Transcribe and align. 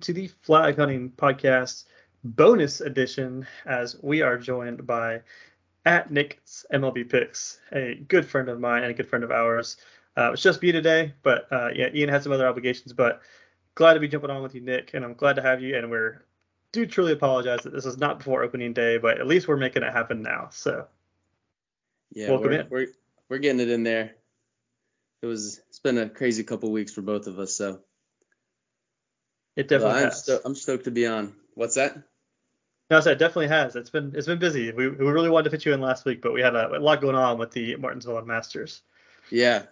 into 0.00 0.14
the 0.14 0.28
Flag 0.28 0.78
Hunting 0.78 1.12
Podcast 1.14 1.84
bonus 2.24 2.80
edition 2.80 3.46
as 3.66 4.02
we 4.02 4.22
are 4.22 4.38
joined 4.38 4.86
by 4.86 5.20
at 5.84 6.10
Nick's 6.10 6.64
MLB 6.72 7.06
Picks, 7.06 7.58
a 7.70 7.96
good 8.08 8.24
friend 8.24 8.48
of 8.48 8.58
mine 8.58 8.82
and 8.82 8.90
a 8.90 8.94
good 8.94 9.06
friend 9.06 9.22
of 9.22 9.30
ours. 9.30 9.76
Uh, 10.16 10.32
it's 10.32 10.40
just 10.40 10.62
me 10.62 10.72
today, 10.72 11.12
but 11.22 11.46
uh, 11.52 11.68
yeah, 11.74 11.90
Ian 11.92 12.08
had 12.08 12.22
some 12.22 12.32
other 12.32 12.48
obligations, 12.48 12.94
but 12.94 13.20
glad 13.74 13.92
to 13.92 14.00
be 14.00 14.08
jumping 14.08 14.30
on 14.30 14.42
with 14.42 14.54
you, 14.54 14.62
Nick, 14.62 14.92
and 14.94 15.04
I'm 15.04 15.12
glad 15.12 15.36
to 15.36 15.42
have 15.42 15.60
you. 15.60 15.76
And 15.76 15.90
we're 15.90 16.24
do 16.72 16.86
truly 16.86 17.12
apologize 17.12 17.60
that 17.64 17.74
this 17.74 17.84
is 17.84 17.98
not 17.98 18.20
before 18.20 18.42
opening 18.42 18.72
day, 18.72 18.96
but 18.96 19.20
at 19.20 19.26
least 19.26 19.48
we're 19.48 19.58
making 19.58 19.82
it 19.82 19.92
happen 19.92 20.22
now. 20.22 20.48
So 20.50 20.86
yeah, 22.12 22.30
welcome 22.30 22.52
we're, 22.52 22.60
in. 22.60 22.66
We're 22.70 22.86
we're 23.28 23.38
getting 23.38 23.60
it 23.60 23.68
in 23.68 23.82
there. 23.82 24.12
It 25.20 25.26
was 25.26 25.60
it's 25.68 25.80
been 25.80 25.98
a 25.98 26.08
crazy 26.08 26.42
couple 26.42 26.72
weeks 26.72 26.94
for 26.94 27.02
both 27.02 27.26
of 27.26 27.38
us, 27.38 27.54
so 27.54 27.80
it 29.56 29.68
definitely 29.68 29.94
well, 29.94 29.96
I'm, 29.96 30.04
has. 30.04 30.22
Sto- 30.22 30.40
I'm 30.44 30.54
stoked 30.54 30.84
to 30.84 30.90
be 30.90 31.06
on. 31.06 31.34
What's 31.54 31.74
that? 31.74 31.96
No, 32.90 33.00
said 33.00 33.12
it 33.12 33.18
definitely 33.18 33.48
has. 33.48 33.76
It's 33.76 33.90
been 33.90 34.12
it's 34.16 34.26
been 34.26 34.40
busy. 34.40 34.72
We, 34.72 34.88
we 34.88 35.06
really 35.06 35.30
wanted 35.30 35.44
to 35.44 35.50
fit 35.50 35.64
you 35.64 35.72
in 35.72 35.80
last 35.80 36.04
week, 36.04 36.20
but 36.20 36.32
we 36.32 36.40
had 36.40 36.56
a, 36.56 36.76
a 36.76 36.80
lot 36.80 37.00
going 37.00 37.14
on 37.14 37.38
with 37.38 37.52
the 37.52 37.76
Martinsville 37.76 38.20
Masters. 38.22 38.82
Yeah. 39.30 39.62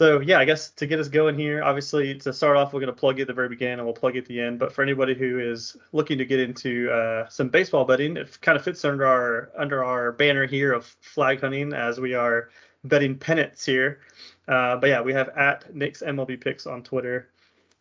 So 0.00 0.18
yeah, 0.18 0.40
I 0.40 0.44
guess 0.44 0.70
to 0.70 0.86
get 0.88 0.98
us 0.98 1.06
going 1.06 1.38
here, 1.38 1.62
obviously 1.62 2.16
to 2.16 2.32
start 2.32 2.56
off, 2.56 2.72
we're 2.72 2.80
going 2.80 2.92
to 2.92 2.98
plug 2.98 3.18
you 3.18 3.22
at 3.22 3.28
the 3.28 3.34
very 3.34 3.48
beginning 3.48 3.74
and 3.74 3.84
we'll 3.84 3.94
plug 3.94 4.16
you 4.16 4.22
at 4.22 4.26
the 4.26 4.40
end. 4.40 4.58
But 4.58 4.72
for 4.72 4.82
anybody 4.82 5.14
who 5.14 5.38
is 5.38 5.76
looking 5.92 6.18
to 6.18 6.24
get 6.24 6.40
into 6.40 6.90
uh, 6.90 7.28
some 7.28 7.48
baseball 7.48 7.84
betting, 7.84 8.16
it 8.16 8.36
kind 8.40 8.58
of 8.58 8.64
fits 8.64 8.84
under 8.84 9.06
our 9.06 9.52
under 9.56 9.84
our 9.84 10.10
banner 10.10 10.44
here 10.44 10.72
of 10.72 10.86
flag 11.00 11.40
hunting 11.40 11.72
as 11.72 12.00
we 12.00 12.14
are 12.14 12.48
betting 12.82 13.16
pennants 13.16 13.64
here. 13.64 14.00
Uh, 14.48 14.76
but 14.76 14.88
yeah, 14.88 15.00
we 15.00 15.12
have 15.12 15.28
at 15.28 15.72
Nick's 15.72 16.02
MLB 16.02 16.40
picks 16.40 16.66
on 16.66 16.82
Twitter. 16.82 17.28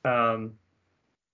Um, 0.05 0.53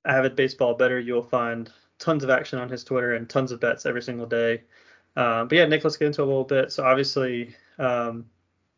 avid 0.08 0.36
baseball 0.36 0.74
better, 0.74 1.00
you'll 1.00 1.24
find 1.24 1.72
tons 2.00 2.24
of 2.24 2.30
action 2.30 2.60
on 2.60 2.70
his 2.70 2.84
Twitter 2.84 3.16
and 3.16 3.30
tons 3.30 3.52
of 3.52 3.60
bets 3.60 3.86
every 3.86 4.02
single 4.02 4.26
day. 4.26 4.62
Um, 5.16 5.48
but 5.48 5.58
yeah, 5.58 5.66
Nick, 5.66 5.84
let's 5.84 5.98
get 5.98 6.08
into 6.08 6.22
a 6.22 6.26
little 6.26 6.44
bit. 6.44 6.72
So 6.72 6.84
obviously, 6.84 7.56
um, 7.80 8.26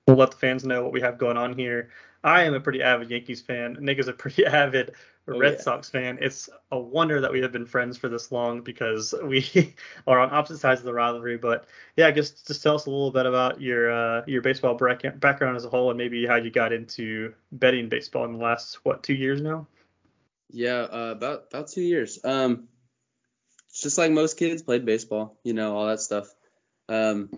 we'll 0.08 0.18
let 0.18 0.32
the 0.32 0.38
fans 0.38 0.64
know 0.64 0.84
what 0.84 0.94
we 0.94 1.02
have 1.02 1.18
going 1.18 1.38
on 1.38 1.54
here. 1.54 1.90
I 2.24 2.44
am 2.44 2.54
a 2.54 2.60
pretty 2.60 2.82
avid 2.82 3.10
Yankees 3.10 3.42
fan. 3.42 3.78
Nick 3.80 4.00
is 4.00 4.08
a 4.08 4.14
pretty 4.14 4.46
avid 4.46 4.94
oh, 5.28 5.38
Red 5.38 5.54
yeah. 5.54 5.60
Sox 5.60 5.90
fan. 5.90 6.18
It's 6.22 6.50
a 6.72 6.80
wonder 6.80 7.22
that 7.22 7.32
we 7.32 7.42
have 7.42 7.52
been 7.52 7.66
friends 7.66 7.98
for 7.98 8.10
this 8.10 8.32
long 8.32 8.62
because 8.62 9.14
we 9.24 9.76
are 10.08 10.20
on 10.20 10.32
opposite 10.32 10.60
sides 10.60 10.82
of 10.82 10.86
the 10.86 10.94
rivalry. 10.94 11.38
But 11.38 11.66
yeah, 11.98 12.12
just 12.12 12.48
just 12.48 12.64
tell 12.64 12.76
us 12.76 12.86
a 12.86 12.90
little 12.90 13.12
bit 13.12 13.26
about 13.26 13.62
your 13.62 13.92
uh, 13.92 14.24
your 14.28 14.42
baseball 14.42 14.76
background 14.76 15.56
as 15.58 15.66
a 15.66 15.70
whole 15.70 15.90
and 15.90 15.98
maybe 15.98 16.26
how 16.26 16.36
you 16.36 16.52
got 16.52 16.74
into 16.74 17.34
betting 17.52 17.90
baseball 17.90 18.26
in 18.26 18.34
the 18.34 18.40
last 18.40 18.86
what 18.86 19.04
two 19.04 19.14
years 19.14 19.42
now. 19.42 19.68
Yeah, 20.50 20.81
uh, 20.81 21.14
about 21.16 21.45
about 21.52 21.69
two 21.69 21.81
years. 21.81 22.19
Um, 22.23 22.67
just 23.73 23.97
like 23.97 24.11
most 24.11 24.38
kids, 24.38 24.64
played 24.64 24.86
baseball, 24.86 25.38
you 25.44 25.53
know, 25.53 25.78
all 25.78 25.88
that 25.88 26.02
stuff. 26.02 26.28
Um, 26.88 27.30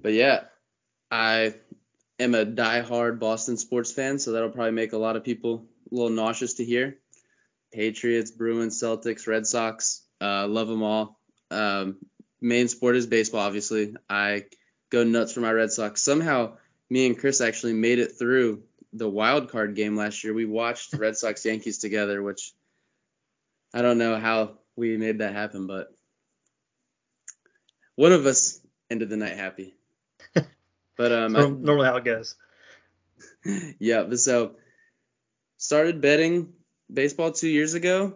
but 0.00 0.12
yeah, 0.12 0.44
I 1.10 1.54
am 2.18 2.34
a 2.34 2.44
die-hard 2.44 3.20
Boston 3.20 3.56
sports 3.56 3.92
fan, 3.92 4.18
so 4.18 4.32
that'll 4.32 4.50
probably 4.50 4.72
make 4.72 4.92
a 4.92 4.98
lot 4.98 5.16
of 5.16 5.24
people 5.24 5.66
a 5.90 5.94
little 5.94 6.10
nauseous 6.10 6.54
to 6.54 6.64
hear. 6.64 6.98
Patriots, 7.72 8.30
Bruins, 8.30 8.80
Celtics, 8.80 9.26
Red 9.26 9.46
Sox, 9.46 10.02
uh, 10.20 10.46
love 10.48 10.68
them 10.68 10.82
all. 10.82 11.20
Um, 11.50 11.98
main 12.40 12.68
sport 12.68 12.96
is 12.96 13.06
baseball, 13.06 13.40
obviously. 13.40 13.94
I 14.08 14.46
go 14.90 15.04
nuts 15.04 15.32
for 15.32 15.40
my 15.40 15.52
Red 15.52 15.70
Sox. 15.70 16.02
Somehow, 16.02 16.56
me 16.90 17.06
and 17.06 17.18
Chris 17.18 17.40
actually 17.40 17.74
made 17.74 17.98
it 17.98 18.18
through 18.18 18.62
the 18.92 19.08
wild 19.08 19.50
card 19.50 19.74
game 19.74 19.96
last 19.96 20.24
year. 20.24 20.34
We 20.34 20.46
watched 20.46 20.94
Red 20.94 21.16
Sox 21.18 21.44
Yankees 21.44 21.78
together, 21.78 22.22
which 22.22 22.52
I 23.74 23.82
don't 23.82 23.98
know 23.98 24.16
how 24.16 24.58
we 24.76 24.96
made 24.96 25.18
that 25.18 25.34
happen, 25.34 25.66
but 25.66 25.92
one 27.94 28.12
of 28.12 28.26
us 28.26 28.60
ended 28.90 29.08
the 29.08 29.16
night 29.16 29.36
happy. 29.36 29.74
But 30.98 31.12
um, 31.12 31.32
normally 31.34 31.84
how 31.86 31.96
it 31.96 32.04
goes. 32.06 32.36
yeah, 33.78 34.04
but 34.04 34.18
so 34.18 34.52
started 35.58 36.00
betting 36.00 36.54
baseball 36.90 37.32
two 37.32 37.48
years 37.48 37.74
ago. 37.74 38.14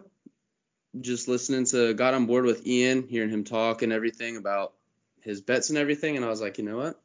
Just 0.99 1.27
listening 1.27 1.65
to, 1.65 1.93
got 1.93 2.15
on 2.15 2.25
board 2.25 2.45
with 2.45 2.65
Ian, 2.65 3.07
hearing 3.07 3.29
him 3.29 3.43
talk 3.43 3.83
and 3.83 3.93
everything 3.93 4.35
about 4.35 4.73
his 5.21 5.41
bets 5.41 5.69
and 5.69 5.77
everything, 5.77 6.17
and 6.17 6.25
I 6.25 6.29
was 6.29 6.41
like, 6.41 6.57
you 6.57 6.65
know 6.65 6.77
what, 6.77 6.99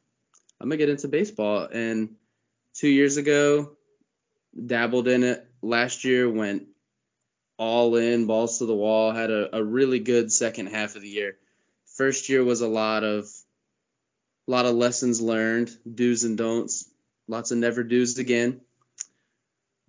I'm 0.59 0.67
gonna 0.67 0.77
get 0.77 0.89
into 0.89 1.07
baseball. 1.07 1.67
And 1.71 2.15
two 2.77 2.87
years 2.87 3.17
ago, 3.17 3.71
dabbled 4.65 5.07
in 5.07 5.23
it. 5.23 5.45
Last 5.61 6.03
year 6.03 6.29
went 6.29 6.67
all 7.57 7.95
in, 7.95 8.27
balls 8.27 8.59
to 8.59 8.65
the 8.65 8.75
wall. 8.75 9.11
Had 9.11 9.31
a, 9.31 9.57
a 9.57 9.63
really 9.63 9.99
good 9.99 10.31
second 10.31 10.67
half 10.67 10.95
of 10.95 11.01
the 11.01 11.09
year. 11.09 11.37
First 11.95 12.29
year 12.29 12.43
was 12.43 12.61
a 12.61 12.67
lot 12.67 13.03
of 13.03 13.25
a 14.47 14.51
lot 14.51 14.65
of 14.65 14.75
lessons 14.75 15.19
learned, 15.19 15.75
do's 15.91 16.23
and 16.23 16.37
don'ts, 16.37 16.89
lots 17.27 17.51
of 17.51 17.57
never 17.57 17.83
do's 17.83 18.17
again. 18.17 18.61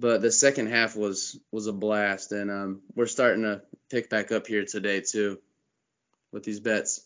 But 0.00 0.22
the 0.22 0.32
second 0.32 0.69
half 0.69 0.97
was 0.97 1.38
was 1.53 1.66
a 1.66 1.72
blast, 1.72 2.32
and 2.32 2.50
um, 2.50 2.81
we're 2.94 3.06
starting 3.06 3.43
to 3.43 3.62
pick 3.91 4.10
back 4.10 4.32
up 4.32 4.47
here 4.47 4.65
today 4.65 5.00
too, 5.00 5.38
with 6.32 6.44
these 6.44 6.60
bets. 6.60 7.04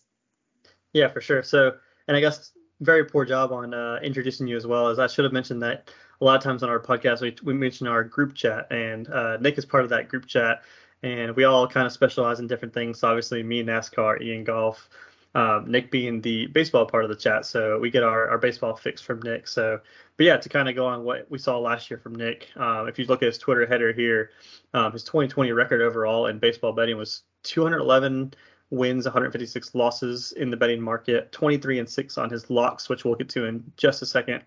Yeah, 0.93 1.09
for 1.09 1.21
sure. 1.21 1.43
So, 1.43 1.73
and 2.07 2.17
I 2.17 2.21
guess 2.21 2.53
very 2.81 3.05
poor 3.05 3.25
job 3.25 3.53
on 3.53 3.75
uh, 3.75 3.99
introducing 4.03 4.47
you 4.47 4.57
as 4.57 4.67
well, 4.67 4.89
as 4.89 4.99
I 4.99 5.07
should 5.07 5.25
have 5.25 5.33
mentioned 5.33 5.63
that 5.63 5.91
a 6.21 6.25
lot 6.25 6.37
of 6.37 6.43
times 6.43 6.63
on 6.63 6.69
our 6.69 6.81
podcast 6.81 7.21
we, 7.21 7.35
we 7.43 7.53
mention 7.53 7.87
our 7.87 8.05
group 8.05 8.35
chat, 8.35 8.71
and 8.71 9.09
uh, 9.09 9.37
Nick 9.39 9.59
is 9.59 9.65
part 9.65 9.85
of 9.85 9.91
that 9.91 10.09
group 10.09 10.27
chat, 10.27 10.63
and 11.03 11.35
we 11.35 11.45
all 11.45 11.67
kind 11.67 11.87
of 11.87 11.93
specialize 11.93 12.39
in 12.41 12.47
different 12.47 12.73
things. 12.73 13.01
So 13.01 13.09
obviously, 13.09 13.43
me 13.43 13.63
NASCAR, 13.63 14.23
Ian 14.23 14.45
golf, 14.45 14.89
um, 15.35 15.71
Nick 15.71 15.91
being 15.91 16.21
the 16.21 16.47
baseball 16.47 16.87
part 16.87 17.05
of 17.05 17.11
the 17.11 17.17
chat. 17.17 17.47
So 17.47 17.79
we 17.79 17.91
get 17.91 18.03
our, 18.03 18.29
our 18.29 18.39
baseball 18.39 18.77
fix 18.77 19.01
from 19.01 19.21
Nick. 19.23 19.49
So, 19.49 19.81
but 20.17 20.27
yeah, 20.27 20.37
to 20.37 20.49
kind 20.49 20.69
of 20.69 20.75
go 20.75 20.87
on 20.87 21.05
what 21.05 21.31
we 21.31 21.39
saw 21.39 21.59
last 21.59 21.91
year 21.91 21.99
from 21.99 22.15
Nick, 22.15 22.49
um, 22.57 22.87
if 22.87 22.99
you 22.99 23.07
look 23.07 23.23
at 23.23 23.27
his 23.27 23.39
Twitter 23.39 23.67
header 23.67 23.93
here, 23.93 24.31
um, 24.75 24.93
his 24.93 25.03
2020 25.05 25.53
record 25.53 25.81
overall 25.81 26.27
in 26.27 26.39
baseball 26.39 26.73
betting 26.73 26.97
was 26.97 27.23
211 27.45 28.35
wins, 28.73 29.05
156 29.05 29.75
losses 29.75 30.33
in 30.33 30.51
the 30.51 30.57
betting 30.57 30.81
market, 30.81 31.31
23 31.31 31.79
and 31.79 31.89
6 31.89 32.19
on 32.19 32.31
his 32.31 32.49
locks, 32.49 32.89
which 32.89 33.05
we'll 33.05 33.15
get 33.15 33.29
to 33.29 33.45
in 33.45 33.63
just 33.77 34.01
a 34.01 34.07
second. 34.07 34.43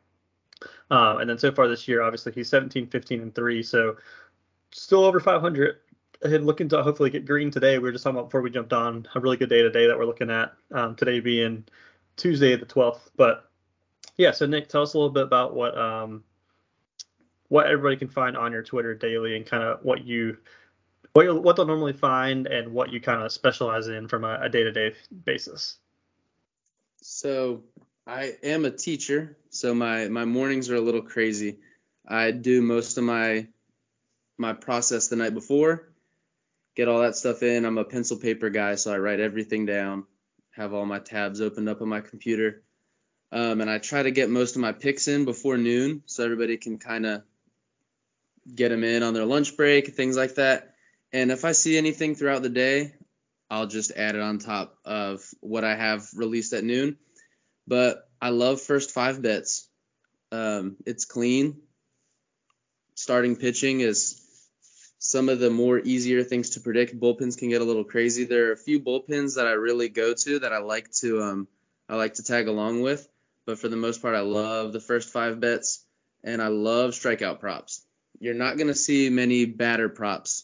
Um, 0.89 1.19
and 1.19 1.29
then 1.29 1.37
so 1.37 1.51
far 1.51 1.67
this 1.67 1.87
year, 1.87 2.01
obviously 2.01 2.31
he's 2.31 2.49
17, 2.49 2.87
15 2.87 3.21
and 3.21 3.35
3. 3.35 3.61
So 3.61 3.97
still 4.71 5.05
over 5.05 5.19
500 5.19 5.77
and 6.23 6.45
looking 6.45 6.67
to 6.69 6.81
hopefully 6.81 7.11
get 7.11 7.25
green 7.25 7.51
today. 7.51 7.77
We 7.77 7.83
were 7.83 7.91
just 7.91 8.03
talking 8.03 8.17
about 8.17 8.29
before 8.29 8.41
we 8.41 8.49
jumped 8.49 8.73
on 8.73 9.07
a 9.13 9.19
really 9.19 9.37
good 9.37 9.49
day 9.49 9.61
today 9.61 9.85
that 9.85 9.97
we're 9.97 10.05
looking 10.05 10.31
at. 10.31 10.53
Um, 10.71 10.95
today 10.95 11.19
being 11.19 11.63
Tuesday 12.17 12.55
the 12.55 12.65
12th. 12.65 13.09
But 13.15 13.47
yeah, 14.17 14.31
so 14.31 14.47
Nick, 14.47 14.69
tell 14.69 14.81
us 14.81 14.95
a 14.95 14.97
little 14.97 15.11
bit 15.11 15.23
about 15.23 15.53
what 15.53 15.77
um, 15.77 16.23
what 17.49 17.67
everybody 17.67 17.95
can 17.95 18.07
find 18.07 18.35
on 18.35 18.51
your 18.51 18.63
Twitter 18.63 18.95
daily 18.95 19.35
and 19.35 19.45
kind 19.45 19.61
of 19.61 19.83
what 19.83 20.03
you 20.03 20.37
what 21.15 21.25
you 21.25 21.35
what 21.35 21.55
they'll 21.55 21.65
normally 21.65 21.93
find 21.93 22.45
and 22.45 22.73
what 22.73 22.91
you 22.91 22.99
kind 22.99 23.23
of 23.23 23.31
specialize 23.31 23.87
in 23.87 24.09
from 24.09 24.25
a, 24.25 24.37
a 24.41 24.49
day-to-day 24.49 24.95
basis. 25.23 25.77
So 27.01 27.63
I 28.05 28.33
am 28.43 28.65
a 28.65 28.71
teacher, 28.71 29.37
so 29.49 29.73
my 29.73 30.09
my 30.09 30.25
mornings 30.25 30.69
are 30.69 30.75
a 30.75 30.81
little 30.81 31.01
crazy. 31.01 31.59
I 32.05 32.31
do 32.31 32.61
most 32.61 32.97
of 32.97 33.05
my 33.05 33.47
my 34.37 34.51
process 34.51 35.07
the 35.07 35.15
night 35.15 35.33
before 35.33 35.87
get 36.75 36.89
all 36.89 37.01
that 37.01 37.15
stuff 37.15 37.41
in. 37.41 37.65
I'm 37.65 37.77
a 37.77 37.85
pencil 37.85 38.17
paper 38.17 38.49
guy, 38.49 38.75
so 38.75 38.93
I 38.93 38.97
write 38.97 39.21
everything 39.21 39.65
down, 39.65 40.03
have 40.51 40.73
all 40.73 40.85
my 40.85 40.99
tabs 40.99 41.39
opened 41.39 41.69
up 41.69 41.81
on 41.81 41.87
my 41.87 42.01
computer. 42.01 42.63
Um, 43.31 43.61
and 43.61 43.69
I 43.69 43.77
try 43.79 44.03
to 44.03 44.11
get 44.11 44.29
most 44.29 44.55
of 44.55 44.61
my 44.61 44.73
picks 44.73 45.07
in 45.07 45.23
before 45.23 45.57
noon 45.57 46.03
so 46.05 46.25
everybody 46.25 46.57
can 46.57 46.77
kind 46.77 47.05
of 47.05 47.23
get 48.53 48.69
them 48.69 48.83
in 48.83 49.03
on 49.03 49.13
their 49.13 49.25
lunch 49.25 49.57
break, 49.57 49.95
things 49.95 50.17
like 50.17 50.35
that. 50.35 50.74
And 51.15 51.31
if 51.31 51.45
I 51.45 51.53
see 51.53 51.77
anything 51.77 52.13
throughout 52.13 52.41
the 52.41 52.49
day, 52.49 52.93
I'll 53.49 53.67
just 53.67 53.93
add 53.95 54.15
it 54.15 54.21
on 54.21 54.37
top 54.37 54.77
of 54.83 55.23
what 55.39 55.63
I 55.63 55.73
have 55.73 56.05
released 56.13 56.51
at 56.51 56.65
noon. 56.65 56.97
But 57.65 58.09
I 58.21 58.31
love 58.31 58.59
first 58.59 58.91
five 58.91 59.21
bets. 59.21 59.69
Um, 60.33 60.75
it's 60.85 61.05
clean. 61.05 61.61
Starting 62.95 63.37
pitching 63.37 63.79
is 63.79 64.21
some 64.99 65.29
of 65.29 65.39
the 65.39 65.49
more 65.49 65.79
easier 65.79 66.21
things 66.21 66.49
to 66.49 66.59
predict. 66.59 66.99
Bullpens 66.99 67.37
can 67.37 67.47
get 67.47 67.61
a 67.61 67.65
little 67.65 67.85
crazy. 67.85 68.25
There 68.25 68.49
are 68.49 68.51
a 68.51 68.57
few 68.57 68.81
bullpens 68.81 69.35
that 69.35 69.47
I 69.47 69.51
really 69.51 69.87
go 69.87 70.13
to 70.13 70.39
that 70.39 70.51
I 70.51 70.57
like 70.57 70.91
to 70.95 71.21
um, 71.21 71.47
I 71.87 71.95
like 71.95 72.15
to 72.15 72.23
tag 72.23 72.49
along 72.49 72.81
with, 72.81 73.07
but 73.45 73.57
for 73.57 73.69
the 73.69 73.77
most 73.77 74.01
part, 74.01 74.15
I 74.15 74.19
love 74.19 74.73
the 74.73 74.81
first 74.81 75.13
five 75.13 75.39
bets 75.39 75.81
and 76.25 76.41
I 76.41 76.47
love 76.47 76.91
strikeout 76.91 77.39
props. 77.39 77.85
You're 78.19 78.33
not 78.33 78.57
gonna 78.57 78.75
see 78.75 79.09
many 79.09 79.45
batter 79.45 79.87
props, 79.87 80.43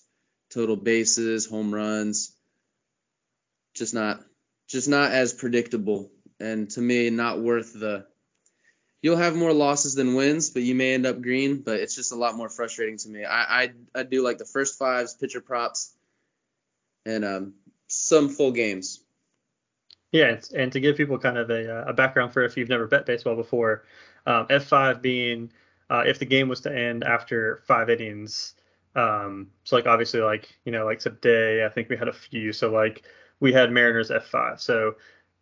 total 0.53 0.75
bases, 0.75 1.45
home 1.45 1.73
runs. 1.73 2.35
Just 3.75 3.93
not, 3.93 4.21
just 4.67 4.89
not 4.89 5.11
as 5.11 5.33
predictable, 5.33 6.11
and 6.39 6.69
to 6.71 6.81
me, 6.81 7.09
not 7.09 7.39
worth 7.39 7.73
the 7.73 8.05
you'll 9.01 9.17
have 9.17 9.35
more 9.35 9.53
losses 9.53 9.95
than 9.95 10.13
wins, 10.13 10.49
but 10.49 10.61
you 10.61 10.75
may 10.75 10.93
end 10.93 11.05
up 11.05 11.21
green. 11.21 11.61
But 11.61 11.79
it's 11.79 11.95
just 11.95 12.11
a 12.11 12.15
lot 12.15 12.35
more 12.35 12.49
frustrating 12.49 12.97
to 12.99 13.09
me. 13.09 13.23
I 13.23 13.63
I, 13.63 13.71
I 13.95 14.03
do 14.03 14.23
like 14.23 14.37
the 14.37 14.45
first 14.45 14.77
fives, 14.77 15.13
pitcher 15.13 15.41
props, 15.41 15.95
and 17.05 17.25
um, 17.25 17.53
some 17.87 18.29
full 18.29 18.51
games. 18.51 19.03
Yeah, 20.11 20.41
and, 20.53 20.73
to 20.73 20.81
give 20.81 20.97
people 20.97 21.17
kind 21.19 21.37
of 21.37 21.49
a, 21.49 21.73
uh, 21.73 21.85
a 21.87 21.93
background 21.93 22.33
for 22.33 22.43
if 22.43 22.57
you've 22.57 22.67
never 22.67 22.85
bet 22.85 23.05
baseball 23.05 23.35
before, 23.35 23.85
um, 24.25 24.47
F5 24.47 25.01
being 25.01 25.53
uh, 25.89 26.03
if 26.05 26.19
the 26.19 26.25
game 26.25 26.49
was 26.49 26.61
to 26.61 26.75
end 26.75 27.03
after 27.03 27.61
five 27.65 27.89
innings. 27.89 28.53
Um, 28.95 29.47
so 29.63 29.75
like 29.75 29.85
obviously 29.85 30.19
like 30.19 30.53
you 30.65 30.71
know 30.71 30.85
like 30.85 30.99
today 30.99 31.65
I 31.65 31.69
think 31.69 31.89
we 31.89 31.97
had 31.97 32.07
a 32.07 32.13
few. 32.13 32.51
So 32.53 32.71
like 32.71 33.03
we 33.39 33.53
had 33.53 33.71
Mariners 33.71 34.09
F5. 34.09 34.59
So 34.59 34.95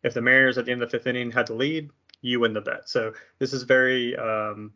if 0.04 0.14
the 0.14 0.22
Mariners 0.22 0.58
at 0.58 0.66
the 0.66 0.72
end 0.72 0.82
of 0.82 0.92
the 0.92 0.98
fifth 0.98 1.08
inning 1.08 1.32
had 1.32 1.48
to 1.48 1.54
lead, 1.54 1.90
you 2.22 2.40
win 2.40 2.54
the 2.54 2.62
bet. 2.62 2.90
So 2.90 3.14
this 3.40 3.54
is 3.54 3.64
very 3.64 4.16
um, 4.16 4.72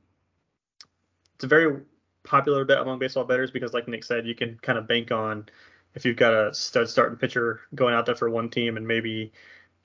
it's 1.36 1.44
a 1.44 1.48
very 1.48 1.82
popular 2.24 2.66
bet 2.66 2.80
among 2.80 3.00
baseball 3.00 3.26
bettors 3.26 3.52
because 3.52 3.74
like 3.74 3.88
Nick 3.88 4.04
said, 4.04 4.26
you 4.26 4.36
can 4.36 4.58
kind 4.62 4.78
of 4.78 4.88
bank 4.88 5.12
on 5.12 5.48
if 5.96 6.06
you've 6.06 6.18
got 6.18 6.34
a 6.34 6.54
stud 6.54 6.90
starting 6.90 7.18
pitcher 7.18 7.62
going 7.76 7.94
out 7.94 8.06
there 8.06 8.16
for 8.16 8.30
one 8.30 8.50
team 8.50 8.78
and 8.78 8.88
maybe 8.88 9.32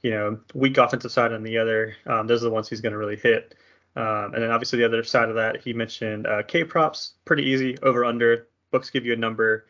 you 0.02 0.11
know 0.11 0.38
weak 0.55 0.79
offensive 0.79 1.12
side 1.12 1.32
on 1.32 1.43
the 1.43 1.58
other. 1.58 1.96
Um, 2.06 2.26
those 2.26 2.43
are 2.43 2.46
the 2.46 2.55
ones 2.55 2.69
he's 2.69 2.81
going 2.81 2.93
to 2.93 2.99
really 2.99 3.17
hit. 3.17 3.55
Um, 3.96 4.35
and 4.35 4.43
then 4.43 4.50
obviously 4.50 4.79
the 4.79 4.85
other 4.85 5.02
side 5.02 5.29
of 5.29 5.35
that, 5.37 5.61
he 5.61 5.73
mentioned 5.73 6.26
uh, 6.26 6.43
K 6.44 6.62
props, 6.62 7.14
pretty 7.25 7.44
easy 7.44 7.76
over 7.82 8.05
under. 8.05 8.49
Books 8.70 8.91
give 8.91 9.06
you 9.06 9.12
a 9.12 9.17
number. 9.17 9.67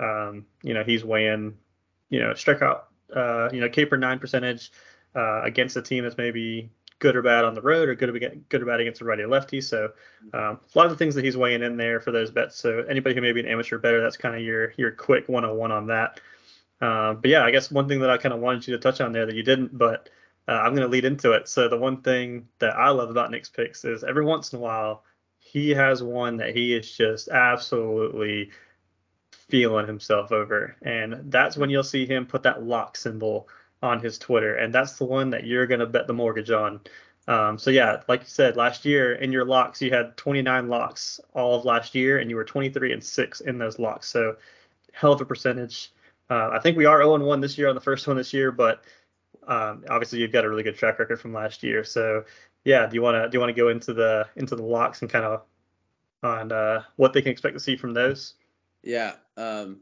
Um, 0.00 0.46
you 0.62 0.74
know 0.74 0.84
he's 0.84 1.04
weighing, 1.04 1.56
you 2.08 2.20
know 2.20 2.30
strikeout, 2.30 2.82
uh, 3.14 3.48
you 3.52 3.60
know 3.60 3.68
K 3.68 3.84
per 3.84 3.96
nine 3.96 4.18
percentage 4.18 4.70
uh, 5.14 5.42
against 5.42 5.76
a 5.76 5.82
team 5.82 6.04
that's 6.04 6.16
maybe 6.16 6.70
good 7.00 7.16
or 7.16 7.22
bad 7.22 7.44
on 7.44 7.54
the 7.54 7.62
road 7.62 7.88
or 7.88 7.94
good 7.94 8.08
or, 8.08 8.18
good 8.18 8.62
or 8.62 8.66
bad 8.66 8.80
against 8.80 9.00
a 9.00 9.04
righty 9.04 9.22
or 9.22 9.28
lefty. 9.28 9.60
So 9.60 9.92
um, 10.34 10.60
a 10.74 10.78
lot 10.78 10.86
of 10.86 10.90
the 10.90 10.96
things 10.96 11.14
that 11.14 11.24
he's 11.24 11.36
weighing 11.36 11.62
in 11.62 11.76
there 11.76 12.00
for 12.00 12.10
those 12.10 12.30
bets. 12.30 12.56
So 12.56 12.80
anybody 12.88 13.14
who 13.14 13.20
may 13.20 13.32
be 13.32 13.40
an 13.40 13.46
amateur 13.46 13.78
better, 13.78 14.00
that's 14.02 14.16
kind 14.16 14.34
of 14.34 14.42
your 14.42 14.72
your 14.76 14.90
quick 14.92 15.28
101 15.28 15.72
on 15.72 15.86
that. 15.86 16.20
Uh, 16.80 17.14
but 17.14 17.30
yeah, 17.30 17.44
I 17.44 17.50
guess 17.50 17.70
one 17.70 17.88
thing 17.88 18.00
that 18.00 18.10
I 18.10 18.18
kind 18.18 18.32
of 18.32 18.40
wanted 18.40 18.66
you 18.66 18.76
to 18.76 18.80
touch 18.80 19.00
on 19.00 19.12
there 19.12 19.26
that 19.26 19.34
you 19.34 19.42
didn't, 19.42 19.76
but 19.76 20.10
uh, 20.46 20.52
I'm 20.52 20.74
going 20.74 20.86
to 20.86 20.92
lead 20.92 21.04
into 21.04 21.32
it. 21.32 21.48
So 21.48 21.68
the 21.68 21.76
one 21.76 22.02
thing 22.02 22.48
that 22.60 22.76
I 22.76 22.90
love 22.90 23.10
about 23.10 23.30
Nick's 23.30 23.48
picks 23.48 23.84
is 23.84 24.04
every 24.04 24.24
once 24.24 24.52
in 24.52 24.58
a 24.58 24.62
while 24.62 25.02
he 25.50 25.70
has 25.70 26.02
one 26.02 26.36
that 26.36 26.54
he 26.54 26.74
is 26.74 26.92
just 26.92 27.28
absolutely 27.28 28.50
feeling 29.32 29.86
himself 29.86 30.30
over, 30.30 30.76
and 30.82 31.30
that's 31.32 31.56
when 31.56 31.70
you'll 31.70 31.82
see 31.82 32.04
him 32.04 32.26
put 32.26 32.42
that 32.42 32.62
lock 32.62 32.96
symbol 32.96 33.48
on 33.82 34.00
his 34.00 34.18
Twitter, 34.18 34.56
and 34.56 34.74
that's 34.74 34.98
the 34.98 35.04
one 35.04 35.30
that 35.30 35.46
you're 35.46 35.66
going 35.66 35.80
to 35.80 35.86
bet 35.86 36.06
the 36.06 36.12
mortgage 36.12 36.50
on. 36.50 36.80
Um, 37.28 37.58
so 37.58 37.70
yeah, 37.70 38.02
like 38.08 38.20
you 38.20 38.26
said, 38.28 38.56
last 38.56 38.84
year 38.84 39.14
in 39.14 39.32
your 39.32 39.44
locks 39.44 39.82
you 39.82 39.90
had 39.90 40.16
29 40.16 40.68
locks 40.68 41.20
all 41.34 41.54
of 41.56 41.64
last 41.64 41.94
year, 41.94 42.18
and 42.18 42.28
you 42.28 42.36
were 42.36 42.44
23 42.44 42.92
and 42.92 43.02
six 43.04 43.40
in 43.40 43.58
those 43.58 43.78
locks. 43.78 44.08
So 44.08 44.36
hell 44.92 45.12
of 45.12 45.20
a 45.20 45.24
percentage. 45.24 45.92
Uh, 46.30 46.50
I 46.52 46.58
think 46.58 46.76
we 46.76 46.84
are 46.84 46.98
0 46.98 47.14
and 47.14 47.24
1 47.24 47.40
this 47.40 47.56
year 47.56 47.68
on 47.68 47.74
the 47.74 47.80
first 47.80 48.06
one 48.06 48.16
this 48.16 48.34
year, 48.34 48.52
but 48.52 48.84
um, 49.46 49.84
obviously 49.88 50.18
you've 50.18 50.32
got 50.32 50.44
a 50.44 50.48
really 50.48 50.62
good 50.62 50.76
track 50.76 50.98
record 50.98 51.20
from 51.20 51.32
last 51.32 51.62
year. 51.62 51.84
So 51.84 52.24
yeah, 52.64 52.86
do 52.86 52.94
you 52.94 53.02
want 53.02 53.22
to 53.22 53.28
do 53.28 53.36
you 53.36 53.40
want 53.40 53.54
to 53.54 53.60
go 53.60 53.68
into 53.68 53.94
the 53.94 54.26
into 54.36 54.56
the 54.56 54.62
locks 54.62 55.02
and 55.02 55.10
kind 55.10 55.24
of 55.24 55.42
on 56.22 56.52
uh, 56.52 56.82
what 56.96 57.12
they 57.12 57.22
can 57.22 57.32
expect 57.32 57.54
to 57.54 57.60
see 57.60 57.76
from 57.76 57.94
those? 57.94 58.34
Yeah. 58.82 59.12
Um, 59.36 59.80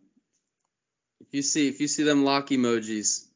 if 1.20 1.28
you 1.32 1.43
see 1.43 1.69
if 1.69 1.81
you 1.81 1.88
see 1.88 2.05
them 2.05 2.25
lock 2.25 2.49
emojis, 2.49 3.26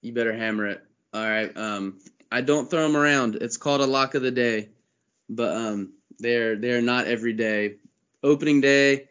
you 0.00 0.12
better 0.12 0.32
hammer 0.32 0.66
it. 0.66 0.84
All 1.12 1.22
right. 1.22 1.54
Um, 1.56 1.98
I 2.30 2.40
don't 2.40 2.70
throw 2.70 2.82
them 2.82 2.96
around. 2.96 3.36
It's 3.36 3.56
called 3.56 3.80
a 3.80 3.86
lock 3.86 4.14
of 4.14 4.22
the 4.22 4.30
day, 4.30 4.70
but 5.28 5.54
um, 5.54 5.92
they're 6.18 6.56
they're 6.56 6.82
not 6.82 7.06
every 7.06 7.32
day. 7.32 7.76
Opening 8.22 8.60
day, 8.60 9.08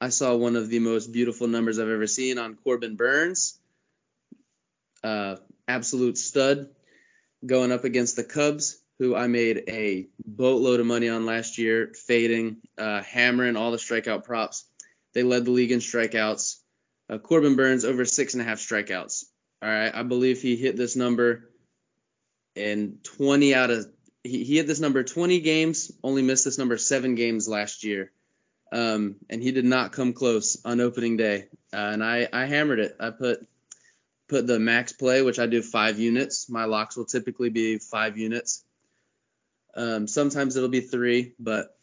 I 0.00 0.10
saw 0.10 0.34
one 0.36 0.56
of 0.56 0.68
the 0.68 0.78
most 0.78 1.12
beautiful 1.12 1.48
numbers 1.48 1.78
I've 1.78 1.88
ever 1.88 2.06
seen 2.06 2.38
on 2.38 2.54
Corbin 2.54 2.96
Burnes. 2.96 3.58
Uh, 5.02 5.36
absolute 5.68 6.16
stud 6.16 6.68
going 7.44 7.72
up 7.72 7.84
against 7.84 8.16
the 8.16 8.24
Cubs, 8.24 8.78
who 8.98 9.14
I 9.14 9.26
made 9.26 9.64
a 9.68 10.08
boatload 10.24 10.80
of 10.80 10.86
money 10.86 11.08
on 11.08 11.26
last 11.26 11.58
year, 11.58 11.92
fading, 12.06 12.58
uh, 12.78 13.02
hammering 13.02 13.56
all 13.56 13.72
the 13.72 13.76
strikeout 13.76 14.24
props. 14.24 14.64
They 15.14 15.22
led 15.22 15.44
the 15.44 15.50
league 15.50 15.72
in 15.72 15.80
strikeouts. 15.80 16.56
Uh, 17.08 17.18
Corbin 17.18 17.56
Burnes 17.56 17.84
over 17.84 18.04
six 18.04 18.34
and 18.34 18.42
a 18.42 18.44
half 18.44 18.58
strikeouts. 18.58 19.24
All 19.62 19.68
right, 19.68 19.94
I 19.94 20.02
believe 20.02 20.40
he 20.40 20.56
hit 20.56 20.76
this 20.76 20.96
number 20.96 21.50
in 22.54 22.98
20 23.02 23.54
out 23.54 23.70
of 23.70 23.86
he, 24.22 24.44
he 24.44 24.56
hit 24.56 24.66
this 24.66 24.80
number 24.80 25.04
20 25.04 25.40
games, 25.40 25.92
only 26.02 26.22
missed 26.22 26.44
this 26.44 26.58
number 26.58 26.76
seven 26.76 27.14
games 27.14 27.48
last 27.48 27.84
year, 27.84 28.10
um, 28.72 29.16
and 29.30 29.42
he 29.42 29.52
did 29.52 29.64
not 29.64 29.92
come 29.92 30.12
close 30.12 30.60
on 30.64 30.80
opening 30.80 31.16
day. 31.16 31.48
Uh, 31.72 31.90
and 31.92 32.04
I 32.04 32.28
I 32.32 32.46
hammered 32.46 32.80
it. 32.80 32.96
I 32.98 33.10
put 33.10 33.46
put 34.28 34.46
the 34.46 34.58
max 34.58 34.92
play, 34.92 35.22
which 35.22 35.38
I 35.38 35.46
do 35.46 35.62
five 35.62 35.98
units. 35.98 36.48
My 36.48 36.64
locks 36.64 36.96
will 36.96 37.04
typically 37.04 37.50
be 37.50 37.78
five 37.78 38.18
units. 38.18 38.64
Um, 39.74 40.06
sometimes 40.06 40.56
it'll 40.56 40.68
be 40.68 40.80
three, 40.80 41.34
but 41.38 41.76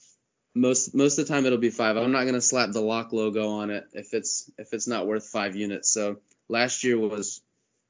most 0.55 0.93
most 0.93 1.17
of 1.17 1.27
the 1.27 1.33
time 1.33 1.45
it'll 1.45 1.57
be 1.57 1.69
five. 1.69 1.97
I'm 1.97 2.11
not 2.11 2.25
gonna 2.25 2.41
slap 2.41 2.71
the 2.71 2.81
lock 2.81 3.13
logo 3.13 3.49
on 3.49 3.69
it 3.69 3.85
if 3.93 4.13
it's 4.13 4.51
if 4.57 4.73
it's 4.73 4.87
not 4.87 5.07
worth 5.07 5.25
five 5.25 5.55
units. 5.55 5.89
So 5.89 6.17
last 6.49 6.83
year 6.83 6.97
was 6.97 7.41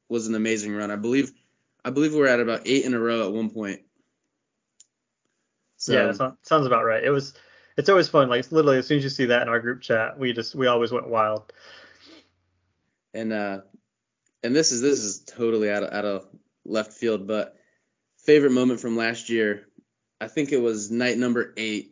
was 0.10 0.28
an 0.28 0.36
amazing 0.36 0.74
run. 0.76 0.92
I 0.92 0.96
believe 0.96 1.32
I 1.84 1.90
believe 1.90 2.14
we 2.14 2.20
were 2.20 2.28
at 2.28 2.40
about 2.40 2.62
eight 2.66 2.86
in 2.86 2.94
a 2.94 3.00
row 3.00 3.26
at 3.28 3.34
one 3.34 3.50
point. 3.50 3.82
So, 5.78 5.92
yeah, 5.92 6.12
that 6.12 6.38
sounds 6.44 6.66
about 6.66 6.86
right. 6.86 7.04
It 7.04 7.10
was. 7.10 7.34
It's 7.76 7.90
always 7.90 8.08
fun. 8.08 8.30
Like 8.30 8.50
literally, 8.52 8.78
as 8.78 8.88
soon 8.88 9.00
as 9.00 9.04
you 9.04 9.10
see 9.10 9.26
that 9.26 9.42
in 9.42 9.50
our 9.50 9.60
group 9.60 9.82
chat, 9.82 10.18
we 10.18 10.32
just 10.32 10.54
we 10.54 10.68
always 10.68 10.92
went 10.92 11.10
wild. 11.10 11.52
And 13.14 13.34
uh, 13.34 13.62
and 14.44 14.56
this 14.56 14.72
is 14.72 14.81
this 14.81 15.00
is 15.00 15.24
totally 15.25 15.69
out 15.72 15.84
of 15.84 15.94
out 15.94 16.06
of 16.06 16.28
left 16.66 16.94
field, 16.94 17.28
but 17.28 17.56
favorite 18.25 18.51
moment 18.51 18.80
from 18.80 18.98
last 18.98 19.30
year, 19.30 19.68
I 20.19 20.28
think 20.28 20.51
it 20.51 20.62
was 20.62 20.92
night 20.92 21.18
number 21.18 21.54
eight, 21.57 21.92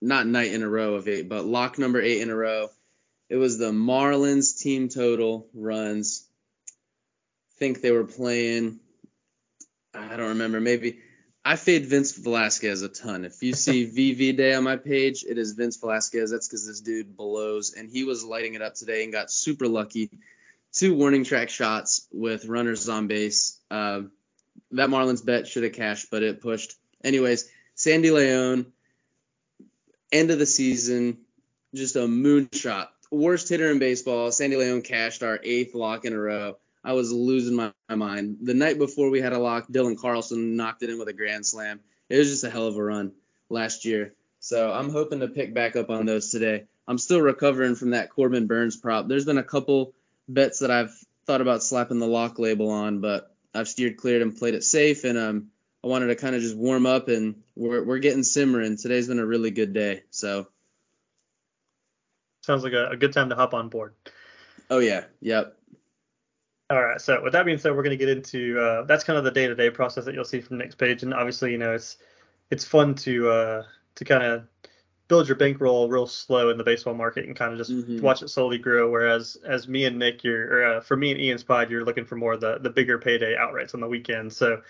not 0.00 0.26
night 0.26 0.52
in 0.52 0.62
a 0.62 0.68
row 0.68 0.94
of 0.94 1.08
eight, 1.08 1.28
but 1.28 1.44
lock 1.44 1.78
number 1.78 2.00
eight 2.00 2.20
in 2.20 2.30
a 2.30 2.36
row. 2.36 2.68
It 3.28 3.36
was 3.36 3.58
the 3.58 3.70
Marlins 3.70 4.58
team 4.58 4.88
total 4.88 5.48
runs 5.54 6.26
I 7.54 7.58
think 7.58 7.80
they 7.82 7.92
were 7.92 8.04
playing. 8.04 8.80
I 9.94 10.16
don't 10.16 10.30
remember. 10.30 10.60
Maybe 10.60 10.98
I 11.44 11.56
fade 11.56 11.86
Vince 11.86 12.12
Velasquez 12.12 12.82
a 12.82 12.88
ton. 12.88 13.24
If 13.24 13.42
you 13.42 13.52
see 13.52 13.86
VV 14.14 14.36
Day 14.36 14.54
on 14.54 14.64
my 14.64 14.76
page, 14.76 15.24
it 15.28 15.38
is 15.38 15.52
Vince 15.52 15.76
Velasquez. 15.76 16.30
That's 16.30 16.48
because 16.48 16.66
this 16.66 16.80
dude 16.80 17.16
blows, 17.16 17.74
and 17.74 17.90
he 17.90 18.04
was 18.04 18.24
lighting 18.24 18.54
it 18.54 18.62
up 18.62 18.74
today 18.74 19.04
and 19.04 19.12
got 19.12 19.30
super 19.30 19.68
lucky. 19.68 20.10
Two 20.72 20.94
warning 20.94 21.24
track 21.24 21.48
shots 21.48 22.06
with 22.12 22.46
runners 22.46 22.88
on 22.88 23.06
base. 23.08 23.58
Uh, 23.70 24.02
that 24.72 24.88
Marlins 24.88 25.24
bet 25.24 25.48
should 25.48 25.64
have 25.64 25.72
cashed, 25.72 26.10
but 26.10 26.22
it 26.22 26.40
pushed. 26.40 26.76
Anyways, 27.02 27.50
Sandy 27.74 28.10
Leon, 28.10 28.66
end 30.12 30.30
of 30.30 30.38
the 30.38 30.46
season, 30.46 31.18
just 31.74 31.96
a 31.96 32.00
moonshot. 32.00 32.88
Worst 33.10 33.48
hitter 33.48 33.70
in 33.70 33.78
baseball. 33.78 34.30
Sandy 34.30 34.56
Leon 34.56 34.82
cashed 34.82 35.22
our 35.22 35.40
eighth 35.42 35.74
lock 35.74 36.04
in 36.04 36.12
a 36.12 36.18
row. 36.18 36.56
I 36.84 36.92
was 36.92 37.12
losing 37.12 37.56
my, 37.56 37.72
my 37.88 37.96
mind. 37.96 38.38
The 38.42 38.54
night 38.54 38.78
before 38.78 39.10
we 39.10 39.20
had 39.20 39.32
a 39.32 39.38
lock, 39.38 39.68
Dylan 39.68 39.98
Carlson 39.98 40.56
knocked 40.56 40.82
it 40.82 40.90
in 40.90 40.98
with 40.98 41.08
a 41.08 41.12
grand 41.12 41.44
slam. 41.44 41.80
It 42.08 42.18
was 42.18 42.30
just 42.30 42.44
a 42.44 42.50
hell 42.50 42.66
of 42.66 42.76
a 42.76 42.82
run 42.82 43.12
last 43.48 43.84
year. 43.84 44.14
So 44.38 44.72
I'm 44.72 44.90
hoping 44.90 45.20
to 45.20 45.28
pick 45.28 45.52
back 45.52 45.76
up 45.76 45.90
on 45.90 46.06
those 46.06 46.30
today. 46.30 46.64
I'm 46.88 46.98
still 46.98 47.20
recovering 47.20 47.74
from 47.74 47.90
that 47.90 48.10
Corbin 48.10 48.46
Burnes 48.46 48.76
prop. 48.76 49.06
There's 49.06 49.26
been 49.26 49.38
a 49.38 49.44
couple 49.44 49.94
bets 50.32 50.60
that 50.60 50.70
I've 50.70 50.92
thought 51.26 51.40
about 51.40 51.62
slapping 51.62 51.98
the 51.98 52.06
lock 52.06 52.38
label 52.38 52.70
on, 52.70 53.00
but 53.00 53.34
I've 53.54 53.68
steered 53.68 53.96
clear 53.96 54.22
and 54.22 54.36
played 54.36 54.54
it 54.54 54.64
safe. 54.64 55.04
And 55.04 55.18
um, 55.18 55.50
I 55.82 55.88
wanted 55.88 56.08
to 56.08 56.16
kind 56.16 56.34
of 56.34 56.42
just 56.42 56.56
warm 56.56 56.86
up, 56.86 57.08
and 57.08 57.42
we're 57.56 57.82
we're 57.84 57.98
getting 57.98 58.22
simmering. 58.22 58.76
Today's 58.76 59.08
been 59.08 59.18
a 59.18 59.26
really 59.26 59.50
good 59.50 59.72
day. 59.72 60.02
So 60.10 60.48
sounds 62.42 62.64
like 62.64 62.72
a, 62.72 62.90
a 62.90 62.96
good 62.96 63.12
time 63.12 63.30
to 63.30 63.34
hop 63.34 63.54
on 63.54 63.68
board. 63.68 63.94
Oh 64.70 64.78
yeah, 64.78 65.04
yep. 65.20 65.56
All 66.68 66.80
right. 66.80 67.00
So 67.00 67.22
with 67.22 67.32
that 67.32 67.44
being 67.44 67.58
said, 67.58 67.74
we're 67.74 67.82
going 67.82 67.98
to 67.98 68.04
get 68.04 68.08
into 68.08 68.60
uh, 68.60 68.84
that's 68.84 69.04
kind 69.04 69.18
of 69.18 69.24
the 69.24 69.30
day-to-day 69.32 69.70
process 69.70 70.04
that 70.04 70.14
you'll 70.14 70.24
see 70.24 70.40
from 70.40 70.58
the 70.58 70.64
next 70.64 70.76
page, 70.76 71.02
and 71.02 71.12
obviously, 71.12 71.50
you 71.50 71.58
know, 71.58 71.74
it's 71.74 71.96
it's 72.50 72.64
fun 72.64 72.94
to 72.96 73.30
uh, 73.30 73.62
to 73.96 74.04
kind 74.04 74.22
of 74.22 74.46
build 75.10 75.26
your 75.26 75.36
bankroll 75.36 75.88
real 75.88 76.06
slow 76.06 76.50
in 76.50 76.56
the 76.56 76.62
baseball 76.62 76.94
market 76.94 77.26
and 77.26 77.34
kind 77.34 77.50
of 77.52 77.58
just 77.58 77.72
mm-hmm. 77.72 78.00
watch 78.00 78.22
it 78.22 78.30
slowly 78.30 78.56
grow. 78.56 78.88
Whereas 78.88 79.36
as 79.44 79.66
me 79.66 79.84
and 79.84 79.98
Nick, 79.98 80.22
you're 80.22 80.46
or, 80.46 80.64
uh, 80.64 80.80
for 80.80 80.96
me 80.96 81.10
and 81.10 81.20
Ian 81.20 81.36
Spide, 81.36 81.68
you're 81.68 81.84
looking 81.84 82.04
for 82.04 82.14
more 82.14 82.36
the 82.36 82.58
the 82.60 82.70
bigger 82.70 82.96
payday 82.96 83.36
outrights 83.36 83.74
on 83.74 83.80
the 83.80 83.88
weekend. 83.88 84.32
So, 84.32 84.62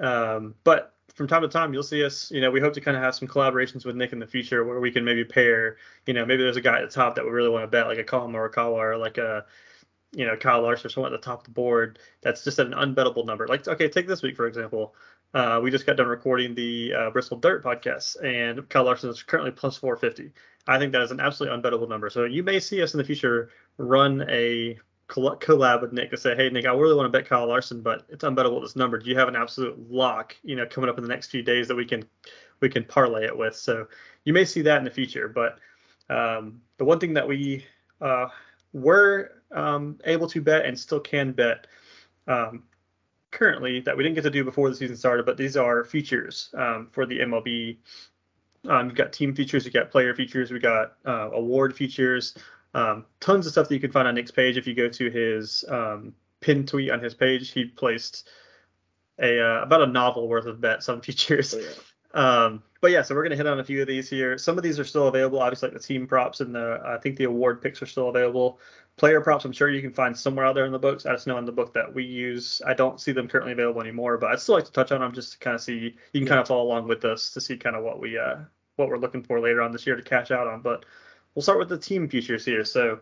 um, 0.00 0.56
but 0.64 0.94
from 1.14 1.28
time 1.28 1.42
to 1.42 1.48
time, 1.48 1.72
you'll 1.72 1.84
see 1.84 2.04
us. 2.04 2.28
You 2.32 2.40
know, 2.40 2.50
we 2.50 2.60
hope 2.60 2.72
to 2.74 2.80
kind 2.80 2.96
of 2.96 3.04
have 3.04 3.14
some 3.14 3.28
collaborations 3.28 3.86
with 3.86 3.94
Nick 3.94 4.12
in 4.12 4.18
the 4.18 4.26
future 4.26 4.64
where 4.64 4.80
we 4.80 4.90
can 4.90 5.04
maybe 5.04 5.24
pair. 5.24 5.76
You 6.06 6.14
know, 6.14 6.26
maybe 6.26 6.42
there's 6.42 6.56
a 6.56 6.60
guy 6.60 6.82
at 6.82 6.88
the 6.90 6.92
top 6.92 7.14
that 7.14 7.24
we 7.24 7.30
really 7.30 7.48
want 7.50 7.62
to 7.62 7.68
bet, 7.68 7.86
like 7.86 7.98
a 7.98 8.04
Collin 8.04 8.32
Morikawa 8.32 8.72
or 8.72 8.96
like 8.96 9.18
a 9.18 9.46
you 10.10 10.26
know 10.26 10.36
Kyle 10.36 10.60
Larson 10.60 10.86
or 10.86 10.90
someone 10.90 11.14
at 11.14 11.20
the 11.20 11.24
top 11.24 11.38
of 11.38 11.44
the 11.44 11.50
board 11.50 12.00
that's 12.20 12.42
just 12.42 12.58
at 12.58 12.66
an 12.66 12.72
unbettable 12.72 13.24
number. 13.24 13.46
Like 13.46 13.68
okay, 13.68 13.88
take 13.88 14.08
this 14.08 14.22
week 14.22 14.36
for 14.36 14.48
example. 14.48 14.96
Uh, 15.34 15.60
we 15.62 15.70
just 15.70 15.86
got 15.86 15.96
done 15.96 16.06
recording 16.06 16.54
the 16.54 16.92
uh, 16.92 17.10
Bristol 17.10 17.38
Dirt 17.38 17.64
podcast, 17.64 18.22
and 18.22 18.68
Kyle 18.68 18.84
Larson 18.84 19.08
is 19.08 19.22
currently 19.22 19.50
plus 19.50 19.78
450. 19.78 20.32
I 20.66 20.78
think 20.78 20.92
that 20.92 21.02
is 21.02 21.10
an 21.10 21.20
absolutely 21.20 21.58
unbettable 21.58 21.88
number. 21.88 22.10
So 22.10 22.24
you 22.24 22.42
may 22.42 22.60
see 22.60 22.82
us 22.82 22.94
in 22.94 22.98
the 22.98 23.04
future 23.04 23.50
run 23.78 24.24
a 24.28 24.78
collab 25.08 25.82
with 25.82 25.92
Nick 25.92 26.10
to 26.10 26.16
say, 26.16 26.34
hey 26.34 26.48
Nick, 26.50 26.66
I 26.66 26.72
really 26.72 26.94
want 26.94 27.12
to 27.12 27.18
bet 27.18 27.28
Kyle 27.28 27.46
Larson, 27.46 27.82
but 27.82 28.06
it's 28.08 28.24
unbettable 28.24 28.62
this 28.62 28.76
number. 28.76 28.98
Do 28.98 29.08
you 29.10 29.18
have 29.18 29.28
an 29.28 29.36
absolute 29.36 29.90
lock, 29.90 30.36
you 30.42 30.56
know, 30.56 30.66
coming 30.66 30.88
up 30.88 30.96
in 30.98 31.02
the 31.02 31.08
next 31.08 31.30
few 31.30 31.42
days 31.42 31.68
that 31.68 31.74
we 31.74 31.84
can 31.84 32.04
we 32.60 32.68
can 32.68 32.84
parlay 32.84 33.24
it 33.24 33.36
with? 33.36 33.56
So 33.56 33.88
you 34.24 34.32
may 34.32 34.44
see 34.44 34.62
that 34.62 34.78
in 34.78 34.84
the 34.84 34.90
future. 34.90 35.28
But 35.28 35.58
um, 36.08 36.60
the 36.78 36.84
one 36.84 36.98
thing 36.98 37.14
that 37.14 37.26
we 37.26 37.66
uh, 38.00 38.28
were 38.72 39.42
um, 39.50 39.98
able 40.04 40.28
to 40.28 40.40
bet 40.40 40.64
and 40.64 40.78
still 40.78 41.00
can 41.00 41.32
bet 41.32 41.66
um, 42.26 42.64
currently 43.32 43.80
that 43.80 43.96
we 43.96 44.04
didn't 44.04 44.14
get 44.14 44.22
to 44.22 44.30
do 44.30 44.44
before 44.44 44.68
the 44.68 44.76
season 44.76 44.96
started, 44.96 45.26
but 45.26 45.36
these 45.36 45.56
are 45.56 45.82
futures 45.82 46.50
um, 46.54 46.88
for 46.92 47.04
the 47.06 47.18
MLB. 47.18 47.78
Um, 48.68 48.86
you've 48.86 48.94
got 48.94 49.12
team 49.12 49.34
futures, 49.34 49.64
you 49.64 49.72
got 49.72 49.90
player 49.90 50.14
futures, 50.14 50.52
we 50.52 50.60
got 50.60 50.92
uh, 51.04 51.30
award 51.32 51.74
futures, 51.74 52.34
um, 52.74 53.04
tons 53.18 53.46
of 53.46 53.52
stuff 53.52 53.68
that 53.68 53.74
you 53.74 53.80
can 53.80 53.90
find 53.90 54.06
on 54.06 54.14
Nick's 54.14 54.30
page. 54.30 54.56
If 54.56 54.66
you 54.66 54.74
go 54.74 54.88
to 54.88 55.10
his 55.10 55.64
um, 55.68 56.14
pin 56.40 56.64
tweet 56.64 56.90
on 56.90 57.00
his 57.00 57.14
page, 57.14 57.50
he 57.50 57.64
placed 57.64 58.28
a 59.18 59.40
uh, 59.40 59.62
about 59.62 59.82
a 59.82 59.86
novel 59.86 60.28
worth 60.28 60.46
of 60.46 60.60
bets 60.60 60.88
on 60.88 61.00
futures. 61.02 61.54
Oh, 61.54 61.58
yeah. 61.58 61.72
Um, 62.14 62.62
but 62.80 62.90
yeah, 62.90 63.02
so 63.02 63.14
we're 63.14 63.22
gonna 63.22 63.36
hit 63.36 63.46
on 63.46 63.60
a 63.60 63.64
few 63.64 63.80
of 63.80 63.88
these 63.88 64.08
here. 64.08 64.36
Some 64.38 64.58
of 64.58 64.64
these 64.64 64.78
are 64.78 64.84
still 64.84 65.08
available. 65.08 65.40
Obviously, 65.40 65.68
like 65.68 65.78
the 65.78 65.82
team 65.82 66.06
props 66.06 66.40
and 66.40 66.54
the 66.54 66.80
I 66.84 66.98
think 66.98 67.16
the 67.16 67.24
award 67.24 67.62
picks 67.62 67.80
are 67.80 67.86
still 67.86 68.08
available. 68.08 68.58
Player 68.96 69.20
props, 69.20 69.44
I'm 69.44 69.52
sure 69.52 69.70
you 69.70 69.80
can 69.80 69.92
find 69.92 70.16
somewhere 70.16 70.44
out 70.44 70.54
there 70.54 70.66
in 70.66 70.72
the 70.72 70.78
books. 70.78 71.06
I 71.06 71.12
just 71.12 71.26
know 71.26 71.38
in 71.38 71.44
the 71.44 71.52
book 71.52 71.72
that 71.74 71.92
we 71.92 72.04
use, 72.04 72.60
I 72.66 72.74
don't 72.74 73.00
see 73.00 73.12
them 73.12 73.26
currently 73.26 73.52
available 73.52 73.80
anymore. 73.80 74.18
But 74.18 74.30
I'd 74.30 74.40
still 74.40 74.54
like 74.54 74.66
to 74.66 74.72
touch 74.72 74.92
on 74.92 75.00
them 75.00 75.12
just 75.12 75.32
to 75.32 75.38
kind 75.38 75.54
of 75.54 75.60
see. 75.60 75.94
You 76.12 76.20
can 76.20 76.28
kind 76.28 76.40
of 76.40 76.46
follow 76.46 76.62
along 76.62 76.88
with 76.88 77.04
us 77.04 77.30
to 77.32 77.40
see 77.40 77.56
kind 77.56 77.74
of 77.74 77.82
what 77.82 78.00
we 78.00 78.18
uh 78.18 78.36
what 78.76 78.88
we're 78.88 78.98
looking 78.98 79.22
for 79.22 79.40
later 79.40 79.62
on 79.62 79.72
this 79.72 79.86
year 79.86 79.96
to 79.96 80.02
catch 80.02 80.30
out 80.30 80.46
on. 80.46 80.60
But 80.60 80.84
we'll 81.34 81.42
start 81.42 81.58
with 81.58 81.68
the 81.68 81.78
team 81.78 82.08
futures 82.08 82.44
here. 82.44 82.64
So 82.64 83.00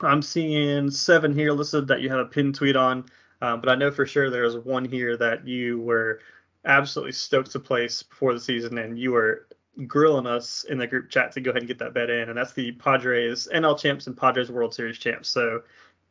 I'm 0.00 0.22
seeing 0.22 0.90
seven 0.90 1.34
here 1.34 1.52
listed 1.52 1.88
that 1.88 2.00
you 2.00 2.08
have 2.08 2.18
a 2.18 2.24
pin 2.26 2.52
tweet 2.52 2.76
on, 2.76 3.04
um, 3.40 3.60
but 3.60 3.68
I 3.68 3.74
know 3.74 3.90
for 3.90 4.06
sure 4.06 4.30
there's 4.30 4.56
one 4.56 4.84
here 4.84 5.16
that 5.16 5.46
you 5.46 5.80
were 5.80 6.20
absolutely 6.64 7.12
stoked 7.12 7.52
to 7.52 7.60
place 7.60 8.02
before 8.02 8.34
the 8.34 8.40
season, 8.40 8.78
and 8.78 8.98
you 8.98 9.12
were 9.12 9.46
grilling 9.86 10.26
us 10.26 10.64
in 10.64 10.78
the 10.78 10.86
group 10.86 11.10
chat 11.10 11.32
to 11.32 11.40
go 11.40 11.50
ahead 11.50 11.62
and 11.62 11.68
get 11.68 11.78
that 11.78 11.94
bet 11.94 12.10
in, 12.10 12.28
and 12.28 12.36
that's 12.36 12.52
the 12.52 12.72
Padres 12.72 13.48
NL 13.52 13.78
champs 13.78 14.06
and 14.06 14.16
Padres 14.16 14.50
World 14.50 14.74
Series 14.74 14.98
champs. 14.98 15.28
So 15.28 15.62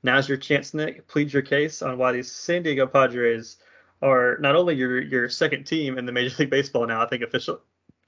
now's 0.03 0.27
your 0.27 0.37
chance, 0.37 0.73
Nick. 0.73 1.07
Plead 1.07 1.31
your 1.31 1.41
case 1.41 1.81
on 1.81 1.97
why 1.97 2.11
these 2.11 2.31
San 2.31 2.63
Diego 2.63 2.87
Padres 2.87 3.57
are 4.01 4.37
not 4.39 4.55
only 4.55 4.75
your 4.75 5.01
your 5.01 5.29
second 5.29 5.65
team 5.65 5.97
in 5.97 6.05
the 6.05 6.11
Major 6.11 6.35
League 6.39 6.49
Baseball 6.49 6.87
now, 6.87 7.03
I 7.03 7.07
think 7.07 7.23
official 7.23 7.61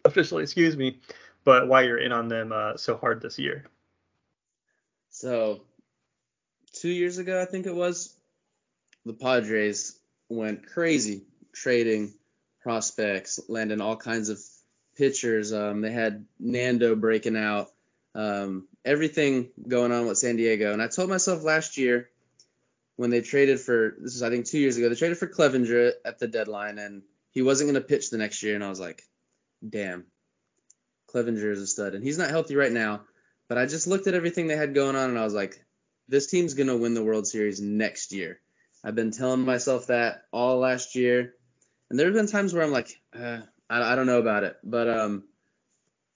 officially, 0.06 0.44
excuse 0.44 0.76
me, 0.76 1.00
but 1.44 1.68
why 1.68 1.82
you're 1.82 1.98
in 1.98 2.12
on 2.12 2.28
them 2.28 2.52
uh, 2.52 2.78
so 2.78 2.98
hard 2.98 3.22
this 3.22 3.40
year. 3.40 3.66
So, 5.10 5.62
two 6.74 6.90
years 6.90 7.18
ago, 7.18 7.42
I 7.42 7.46
think 7.46 7.66
it 7.66 7.76
was, 7.76 8.16
the 9.06 9.14
Padres 9.14 10.00
went 10.30 10.66
crazy 10.68 11.22
trading 11.54 12.14
prospects, 12.62 13.40
landing 13.48 13.82
all 13.82 13.96
kinds 13.96 14.30
of 14.30 14.40
pitchers. 14.96 15.54
Um, 15.54 15.82
they 15.82 15.92
had 15.92 16.26
Nando 16.40 16.96
breaking 16.96 17.38
out, 17.38 17.70
um, 18.16 18.68
everything 18.86 19.50
going 19.68 19.92
on 19.92 20.08
with 20.08 20.18
San 20.18 20.36
Diego. 20.36 20.74
And 20.74 20.82
I 20.82 20.88
told 20.88 21.10
myself 21.10 21.44
last 21.44 21.78
year 21.78 22.10
when 22.96 23.10
they 23.10 23.22
traded 23.22 23.60
for 23.60 23.96
this 24.00 24.16
is 24.16 24.24
I 24.24 24.30
think 24.30 24.46
two 24.46 24.60
years 24.60 24.78
ago, 24.78 24.90
they 24.90 24.96
traded 24.96 25.18
for 25.18 25.28
Clevinger 25.28 25.94
at 26.06 26.20
the 26.20 26.28
deadline, 26.28 26.78
and 26.78 27.04
he 27.32 27.42
wasn't 27.42 27.72
going 27.72 27.82
to 27.82 27.88
pitch 27.88 28.10
the 28.10 28.18
next 28.18 28.44
year. 28.44 28.56
And 28.56 28.64
I 28.64 28.70
was 28.70 28.80
like, 28.80 29.04
damn, 29.68 30.06
Clevinger 31.14 31.52
is 31.52 31.62
a 31.62 31.68
stud, 31.68 31.96
and 31.96 32.04
he's 32.04 32.18
not 32.18 32.30
healthy 32.30 32.56
right 32.56 32.72
now. 32.72 33.02
But 33.50 33.58
I 33.58 33.66
just 33.66 33.88
looked 33.88 34.08
at 34.08 34.14
everything 34.14 34.48
they 34.48 34.56
had 34.56 34.74
going 34.74 34.96
on, 34.96 35.10
and 35.10 35.20
I 35.20 35.24
was 35.24 35.34
like, 35.34 35.64
this 36.08 36.28
team's 36.28 36.54
gonna 36.54 36.78
win 36.78 36.94
the 36.94 37.04
World 37.04 37.28
Series 37.28 37.62
next 37.62 38.12
year. 38.12 38.40
I've 38.84 38.96
been 38.96 39.12
telling 39.12 39.42
myself 39.42 39.88
that 39.88 40.24
all 40.32 40.60
last 40.60 40.96
year, 40.96 41.34
and 41.90 41.98
there 41.98 42.08
have 42.08 42.16
been 42.16 42.28
times 42.28 42.54
where 42.54 42.64
I'm 42.64 42.72
like, 42.72 43.00
uh, 43.18 43.42
I, 43.74 43.94
I 43.94 43.96
don't 43.96 44.06
know 44.06 44.20
about 44.20 44.44
it, 44.44 44.58
but 44.64 44.88
um, 44.88 45.24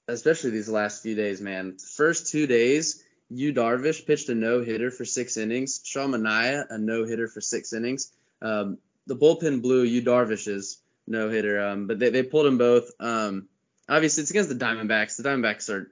especially 0.08 0.52
these 0.52 0.70
last 0.70 1.02
few 1.02 1.16
days, 1.16 1.42
man. 1.42 1.78
First 1.78 2.32
two 2.32 2.46
days, 2.46 3.04
Yu 3.30 3.54
Darvish 3.54 4.06
pitched 4.06 4.30
a 4.30 4.36
no 4.36 4.62
hitter 4.62 4.92
for 4.92 5.06
six 5.06 5.38
innings. 5.38 5.82
Sean 5.84 6.12
Manaea 6.12 6.66
a 6.70 6.78
no 6.78 7.06
hitter 7.06 7.28
for 7.28 7.42
six 7.42 7.74
innings. 7.74 8.12
Um, 8.42 8.78
the 9.08 9.16
bullpen 9.16 9.62
blew 9.62 9.84
Yu 9.84 10.04
Darvish's 10.04 10.82
no 11.08 11.30
hitter, 11.30 11.62
um, 11.68 11.88
but 11.88 12.00
they, 12.00 12.10
they 12.10 12.24
pulled 12.24 12.46
them 12.46 12.58
both. 12.58 12.92
Um, 13.00 13.48
obviously 13.90 14.22
it's 14.22 14.32
against 14.32 14.50
the 14.50 14.66
Diamondbacks. 14.66 15.18
The 15.18 15.24
Diamondbacks 15.24 15.70
are 15.70 15.90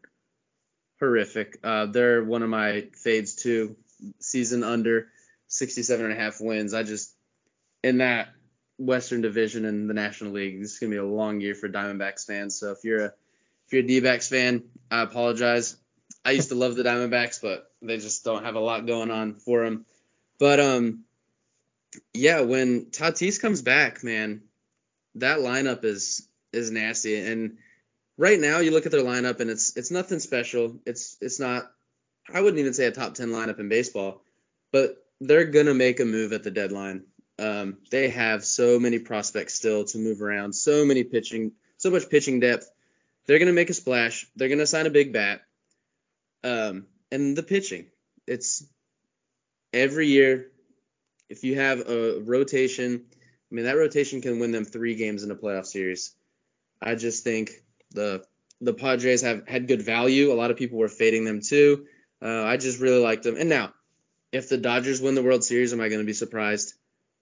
horrific. 1.00 1.57
Uh, 1.63 1.88
they're 1.88 2.24
one 2.24 2.43
of 2.43 2.50
my 2.50 2.88
fades 2.93 3.36
too. 3.36 3.75
Season 4.19 4.63
under 4.63 5.07
67 5.48 6.05
and 6.05 6.13
a 6.13 6.17
half 6.17 6.39
wins. 6.39 6.74
I 6.74 6.84
just 6.84 7.13
in 7.81 8.00
that 8.00 8.29
Western 8.77 9.22
Division 9.22 9.65
in 9.65 9.88
the 9.88 9.94
National 9.94 10.32
League, 10.32 10.62
this 10.62 10.74
is 10.74 10.79
gonna 10.79 10.91
be 10.91 10.98
a 10.98 11.05
long 11.05 11.41
year 11.41 11.55
for 11.55 11.70
Diamondbacks 11.70 12.25
fans. 12.25 12.60
So 12.60 12.72
if 12.72 12.84
you're 12.84 13.05
a 13.05 13.13
if 13.67 13.74
you're 13.74 13.84
a 13.84 13.88
D-backs 13.88 14.29
fan, 14.29 14.63
I 14.91 15.01
apologize. 15.01 15.77
I 16.24 16.32
used 16.32 16.50
to 16.50 16.55
love 16.55 16.75
the 16.75 16.84
Diamondbacks, 16.84 17.41
but 17.41 17.72
they 17.82 17.98
just 17.98 18.24
don't 18.24 18.44
have 18.44 18.55
a 18.55 18.60
lot 18.60 18.86
going 18.86 19.10
on 19.10 19.34
for 19.34 19.63
them. 19.63 19.86
But 20.39 20.60
um, 20.60 21.03
yeah, 22.13 22.41
when 22.41 22.86
Tatis 22.88 23.41
comes 23.41 23.62
back, 23.62 24.03
man, 24.03 24.41
that 25.15 25.39
lineup 25.39 25.84
is 25.84 26.27
is 26.53 26.72
nasty. 26.72 27.17
And 27.17 27.58
right 28.17 28.39
now 28.39 28.60
you 28.60 28.72
look 28.72 28.86
at 28.86 28.91
their 28.91 29.01
lineup 29.01 29.39
and 29.39 29.50
it's 29.50 29.75
it's 29.77 29.91
nothing 29.91 30.20
special. 30.20 30.79
It's 30.86 31.17
it's 31.22 31.39
not 31.39 31.72
I 32.34 32.41
wouldn't 32.41 32.60
even 32.60 32.74
say 32.74 32.86
a 32.86 32.91
top 32.91 33.13
10 33.13 33.29
lineup 33.29 33.60
in 33.60 33.70
baseball, 33.70 34.24
but 34.72 35.03
they're 35.22 35.51
to 35.51 35.74
make 35.74 36.00
a 36.00 36.05
move 36.05 36.34
at 36.34 36.44
the 36.44 36.51
deadline. 36.51 37.03
Um, 37.38 37.77
they 37.92 38.10
have 38.10 38.46
so 38.46 38.80
many 38.80 39.00
prospects 39.00 39.56
still 39.56 39.84
to 39.86 39.98
move 39.98 40.22
around, 40.22 40.54
so 40.54 40.86
many 40.86 41.04
pitching, 41.04 41.51
so 41.77 41.89
much 41.89 42.10
pitching 42.10 42.39
depth. 42.39 42.70
They're 43.25 43.39
going 43.39 43.48
to 43.48 43.54
make 43.54 43.70
a 43.70 43.74
splash. 43.74 44.27
They're 44.36 44.48
going 44.48 44.60
to 44.60 44.68
sign 44.68 44.86
a 44.86 44.92
big 44.92 45.12
bat. 45.12 45.42
Um, 46.44 46.86
and 47.12 47.36
the 47.36 47.44
pitching, 47.44 47.88
it's 48.27 48.65
every 49.74 50.08
year. 50.08 50.51
If 51.27 51.44
you 51.44 51.56
have 51.56 51.89
a 51.89 52.20
rotation, 52.20 53.06
I 53.12 53.56
mean 53.56 53.65
that 53.65 53.77
rotation 53.77 54.22
can 54.22 54.39
win 54.39 54.51
them 54.51 54.63
three 54.63 54.96
games 54.96 55.24
in 55.24 55.32
a 55.32 55.36
playoff 55.36 55.65
series. 55.65 56.15
I 56.82 56.96
just 56.96 57.24
think 57.24 57.51
the 57.92 58.24
the 58.62 58.74
Padres 58.74 59.22
have 59.22 59.48
had 59.48 59.68
good 59.68 59.82
value. 59.82 60.32
A 60.32 60.36
lot 60.36 60.51
of 60.51 60.58
people 60.58 60.77
were 60.77 60.88
fading 60.88 61.25
them 61.25 61.42
too. 61.42 61.88
Uh, 62.22 62.44
I 62.44 62.58
just 62.58 62.80
really 62.80 63.01
liked 63.01 63.24
them. 63.24 63.36
And 63.38 63.50
now, 63.50 63.74
if 64.32 64.50
the 64.50 64.58
Dodgers 64.58 65.01
win 65.01 65.15
the 65.15 65.24
World 65.24 65.44
Series, 65.44 65.74
am 65.74 65.82
I 65.82 65.89
going 65.89 66.00
to 66.00 66.06
be 66.06 66.13
surprised? 66.13 66.74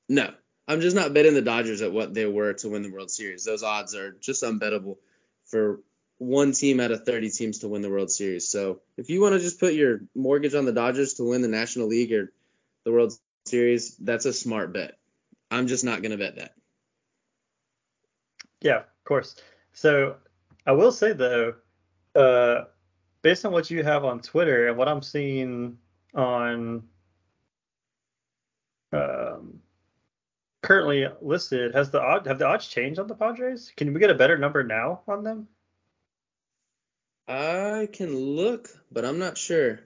No. 0.10 0.34
I'm 0.68 0.82
just 0.82 0.96
not 0.96 1.14
betting 1.14 1.34
the 1.34 1.42
Dodgers 1.42 1.82
at 1.82 1.92
what 1.92 2.14
they 2.14 2.26
were 2.26 2.54
to 2.54 2.70
win 2.70 2.84
the 2.84 2.92
World 2.92 3.12
Series. 3.12 3.44
Those 3.44 3.64
odds 3.64 3.96
are 3.96 4.12
just 4.12 4.44
unbettable 4.44 4.98
for 5.46 5.82
one 6.18 6.54
team 6.54 6.80
out 6.80 6.92
of 6.92 7.06
30 7.06 7.30
teams 7.32 7.60
to 7.60 7.68
win 7.68 7.82
the 7.82 7.90
World 7.90 8.12
Series. 8.12 8.48
So 8.48 8.80
if 8.96 9.10
you 9.10 9.22
want 9.22 9.34
to 9.34 9.40
just 9.40 9.60
put 9.60 9.74
your 9.74 10.02
mortgage 10.16 10.56
on 10.56 10.66
the 10.66 10.72
Dodgers 10.72 11.16
to 11.16 11.24
win 11.24 11.42
the 11.42 11.50
National 11.50 11.88
League 11.88 12.14
or 12.14 12.32
the 12.86 12.92
World 12.92 13.14
Series, 13.46 13.98
that's 13.98 14.26
a 14.26 14.32
smart 14.32 14.74
bet. 14.74 14.98
I'm 15.52 15.68
just 15.68 15.84
not 15.84 16.02
going 16.02 16.12
to 16.12 16.18
bet 16.18 16.38
that. 16.38 16.54
Yeah, 18.62 18.78
of 18.78 19.04
course. 19.04 19.36
So 19.74 20.16
I 20.66 20.72
will 20.72 20.94
say 20.94 21.12
though, 21.12 21.56
uh, 22.16 22.66
based 23.22 23.46
on 23.46 23.52
what 23.52 23.70
you 23.70 23.84
have 23.84 24.06
on 24.06 24.22
Twitter 24.22 24.70
and 24.70 24.78
what 24.78 24.88
I'm 24.88 25.02
seeing 25.02 25.78
on 26.16 26.84
um, 28.94 29.53
currently 30.64 31.08
listed, 31.22 31.76
has 31.76 31.92
the 31.92 32.02
odd 32.02 32.26
have 32.26 32.40
the 32.40 32.48
odds 32.48 32.68
changed 32.68 33.00
on 33.00 33.08
the 33.08 33.16
Padres? 33.16 33.72
Can 33.78 33.94
we 33.94 34.00
get 34.00 34.10
a 34.10 34.16
better 34.16 34.38
number 34.38 34.64
now 34.64 35.02
on 35.08 35.24
them? 35.24 35.48
I 37.28 37.88
can 37.94 38.16
look, 38.18 38.70
but 38.92 39.06
I'm 39.06 39.20
not 39.20 39.38
sure. 39.38 39.80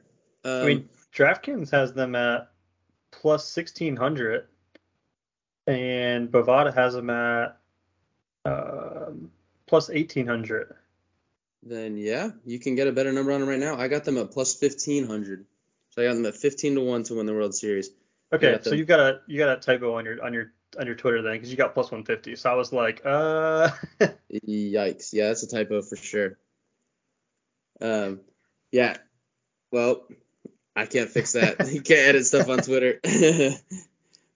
Um, 0.46 0.62
I 0.62 0.66
mean, 0.66 0.90
DraftKings 1.14 1.72
has 1.72 1.94
them 1.94 2.16
at 2.16 2.50
plus 3.12 3.46
sixteen 3.46 3.98
hundred, 3.98 4.48
and 5.66 6.32
Bovada 6.32 6.74
has 6.74 6.94
them 6.94 7.10
at 7.10 7.58
um, 8.46 9.32
plus 9.66 9.90
1800. 9.90 10.74
Then 11.64 11.98
yeah, 11.98 12.30
you 12.46 12.60
can 12.60 12.76
get 12.76 12.88
a 12.88 12.92
better 12.92 13.12
number 13.12 13.32
on 13.34 13.42
them 13.42 13.50
right 13.50 13.60
now. 13.60 13.78
I 13.78 13.88
got 13.88 14.06
them 14.06 14.18
at 14.18 14.32
plus 14.32 14.60
1500. 14.60 15.46
So 15.90 16.02
I 16.02 16.06
got 16.06 16.14
them 16.14 16.26
at 16.26 16.36
15 16.36 16.76
to 16.76 16.82
1 16.82 17.04
to 17.04 17.16
win 17.16 17.26
the 17.26 17.34
World 17.34 17.56
Series. 17.56 17.90
Okay, 18.32 18.60
so 18.62 18.74
you've 18.74 18.88
got 18.88 19.00
a 19.00 19.22
you 19.28 19.38
got 19.38 19.58
a 19.58 19.62
typo 19.62 19.98
on 19.98 20.06
your 20.06 20.24
on 20.24 20.34
your 20.34 20.52
on 20.80 20.86
your 20.86 20.96
Twitter 20.96 21.22
then 21.22 21.34
because 21.34 21.52
you 21.52 21.58
got 21.58 21.74
plus 21.74 21.92
150. 21.92 22.36
So 22.36 22.52
I 22.52 22.56
was 22.56 22.74
like, 22.74 23.02
uh. 23.06 23.70
Yikes! 24.32 25.14
Yeah, 25.14 25.28
that's 25.28 25.44
a 25.44 25.48
typo 25.48 25.82
for 25.82 25.96
sure. 25.96 26.38
Um, 27.82 28.22
yeah. 28.72 28.98
Well, 29.72 30.08
I 30.76 30.86
can't 30.86 31.10
fix 31.10 31.34
that. 31.34 31.68
you 31.72 31.82
can't 31.82 32.10
edit 32.10 32.26
stuff 32.26 32.50
on 32.50 32.60
Twitter. 32.60 33.00
yeah, 33.04 33.60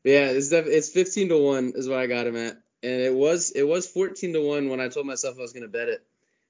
it's 0.03 0.49
def- 0.49 0.67
it's 0.67 0.89
15 0.89 1.29
to 1.29 1.37
one 1.37 1.73
is 1.75 1.87
what 1.87 1.99
I 1.99 2.07
got 2.07 2.27
him 2.27 2.35
at 2.35 2.57
and 2.83 3.01
it 3.01 3.13
was 3.13 3.51
it 3.51 3.63
was 3.63 3.87
14 3.87 4.33
to 4.33 4.47
one 4.47 4.69
when 4.69 4.79
I 4.79 4.87
told 4.87 5.05
myself 5.05 5.37
I 5.37 5.41
was 5.41 5.53
going 5.53 5.63
to 5.63 5.69
bet 5.69 5.89
it, 5.89 6.03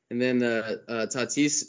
and 0.10 0.22
then 0.22 0.40
the 0.40 0.82
uh, 0.88 1.06
Tatis 1.08 1.66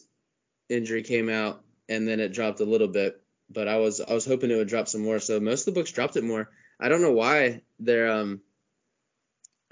injury 0.69 1.03
came 1.03 1.29
out, 1.29 1.63
and 1.89 2.07
then 2.07 2.21
it 2.21 2.33
dropped 2.33 2.61
a 2.61 2.65
little 2.65 2.89
bit. 2.89 3.21
but 3.51 3.69
I 3.69 3.79
was 3.79 4.01
I 4.01 4.15
was 4.15 4.25
hoping 4.25 4.51
it 4.51 4.57
would 4.57 4.69
drop 4.69 4.89
some 4.89 5.03
more. 5.03 5.19
So 5.19 5.41
most 5.41 5.67
of 5.67 5.75
the 5.75 5.81
books 5.81 5.93
dropped 5.93 6.17
it 6.17 6.25
more. 6.25 6.49
I 6.81 6.89
don't 6.89 7.03
know 7.03 7.13
why. 7.13 7.63
They're 7.79 8.11
um, 8.11 8.41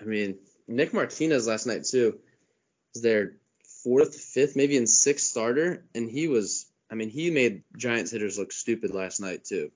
I 0.00 0.04
mean 0.04 0.38
Nick 0.69 0.92
Martinez 0.92 1.47
last 1.47 1.66
night 1.66 1.85
too 1.85 2.19
was 2.95 3.02
their 3.02 3.33
fourth, 3.83 4.14
fifth, 4.16 4.57
maybe 4.57 4.76
in 4.76 4.87
sixth 4.87 5.26
starter, 5.26 5.85
and 5.95 6.11
he 6.11 6.28
was. 6.28 6.66
I 6.90 6.97
mean, 6.97 7.09
he 7.09 7.30
made 7.30 7.62
Giants 7.76 8.11
hitters 8.11 8.37
look 8.37 8.50
stupid 8.50 8.92
last 8.92 9.21
night 9.21 9.45
too. 9.45 9.71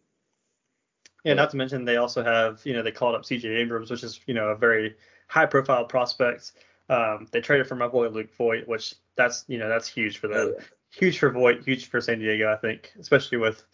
Yeah, 1.25 1.35
not 1.35 1.50
to 1.50 1.57
mention 1.57 1.85
they 1.85 1.97
also 1.97 2.23
have, 2.23 2.61
you 2.64 2.75
know, 2.75 2.83
they 2.83 2.90
called 2.90 3.14
up 3.14 3.25
C.J. 3.25 3.49
Abrams, 3.49 3.90
which 3.90 4.02
is, 4.02 4.21
you 4.26 4.35
know, 4.35 4.49
a 4.49 4.57
very 4.57 4.97
high-profile 5.28 5.85
prospect. 5.87 6.52
Um, 6.90 7.28
they 7.31 7.40
traded 7.40 7.66
for 7.66 7.76
my 7.76 7.87
boy 7.87 8.09
Luke 8.09 8.35
Voit, 8.37 8.69
which 8.69 8.95
that's, 9.16 9.45
you 9.49 9.59
know, 9.59 9.69
that's 9.69 9.88
huge 9.88 10.19
for 10.19 10.28
them. 10.28 10.38
Oh, 10.38 10.54
yeah. 10.59 10.64
Huge 10.90 11.19
for 11.19 11.31
Voit, 11.31 11.62
huge 11.64 11.88
for 11.88 12.00
San 12.00 12.19
Diego, 12.19 12.52
I 12.52 12.57
think, 12.57 12.93
especially 13.00 13.38
with, 13.38 13.64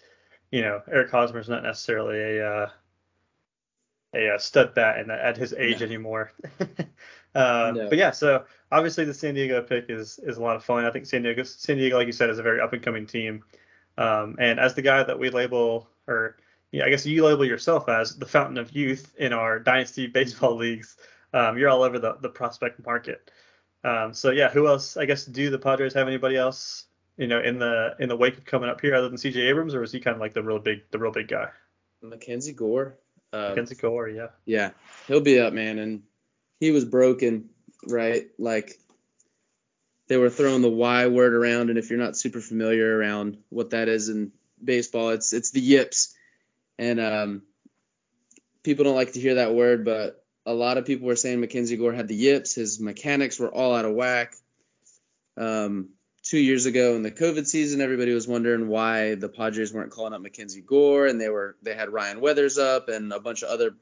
you 0.53 0.63
know, 0.63 0.81
Eric 0.91 1.11
Hosmer's 1.11 1.49
not 1.49 1.63
necessarily 1.63 2.39
a 2.39 2.47
uh, 2.47 2.71
a, 4.15 4.35
a 4.35 4.39
stud 4.39 4.75
bat 4.75 4.99
and 4.99 5.11
at 5.11 5.37
his 5.37 5.53
age 5.53 5.83
anymore. 5.83 6.33
uh, 7.35 7.73
no. 7.75 7.89
But 7.89 7.99
yeah, 7.99 8.11
so 8.11 8.45
obviously 8.73 9.05
the 9.05 9.15
San 9.15 9.35
Diego 9.35 9.63
pick 9.63 9.87
is 9.89 10.19
is 10.23 10.37
a 10.37 10.43
lot 10.43 10.57
of 10.57 10.65
fun. 10.65 10.85
I 10.85 10.91
think 10.91 11.07
San 11.07 11.23
Diego, 11.23 11.43
San 11.43 11.77
Diego, 11.77 11.97
like 11.97 12.07
you 12.07 12.13
said, 12.13 12.31
is 12.31 12.39
a 12.39 12.43
very 12.43 12.61
up 12.61 12.73
and 12.73 12.83
coming 12.83 13.07
team. 13.07 13.45
Um, 13.99 14.37
and 14.39 14.59
as 14.59 14.75
the 14.75 14.83
guy 14.83 15.03
that 15.03 15.19
we 15.19 15.31
label, 15.31 15.89
or 16.07 16.37
yeah, 16.73 16.85
I 16.85 16.91
guess 16.91 17.05
you 17.05 17.25
label 17.25 17.45
yourself 17.45 17.89
as 17.89 18.17
the 18.17 18.27
fountain 18.27 18.59
of 18.59 18.75
youth 18.75 19.13
in 19.19 19.33
our 19.33 19.59
dynasty 19.59 20.07
baseball 20.07 20.57
leagues, 20.57 20.97
um, 21.33 21.59
you're 21.59 21.69
all 21.69 21.83
over 21.83 21.99
the 21.99 22.17
the 22.21 22.29
prospect 22.29 22.85
market. 22.85 23.31
Um, 23.83 24.13
so 24.13 24.31
yeah, 24.31 24.51
who 24.51 24.67
else? 24.67 24.97
I 24.97 25.05
guess 25.05 25.25
do 25.25 25.51
the 25.51 25.59
Padres 25.59 25.95
have 25.95 26.09
anybody 26.09 26.37
else, 26.37 26.87
you 27.17 27.27
know, 27.27 27.41
in 27.41 27.59
the 27.59 27.95
in 27.99 28.09
the 28.09 28.17
wake 28.17 28.39
of 28.39 28.45
coming 28.45 28.69
up 28.69 28.81
here 28.81 28.95
other 28.95 29.09
than 29.09 29.19
C.J. 29.19 29.41
Abrams, 29.41 29.75
or 29.75 29.83
is 29.83 29.93
he 29.93 30.01
kind 30.01 30.15
of 30.15 30.21
like 30.21 30.35
the 30.35 30.43
real 30.43 30.59
big 30.59 30.83
the 30.91 30.99
real 30.99 31.13
big 31.13 31.29
guy? 31.29 31.49
Mackenzie 32.03 32.53
Gore. 32.53 32.97
Uh, 33.33 33.51
Mackenzie 33.51 33.77
Gore, 33.77 34.09
yeah. 34.09 34.29
Yeah, 34.45 34.71
he'll 35.07 35.21
be 35.21 35.39
up, 35.39 35.53
man, 35.53 35.79
and 35.79 36.03
he 36.59 36.71
was 36.71 36.85
broken, 36.85 37.51
right? 37.87 38.27
Like 38.39 38.79
they 40.09 40.17
were 40.17 40.31
throwing 40.31 40.63
the 40.63 40.71
Y 40.71 41.07
word 41.07 41.35
around, 41.35 41.71
and 41.71 41.79
if 41.79 41.91
you're 41.91 41.99
not 41.99 42.17
super 42.17 42.41
familiar 42.41 42.97
around 42.97 43.39
what 43.49 43.71
that 43.71 43.89
is 43.89 44.09
in 44.09 44.33
baseball, 44.63 45.11
it's 45.11 45.33
it's 45.33 45.53
the 45.53 45.61
yips, 45.61 46.15
and 46.79 46.99
um, 47.01 47.43
people 48.63 48.85
don't 48.85 48.97
like 48.97 49.13
to 49.13 49.21
hear 49.21 49.37
that 49.37 49.55
word, 49.55 49.85
but 49.85 50.25
a 50.47 50.53
lot 50.53 50.79
of 50.79 50.87
people 50.87 51.07
were 51.07 51.17
saying 51.17 51.41
Mackenzie 51.41 51.77
Gore 51.77 51.93
had 51.93 52.09
the 52.09 52.17
yips. 52.17 52.55
His 52.55 52.81
mechanics 52.81 53.39
were 53.39 53.53
all 53.53 53.75
out 53.75 53.85
of 53.85 53.95
whack. 53.95 54.35
Um, 55.37 55.91
two 56.23 56.39
years 56.39 56.67
ago 56.67 56.95
in 56.97 57.03
the 57.03 57.11
COVID 57.11 57.47
season, 57.47 57.81
everybody 57.81 58.13
was 58.13 58.29
wondering 58.29 58.69
why 58.69 59.15
the 59.15 59.29
Padres 59.29 59.73
weren't 59.73 59.91
calling 59.91 60.13
up 60.13 60.21
Mackenzie 60.21 60.61
Gore, 60.61 61.07
and 61.07 61.21
they 61.21 61.29
were 61.29 61.57
they 61.63 61.75
had 61.75 61.91
Ryan 61.91 62.21
Weathers 62.21 62.59
up 62.59 62.89
and 62.89 63.13
a 63.13 63.21
bunch 63.21 63.43
of 63.43 63.49
other 63.49 63.75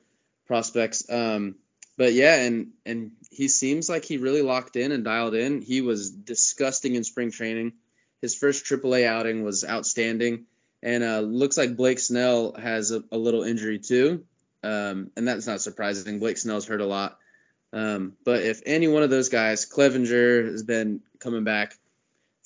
prospects. 0.46 1.10
Um, 1.10 1.56
but 1.96 2.12
yeah, 2.12 2.36
and 2.42 2.72
and 2.86 3.12
he 3.30 3.48
seems 3.48 3.88
like 3.88 4.04
he 4.04 4.18
really 4.18 4.42
locked 4.42 4.76
in 4.76 4.92
and 4.92 5.04
dialed 5.04 5.34
in. 5.34 5.60
He 5.60 5.80
was 5.80 6.10
disgusting 6.10 6.94
in 6.94 7.04
spring 7.04 7.30
training. 7.30 7.72
His 8.22 8.34
first 8.34 8.64
AAA 8.64 9.06
outing 9.06 9.44
was 9.44 9.64
outstanding, 9.64 10.46
and 10.82 11.02
uh, 11.02 11.20
looks 11.20 11.56
like 11.56 11.76
Blake 11.76 11.98
Snell 11.98 12.52
has 12.54 12.92
a, 12.92 13.02
a 13.10 13.18
little 13.18 13.42
injury 13.42 13.78
too, 13.78 14.24
um, 14.62 15.10
and 15.16 15.26
that's 15.26 15.46
not 15.46 15.60
surprising. 15.60 16.20
Blake 16.20 16.38
Snell's 16.38 16.66
hurt 16.66 16.80
a 16.80 16.86
lot. 16.86 17.18
Um, 17.72 18.14
but 18.24 18.42
if 18.42 18.62
any 18.64 18.88
one 18.88 19.02
of 19.02 19.10
those 19.10 19.28
guys, 19.28 19.66
Clevinger 19.66 20.50
has 20.50 20.62
been 20.62 21.00
coming 21.20 21.44
back 21.44 21.74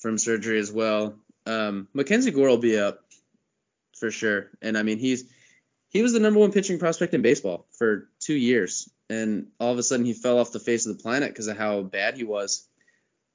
from 0.03 0.17
surgery 0.17 0.59
as 0.59 0.71
well. 0.71 1.15
Um, 1.47 1.87
Mackenzie 1.93 2.31
Gore 2.31 2.49
will 2.49 2.57
be 2.57 2.77
up 2.77 2.99
for 3.97 4.11
sure, 4.11 4.51
and 4.61 4.77
I 4.77 4.83
mean 4.83 4.99
he's 4.99 5.23
he 5.89 6.01
was 6.01 6.13
the 6.13 6.19
number 6.19 6.39
one 6.39 6.51
pitching 6.51 6.77
prospect 6.77 7.13
in 7.13 7.21
baseball 7.21 7.65
for 7.71 8.09
two 8.19 8.35
years, 8.35 8.89
and 9.09 9.47
all 9.59 9.71
of 9.71 9.79
a 9.79 9.83
sudden 9.83 10.05
he 10.05 10.13
fell 10.13 10.39
off 10.39 10.51
the 10.51 10.59
face 10.59 10.85
of 10.85 10.95
the 10.95 11.01
planet 11.01 11.29
because 11.29 11.47
of 11.47 11.57
how 11.57 11.81
bad 11.81 12.17
he 12.17 12.25
was. 12.25 12.67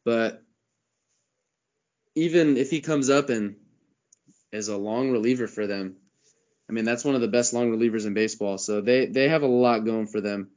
But 0.05 0.43
even 2.15 2.57
if 2.57 2.71
he 2.71 2.81
comes 2.81 3.09
up 3.09 3.31
and 3.31 3.57
is 4.53 4.69
a 4.69 4.77
long 4.77 5.11
reliever 5.11 5.47
for 5.47 5.67
them, 5.67 5.97
I 6.69 6.75
mean 6.75 6.85
that's 6.85 7.05
one 7.05 7.15
of 7.15 7.23
the 7.23 7.29
best 7.29 7.55
long 7.55 7.73
relievers 7.73 8.07
in 8.07 8.13
baseball. 8.13 8.59
So 8.59 8.83
they 8.83 9.07
they 9.07 9.31
have 9.31 9.43
a 9.43 9.47
lot 9.47 9.87
going 9.87 10.07
for 10.07 10.21
them. 10.21 10.51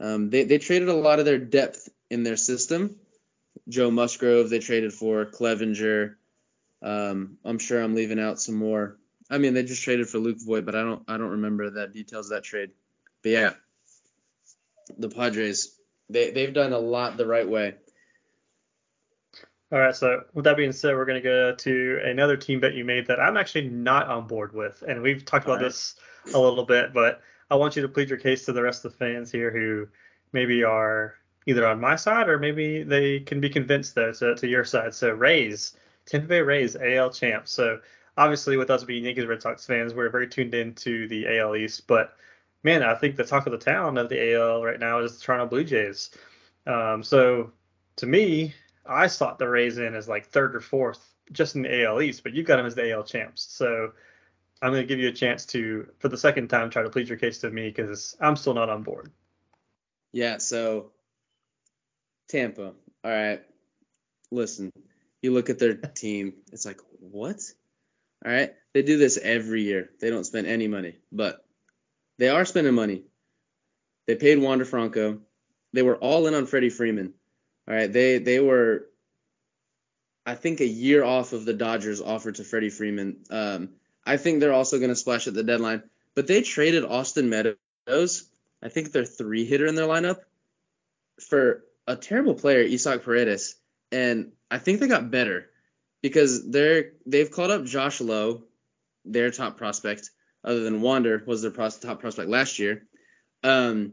Um, 0.00 0.28
they 0.28 0.44
they 0.44 0.58
traded 0.58 0.88
a 0.90 0.94
lot 0.94 1.18
of 1.18 1.24
their 1.24 1.38
depth 1.38 1.88
in 2.10 2.24
their 2.24 2.36
system 2.36 2.98
Joe 3.68 3.90
Musgrove 3.90 4.50
they 4.50 4.58
traded 4.58 4.92
for, 4.92 5.26
Clevinger. 5.26 6.14
Um, 6.82 7.38
I'm 7.44 7.58
sure 7.58 7.82
I'm 7.82 7.94
leaving 7.94 8.20
out 8.20 8.40
some 8.40 8.56
more. 8.56 8.98
I 9.30 9.38
mean, 9.38 9.54
they 9.54 9.64
just 9.64 9.82
traded 9.82 10.08
for 10.08 10.18
Luke 10.18 10.38
Voit, 10.40 10.64
but 10.64 10.74
I 10.74 10.82
don't 10.82 11.02
I 11.08 11.16
don't 11.16 11.30
remember 11.30 11.70
the 11.70 11.88
details 11.88 12.26
of 12.26 12.36
that 12.36 12.44
trade. 12.44 12.70
But 13.22 13.30
yeah, 13.30 13.50
the 14.96 15.08
Padres 15.08 15.76
they 16.08 16.30
they've 16.30 16.54
done 16.54 16.72
a 16.72 16.78
lot 16.78 17.16
the 17.16 17.26
right 17.26 17.48
way. 17.48 17.74
All 19.72 19.80
right, 19.80 19.96
so 19.96 20.22
with 20.32 20.44
that 20.44 20.56
being 20.56 20.70
said, 20.70 20.94
we're 20.94 21.06
going 21.06 21.20
to 21.20 21.28
go 21.28 21.52
to 21.52 21.98
another 22.04 22.36
team 22.36 22.60
bet 22.60 22.74
you 22.74 22.84
made 22.84 23.08
that 23.08 23.18
I'm 23.18 23.36
actually 23.36 23.68
not 23.68 24.06
on 24.06 24.28
board 24.28 24.54
with, 24.54 24.84
and 24.86 25.02
we've 25.02 25.24
talked 25.24 25.44
about 25.44 25.54
right. 25.54 25.64
this 25.64 25.96
a 26.32 26.38
little 26.38 26.64
bit, 26.64 26.94
but 26.94 27.20
I 27.50 27.56
want 27.56 27.74
you 27.74 27.82
to 27.82 27.88
plead 27.88 28.08
your 28.08 28.18
case 28.18 28.44
to 28.44 28.52
the 28.52 28.62
rest 28.62 28.84
of 28.84 28.92
the 28.92 28.98
fans 28.98 29.32
here 29.32 29.50
who 29.50 29.88
maybe 30.32 30.62
are 30.62 31.16
either 31.46 31.66
on 31.66 31.80
my 31.80 31.96
side 31.96 32.28
or 32.28 32.38
maybe 32.38 32.82
they 32.82 33.20
can 33.20 33.40
be 33.40 33.48
convinced 33.48 33.94
though 33.94 34.12
to, 34.12 34.34
to 34.34 34.46
your 34.46 34.64
side. 34.64 34.94
So 34.94 35.10
Rays, 35.10 35.76
Tampa 36.04 36.26
Bay 36.26 36.40
Rays, 36.40 36.76
AL 36.76 37.10
champs. 37.10 37.52
So 37.52 37.80
obviously 38.16 38.56
with 38.56 38.70
us 38.70 38.84
being 38.84 39.04
Yankees 39.04 39.26
Red 39.26 39.42
Sox 39.42 39.64
fans, 39.64 39.94
we're 39.94 40.10
very 40.10 40.28
tuned 40.28 40.54
into 40.54 41.08
the 41.08 41.38
AL 41.38 41.56
East. 41.56 41.86
But 41.86 42.16
man, 42.62 42.82
I 42.82 42.94
think 42.94 43.16
the 43.16 43.24
talk 43.24 43.46
of 43.46 43.52
the 43.52 43.58
town 43.58 43.96
of 43.96 44.08
the 44.08 44.34
AL 44.34 44.64
right 44.64 44.80
now 44.80 44.98
is 44.98 45.16
the 45.16 45.22
Toronto 45.22 45.46
Blue 45.46 45.64
Jays. 45.64 46.10
Um, 46.66 47.02
so 47.02 47.52
to 47.96 48.06
me, 48.06 48.54
I 48.84 49.06
slot 49.06 49.38
the 49.38 49.48
Rays 49.48 49.78
in 49.78 49.94
as 49.94 50.08
like 50.08 50.26
third 50.26 50.54
or 50.56 50.60
fourth 50.60 51.14
just 51.32 51.56
in 51.56 51.62
the 51.62 51.84
AL 51.84 52.02
East, 52.02 52.22
but 52.22 52.34
you've 52.34 52.46
got 52.46 52.56
them 52.56 52.66
as 52.66 52.74
the 52.74 52.92
AL 52.92 53.04
champs. 53.04 53.42
So 53.42 53.92
I'm 54.62 54.72
going 54.72 54.82
to 54.82 54.86
give 54.86 54.98
you 54.98 55.08
a 55.08 55.12
chance 55.12 55.44
to, 55.46 55.88
for 55.98 56.08
the 56.08 56.16
second 56.16 56.48
time, 56.48 56.70
try 56.70 56.82
to 56.82 56.90
plead 56.90 57.08
your 57.08 57.18
case 57.18 57.38
to 57.38 57.50
me 57.50 57.68
because 57.68 58.16
I'm 58.20 58.36
still 58.36 58.54
not 58.54 58.70
on 58.70 58.82
board. 58.82 59.10
Yeah, 60.12 60.38
so 60.38 60.92
Tampa. 62.28 62.72
All 63.04 63.10
right. 63.10 63.42
Listen, 64.30 64.72
you 65.22 65.32
look 65.32 65.50
at 65.50 65.58
their 65.58 65.74
team, 65.74 66.34
it's 66.52 66.66
like, 66.66 66.80
what? 67.00 67.40
All 68.24 68.32
right. 68.32 68.52
They 68.74 68.82
do 68.82 68.98
this 68.98 69.18
every 69.18 69.62
year. 69.62 69.90
They 70.00 70.10
don't 70.10 70.24
spend 70.24 70.46
any 70.46 70.68
money, 70.68 70.96
but 71.12 71.44
they 72.18 72.28
are 72.28 72.44
spending 72.44 72.74
money. 72.74 73.04
They 74.06 74.16
paid 74.16 74.38
Wander 74.38 74.64
Franco. 74.64 75.20
They 75.72 75.82
were 75.82 75.96
all 75.96 76.26
in 76.26 76.34
on 76.34 76.46
Freddie 76.46 76.70
Freeman. 76.70 77.14
All 77.68 77.74
right. 77.74 77.92
They 77.92 78.18
they 78.18 78.40
were, 78.40 78.86
I 80.24 80.34
think, 80.34 80.60
a 80.60 80.66
year 80.66 81.04
off 81.04 81.32
of 81.32 81.44
the 81.44 81.54
Dodgers 81.54 82.00
offer 82.00 82.32
to 82.32 82.44
Freddie 82.44 82.70
Freeman. 82.70 83.18
Um, 83.30 83.70
I 84.04 84.16
think 84.16 84.40
they're 84.40 84.52
also 84.52 84.78
going 84.78 84.90
to 84.90 84.96
splash 84.96 85.26
at 85.26 85.34
the 85.34 85.42
deadline, 85.42 85.82
but 86.14 86.26
they 86.26 86.42
traded 86.42 86.84
Austin 86.84 87.28
Meadows. 87.28 88.28
I 88.62 88.68
think 88.68 88.92
they're 88.92 89.04
three 89.04 89.44
hitter 89.44 89.66
in 89.66 89.74
their 89.74 89.88
lineup 89.88 90.20
for 91.20 91.64
a 91.86 91.96
terrible 91.96 92.34
player, 92.34 92.64
Isaac 92.64 93.04
Paredes, 93.04 93.56
and 93.92 94.32
I 94.50 94.58
think 94.58 94.80
they 94.80 94.88
got 94.88 95.10
better 95.10 95.50
because 96.02 96.48
they're 96.48 96.92
they've 97.06 97.30
called 97.30 97.50
up 97.50 97.64
Josh 97.64 98.00
Lowe, 98.00 98.44
their 99.04 99.30
top 99.30 99.56
prospect, 99.56 100.10
other 100.44 100.60
than 100.60 100.80
Wander 100.80 101.22
was 101.26 101.42
their 101.42 101.50
pros- 101.50 101.78
top 101.78 102.00
prospect 102.00 102.28
last 102.28 102.58
year. 102.58 102.86
Um, 103.42 103.92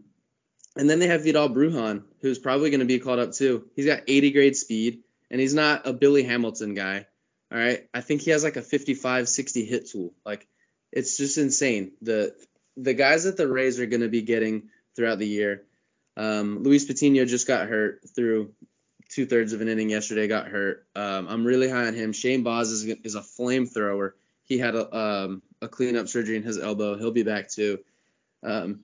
and 0.75 0.89
then 0.89 0.99
they 0.99 1.07
have 1.07 1.23
Vidal 1.23 1.49
Brujan, 1.49 2.03
who's 2.21 2.39
probably 2.39 2.71
going 2.71 2.79
to 2.79 2.85
be 2.85 2.99
called 2.99 3.19
up 3.19 3.33
too. 3.33 3.69
He's 3.75 3.85
got 3.85 4.03
80 4.07 4.31
grade 4.31 4.55
speed, 4.55 5.03
and 5.29 5.39
he's 5.39 5.53
not 5.53 5.87
a 5.87 5.93
Billy 5.93 6.23
Hamilton 6.23 6.73
guy. 6.73 7.05
All 7.51 7.59
right, 7.59 7.87
I 7.93 8.01
think 8.01 8.21
he 8.21 8.31
has 8.31 8.43
like 8.43 8.55
a 8.55 8.63
55, 8.63 9.29
60 9.29 9.65
hit 9.65 9.89
tool. 9.89 10.13
Like 10.25 10.47
it's 10.91 11.17
just 11.17 11.37
insane. 11.37 11.91
The 12.01 12.35
the 12.75 12.95
guys 12.95 13.25
that 13.25 13.37
the 13.37 13.47
Rays 13.47 13.79
are 13.79 13.85
going 13.85 14.01
to 14.01 14.09
be 14.09 14.23
getting 14.23 14.69
throughout 14.95 15.19
the 15.19 15.27
year 15.27 15.63
um, 16.17 16.63
Luis 16.63 16.85
Patino 16.85 17.25
just 17.25 17.47
got 17.47 17.67
hurt 17.67 18.01
through 18.15 18.53
two 19.09 19.25
thirds 19.25 19.53
of 19.53 19.61
an 19.61 19.67
inning 19.67 19.89
yesterday. 19.89 20.27
Got 20.27 20.47
hurt. 20.47 20.85
Um, 20.95 21.27
I'm 21.27 21.45
really 21.45 21.69
high 21.69 21.87
on 21.87 21.93
him. 21.93 22.13
Shane 22.13 22.43
Baz 22.43 22.71
is, 22.71 22.83
is 22.83 23.15
a 23.15 23.21
flamethrower. 23.21 24.11
He 24.43 24.57
had 24.57 24.75
a, 24.75 24.95
um, 24.95 25.41
a 25.61 25.67
cleanup 25.67 26.07
surgery 26.07 26.35
in 26.35 26.43
his 26.43 26.59
elbow. 26.59 26.97
He'll 26.97 27.11
be 27.11 27.23
back 27.23 27.49
too. 27.49 27.79
Um, 28.43 28.81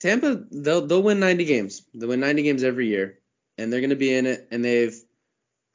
Tampa, 0.00 0.44
they'll 0.50 0.86
they'll 0.86 1.02
win 1.02 1.20
90 1.20 1.44
games. 1.44 1.82
They'll 1.94 2.10
win 2.10 2.20
90 2.20 2.42
games 2.42 2.62
every 2.62 2.88
year, 2.88 3.18
and 3.56 3.72
they're 3.72 3.80
going 3.80 3.90
to 3.90 3.96
be 3.96 4.14
in 4.14 4.26
it. 4.26 4.48
And 4.50 4.64
they've 4.64 4.94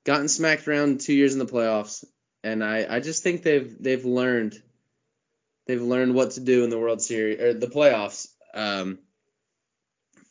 gotten 0.03 0.27
smacked 0.27 0.67
around 0.67 1.01
two 1.01 1.13
years 1.13 1.33
in 1.33 1.39
the 1.39 1.45
playoffs. 1.45 2.05
And 2.43 2.63
I, 2.63 2.85
I 2.87 2.99
just 2.99 3.23
think 3.23 3.43
they've 3.43 3.75
they've 3.81 4.05
learned 4.05 4.61
they've 5.65 5.81
learned 5.81 6.13
what 6.13 6.31
to 6.31 6.41
do 6.41 6.63
in 6.63 6.69
the 6.69 6.79
World 6.79 7.01
Series 7.01 7.39
or 7.39 7.53
the 7.53 7.67
playoffs. 7.67 8.27
Um, 8.53 8.99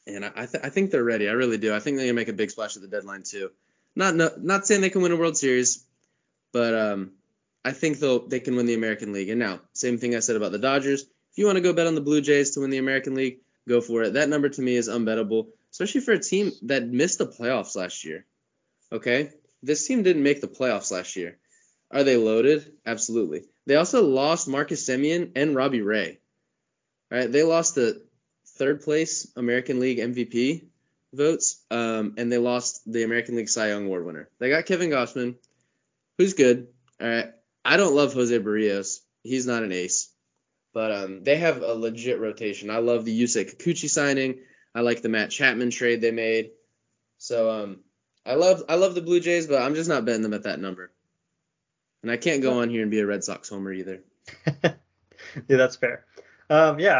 and 0.08 0.24
I, 0.24 0.46
th- 0.46 0.64
I 0.64 0.70
think 0.70 0.90
they're 0.90 1.04
ready. 1.04 1.28
I 1.28 1.32
really 1.32 1.58
do. 1.58 1.74
I 1.74 1.80
think 1.80 1.96
they're 1.96 2.06
gonna 2.06 2.14
make 2.14 2.28
a 2.28 2.32
big 2.32 2.50
splash 2.50 2.76
at 2.76 2.82
the 2.82 2.88
deadline 2.88 3.22
too. 3.22 3.50
Not 3.94 4.14
no, 4.14 4.30
not 4.38 4.66
saying 4.66 4.80
they 4.80 4.90
can 4.90 5.02
win 5.02 5.12
a 5.12 5.16
World 5.16 5.36
Series, 5.36 5.84
but 6.52 6.74
um, 6.74 7.12
I 7.64 7.72
think 7.72 7.98
they'll 7.98 8.26
they 8.26 8.40
can 8.40 8.56
win 8.56 8.66
the 8.66 8.74
American 8.74 9.12
League. 9.12 9.28
And 9.28 9.38
now, 9.38 9.60
same 9.72 9.98
thing 9.98 10.14
I 10.14 10.20
said 10.20 10.36
about 10.36 10.52
the 10.52 10.58
Dodgers. 10.58 11.02
If 11.02 11.36
you 11.36 11.46
want 11.46 11.56
to 11.56 11.62
go 11.62 11.72
bet 11.72 11.86
on 11.86 11.94
the 11.94 12.00
Blue 12.00 12.20
Jays 12.20 12.52
to 12.52 12.60
win 12.60 12.70
the 12.70 12.78
American 12.78 13.14
League, 13.14 13.40
go 13.68 13.80
for 13.80 14.02
it. 14.02 14.14
That 14.14 14.28
number 14.28 14.48
to 14.48 14.62
me 14.62 14.76
is 14.76 14.88
unbettable, 14.88 15.48
especially 15.70 16.00
for 16.00 16.12
a 16.12 16.18
team 16.18 16.52
that 16.62 16.88
missed 16.88 17.18
the 17.18 17.26
playoffs 17.26 17.76
last 17.76 18.04
year. 18.04 18.24
Okay? 18.90 19.30
This 19.62 19.86
team 19.86 20.02
didn't 20.02 20.22
make 20.22 20.40
the 20.40 20.48
playoffs 20.48 20.90
last 20.90 21.16
year. 21.16 21.38
Are 21.90 22.04
they 22.04 22.16
loaded? 22.16 22.72
Absolutely. 22.84 23.44
They 23.66 23.76
also 23.76 24.04
lost 24.04 24.48
Marcus 24.48 24.86
Semien 24.86 25.32
and 25.36 25.54
Robbie 25.54 25.82
Ray. 25.82 26.18
Right? 27.10 27.30
They 27.30 27.42
lost 27.42 27.74
the 27.74 28.02
third 28.58 28.82
place 28.82 29.30
American 29.36 29.80
League 29.80 29.98
MVP 29.98 30.66
votes, 31.12 31.64
um, 31.70 32.14
and 32.18 32.30
they 32.30 32.38
lost 32.38 32.90
the 32.90 33.04
American 33.04 33.36
League 33.36 33.48
Cy 33.48 33.68
Young 33.68 33.86
Award 33.86 34.04
winner. 34.04 34.28
They 34.38 34.50
got 34.50 34.66
Kevin 34.66 34.90
Gausman, 34.90 35.36
who's 36.18 36.34
good. 36.34 36.68
All 37.00 37.08
right. 37.08 37.30
I 37.64 37.76
don't 37.76 37.94
love 37.94 38.14
Jose 38.14 38.38
Berrios. 38.38 38.98
He's 39.22 39.46
not 39.46 39.62
an 39.62 39.72
ace. 39.72 40.12
But 40.74 40.92
um, 40.92 41.24
they 41.24 41.36
have 41.36 41.62
a 41.62 41.74
legit 41.74 42.20
rotation. 42.20 42.70
I 42.70 42.78
love 42.78 43.04
the 43.04 43.22
Yusei 43.22 43.50
Kikuchi 43.50 43.88
signing. 43.88 44.40
I 44.74 44.82
like 44.82 45.02
the 45.02 45.08
Matt 45.08 45.30
Chapman 45.30 45.70
trade 45.70 46.00
they 46.00 46.10
made. 46.10 46.50
So 47.16 47.50
um, 47.50 47.80
I 48.24 48.34
love 48.34 48.62
I 48.68 48.76
love 48.76 48.94
the 48.94 49.02
Blue 49.02 49.20
Jays, 49.20 49.46
but 49.46 49.62
I'm 49.62 49.74
just 49.74 49.88
not 49.88 50.04
betting 50.04 50.22
them 50.22 50.34
at 50.34 50.44
that 50.44 50.60
number. 50.60 50.92
And 52.02 52.12
I 52.12 52.16
can't 52.16 52.42
go 52.42 52.60
on 52.60 52.70
here 52.70 52.82
and 52.82 52.90
be 52.90 53.00
a 53.00 53.06
Red 53.06 53.24
Sox 53.24 53.48
homer 53.48 53.72
either. 53.72 54.02
yeah, 54.62 54.72
that's 55.48 55.76
fair. 55.76 56.04
Um, 56.48 56.78
yeah, 56.78 56.96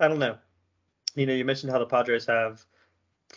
I, 0.00 0.04
I 0.04 0.08
don't 0.08 0.18
know. 0.18 0.38
You 1.14 1.26
know, 1.26 1.32
you 1.32 1.44
mentioned 1.44 1.72
how 1.72 1.78
the 1.78 1.86
Padres 1.86 2.26
have 2.26 2.64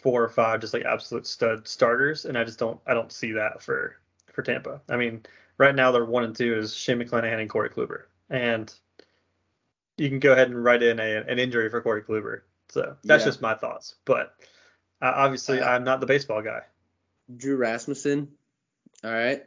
four 0.02 0.24
or 0.24 0.30
five 0.30 0.62
just 0.62 0.74
like 0.74 0.84
absolute 0.84 1.28
stud 1.28 1.68
starters, 1.68 2.26
and 2.26 2.38
I 2.38 2.44
just 2.44 2.60
don't 2.60 2.80
I 2.86 2.94
don't 2.94 3.12
see 3.12 3.34
that 3.34 3.62
for 3.62 3.98
for 4.34 4.42
Tampa. 4.42 4.82
I 4.90 4.98
mean, 4.98 5.24
right 5.58 5.76
now 5.76 5.92
they're 5.92 6.06
one 6.06 6.24
and 6.24 6.36
two 6.36 6.58
is 6.58 6.76
Shane 6.76 7.00
McClanahan 7.00 7.40
and 7.40 7.50
Corey 7.50 7.70
Kluber, 7.70 8.04
and 8.30 8.74
you 9.98 10.10
can 10.10 10.20
go 10.20 10.34
ahead 10.34 10.50
and 10.50 10.64
write 10.64 10.84
in 10.84 11.00
a, 11.00 11.18
an 11.28 11.40
injury 11.40 11.70
for 11.70 11.82
Corey 11.82 12.04
Kluber. 12.04 12.42
So 12.70 12.98
that's 13.04 13.22
yeah. 13.22 13.28
just 13.28 13.42
my 13.42 13.56
thoughts. 13.56 13.96
But 14.06 14.36
uh, 15.02 15.12
obviously, 15.16 15.60
uh, 15.60 15.70
I'm 15.70 15.84
not 15.84 16.00
the 16.00 16.06
baseball 16.06 16.42
guy. 16.42 16.62
Drew 17.36 17.58
Rasmussen. 17.58 18.30
All 19.04 19.12
right. 19.12 19.44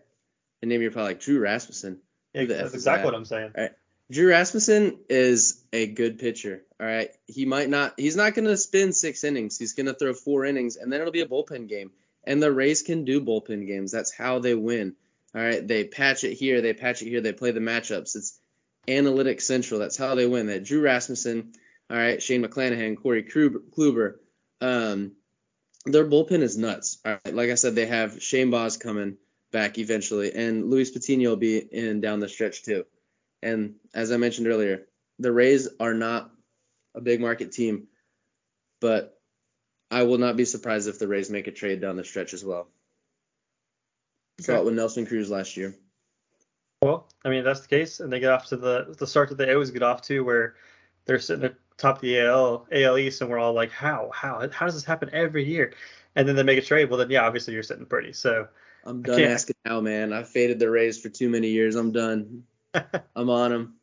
And 0.62 0.68
name 0.68 0.82
you're 0.82 0.90
probably 0.90 1.12
like 1.12 1.20
Drew 1.20 1.40
Rasmussen. 1.40 1.98
Yeah, 2.34 2.44
that's 2.44 2.74
exactly 2.74 3.06
what 3.06 3.14
I'm 3.14 3.24
saying. 3.24 3.52
All 3.56 3.62
right. 3.62 3.72
Drew 4.10 4.28
Rasmussen 4.28 4.98
is 5.08 5.62
a 5.72 5.86
good 5.86 6.18
pitcher. 6.18 6.62
All 6.80 6.86
right. 6.86 7.10
He 7.26 7.44
might 7.44 7.68
not. 7.68 7.94
He's 7.98 8.16
not 8.16 8.34
going 8.34 8.48
to 8.48 8.56
spin 8.56 8.92
six 8.92 9.22
innings. 9.22 9.58
He's 9.58 9.74
going 9.74 9.86
to 9.86 9.94
throw 9.94 10.14
four 10.14 10.46
innings, 10.46 10.76
and 10.76 10.90
then 10.90 11.00
it'll 11.00 11.12
be 11.12 11.20
a 11.20 11.26
bullpen 11.26 11.68
game. 11.68 11.90
And 12.24 12.42
the 12.42 12.52
Rays 12.52 12.82
can 12.82 13.04
do 13.04 13.20
bullpen 13.20 13.66
games. 13.66 13.92
That's 13.92 14.12
how 14.12 14.38
they 14.38 14.54
win. 14.54 14.94
All 15.34 15.42
right. 15.42 15.66
They 15.66 15.84
patch 15.84 16.24
it 16.24 16.34
here. 16.34 16.60
They 16.62 16.72
patch 16.72 17.02
it 17.02 17.08
here. 17.08 17.20
They 17.20 17.32
play 17.32 17.50
the 17.50 17.60
matchups. 17.60 18.16
It's 18.16 18.38
analytic 18.88 19.40
central. 19.40 19.78
That's 19.78 19.96
how 19.96 20.14
they 20.14 20.26
win. 20.26 20.46
That 20.46 20.64
Drew 20.64 20.80
Rasmussen. 20.80 21.52
All 21.90 21.96
right. 21.96 22.22
Shane 22.22 22.42
McClanahan, 22.42 22.96
Corey 22.96 23.24
Kluber. 23.24 24.14
Um, 24.60 25.12
their 25.84 26.06
bullpen 26.06 26.40
is 26.40 26.56
nuts. 26.56 26.98
All 27.04 27.18
right. 27.24 27.34
Like 27.34 27.50
I 27.50 27.54
said, 27.54 27.74
they 27.74 27.86
have 27.86 28.22
Shane 28.22 28.50
Baz 28.50 28.76
coming 28.76 29.16
back 29.52 29.78
eventually, 29.78 30.32
and 30.32 30.70
Luis 30.70 30.90
Patino 30.90 31.30
will 31.30 31.36
be 31.36 31.58
in 31.58 32.00
down 32.00 32.20
the 32.20 32.28
stretch 32.28 32.62
too. 32.62 32.84
And 33.42 33.74
as 33.94 34.12
I 34.12 34.16
mentioned 34.16 34.46
earlier, 34.46 34.86
the 35.18 35.32
Rays 35.32 35.68
are 35.80 35.94
not 35.94 36.30
a 36.94 37.00
big 37.00 37.20
market 37.20 37.52
team, 37.52 37.88
but 38.80 39.18
I 39.90 40.04
will 40.04 40.18
not 40.18 40.36
be 40.36 40.44
surprised 40.44 40.88
if 40.88 40.98
the 40.98 41.08
Rays 41.08 41.30
make 41.30 41.46
a 41.46 41.52
trade 41.52 41.80
down 41.80 41.96
the 41.96 42.04
stretch 42.04 42.34
as 42.34 42.44
well. 42.44 42.68
Okay. 44.40 44.52
Saw 44.52 44.58
it 44.58 44.64
with 44.64 44.74
Nelson 44.74 45.06
Cruz 45.06 45.30
last 45.30 45.56
year. 45.56 45.74
Well, 46.82 47.08
I 47.24 47.28
mean, 47.28 47.44
that's 47.44 47.60
the 47.60 47.68
case, 47.68 48.00
and 48.00 48.10
they 48.10 48.20
get 48.20 48.32
off 48.32 48.46
to 48.46 48.56
the 48.56 48.94
the 48.98 49.06
start 49.06 49.28
that 49.28 49.36
they 49.36 49.52
always 49.52 49.70
get 49.70 49.82
off 49.82 50.02
to, 50.02 50.20
where 50.20 50.54
they're 51.04 51.18
sitting 51.18 51.44
at 51.44 51.54
top 51.76 51.96
of 51.96 52.02
the 52.02 52.20
AL 52.20 52.66
AL 52.72 52.98
East, 52.98 53.20
and 53.20 53.30
we're 53.30 53.38
all 53.38 53.52
like, 53.52 53.70
how 53.70 54.10
how 54.14 54.48
how 54.50 54.66
does 54.66 54.74
this 54.74 54.84
happen 54.84 55.10
every 55.12 55.44
year? 55.44 55.74
And 56.16 56.26
then 56.26 56.36
they 56.36 56.42
make 56.42 56.58
a 56.58 56.62
trade. 56.62 56.88
Well, 56.88 56.98
then 56.98 57.10
yeah, 57.10 57.26
obviously 57.26 57.54
you're 57.54 57.62
sitting 57.62 57.86
pretty. 57.86 58.12
So 58.12 58.48
I'm 58.84 59.02
done 59.02 59.20
asking 59.20 59.56
now, 59.64 59.80
man. 59.80 60.12
I've 60.12 60.28
faded 60.28 60.58
the 60.58 60.70
Rays 60.70 61.00
for 61.00 61.08
too 61.08 61.28
many 61.28 61.48
years. 61.48 61.76
I'm 61.76 61.92
done. 61.92 62.44
I'm 62.74 63.30
on 63.30 63.50
them. 63.50 63.74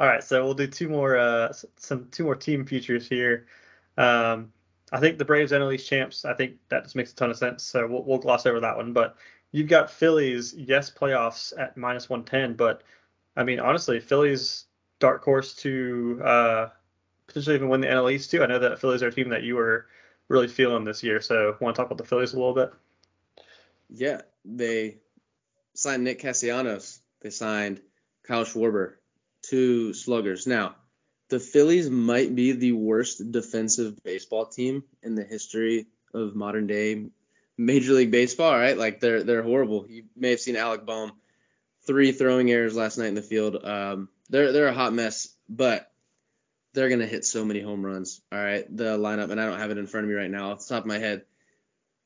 All 0.00 0.08
right, 0.08 0.24
so 0.24 0.44
we'll 0.44 0.54
do 0.54 0.66
two 0.66 0.88
more 0.88 1.16
uh 1.16 1.52
some 1.76 2.08
two 2.10 2.24
more 2.24 2.34
team 2.34 2.66
futures 2.66 3.08
here. 3.08 3.46
Um, 3.96 4.52
I 4.92 5.00
think 5.00 5.18
the 5.18 5.24
Braves 5.24 5.52
NL 5.52 5.74
East 5.74 5.88
champs. 5.88 6.24
I 6.24 6.34
think 6.34 6.56
that 6.68 6.84
just 6.84 6.96
makes 6.96 7.12
a 7.12 7.16
ton 7.16 7.30
of 7.30 7.36
sense. 7.36 7.64
So 7.64 7.86
we'll, 7.86 8.04
we'll 8.04 8.18
gloss 8.18 8.46
over 8.46 8.60
that 8.60 8.76
one. 8.76 8.92
But 8.92 9.16
you've 9.52 9.68
got 9.68 9.90
Phillies, 9.90 10.54
yes, 10.54 10.90
playoffs 10.90 11.52
at 11.58 11.76
minus 11.76 12.08
110. 12.08 12.54
But 12.54 12.82
I 13.36 13.44
mean, 13.44 13.60
honestly, 13.60 14.00
Phillies 14.00 14.66
dark 14.98 15.24
horse 15.24 15.54
to 15.56 16.20
uh, 16.24 16.68
potentially 17.26 17.56
even 17.56 17.68
win 17.68 17.80
the 17.80 17.86
NL 17.86 18.12
East 18.12 18.30
too. 18.30 18.42
I 18.42 18.46
know 18.46 18.58
that 18.58 18.80
Phillies 18.80 19.02
are 19.02 19.08
a 19.08 19.12
team 19.12 19.28
that 19.30 19.42
you 19.42 19.56
were 19.56 19.86
really 20.28 20.48
feeling 20.48 20.84
this 20.84 21.02
year. 21.02 21.20
So 21.20 21.56
want 21.60 21.76
to 21.76 21.80
talk 21.80 21.86
about 21.90 21.98
the 21.98 22.08
Phillies 22.08 22.32
a 22.32 22.36
little 22.36 22.54
bit? 22.54 22.72
Yeah, 23.88 24.22
they 24.44 24.98
signed 25.74 26.04
Nick 26.04 26.20
Castellanos. 26.20 27.00
They 27.20 27.30
signed 27.30 27.80
Kyle 28.22 28.44
Schwarber, 28.44 28.94
two 29.48 29.92
sluggers. 29.92 30.46
Now, 30.46 30.76
the 31.28 31.40
Phillies 31.40 31.90
might 31.90 32.34
be 32.34 32.52
the 32.52 32.72
worst 32.72 33.32
defensive 33.32 34.02
baseball 34.02 34.46
team 34.46 34.84
in 35.02 35.14
the 35.14 35.24
history 35.24 35.86
of 36.12 36.34
modern 36.34 36.66
day 36.66 37.06
Major 37.56 37.92
League 37.92 38.10
Baseball, 38.10 38.52
right? 38.52 38.76
Like 38.76 39.00
they're 39.00 39.22
they're 39.22 39.42
horrible. 39.42 39.86
You 39.88 40.04
may 40.16 40.30
have 40.30 40.40
seen 40.40 40.56
Alec 40.56 40.84
Bohm, 40.84 41.12
three 41.86 42.12
throwing 42.12 42.50
errors 42.50 42.76
last 42.76 42.98
night 42.98 43.08
in 43.08 43.14
the 43.14 43.22
field. 43.22 43.64
Um, 43.64 44.08
they're 44.28 44.52
they're 44.52 44.68
a 44.68 44.74
hot 44.74 44.92
mess, 44.92 45.28
but 45.48 45.90
they're 46.72 46.88
gonna 46.88 47.06
hit 47.06 47.24
so 47.24 47.44
many 47.44 47.60
home 47.60 47.84
runs. 47.84 48.20
All 48.32 48.42
right, 48.42 48.64
the 48.76 48.98
lineup, 48.98 49.30
and 49.30 49.40
I 49.40 49.46
don't 49.46 49.60
have 49.60 49.70
it 49.70 49.78
in 49.78 49.86
front 49.86 50.04
of 50.04 50.10
me 50.10 50.16
right 50.16 50.30
now 50.30 50.52
off 50.52 50.66
the 50.66 50.74
top 50.74 50.82
of 50.82 50.88
my 50.88 50.98
head. 50.98 51.24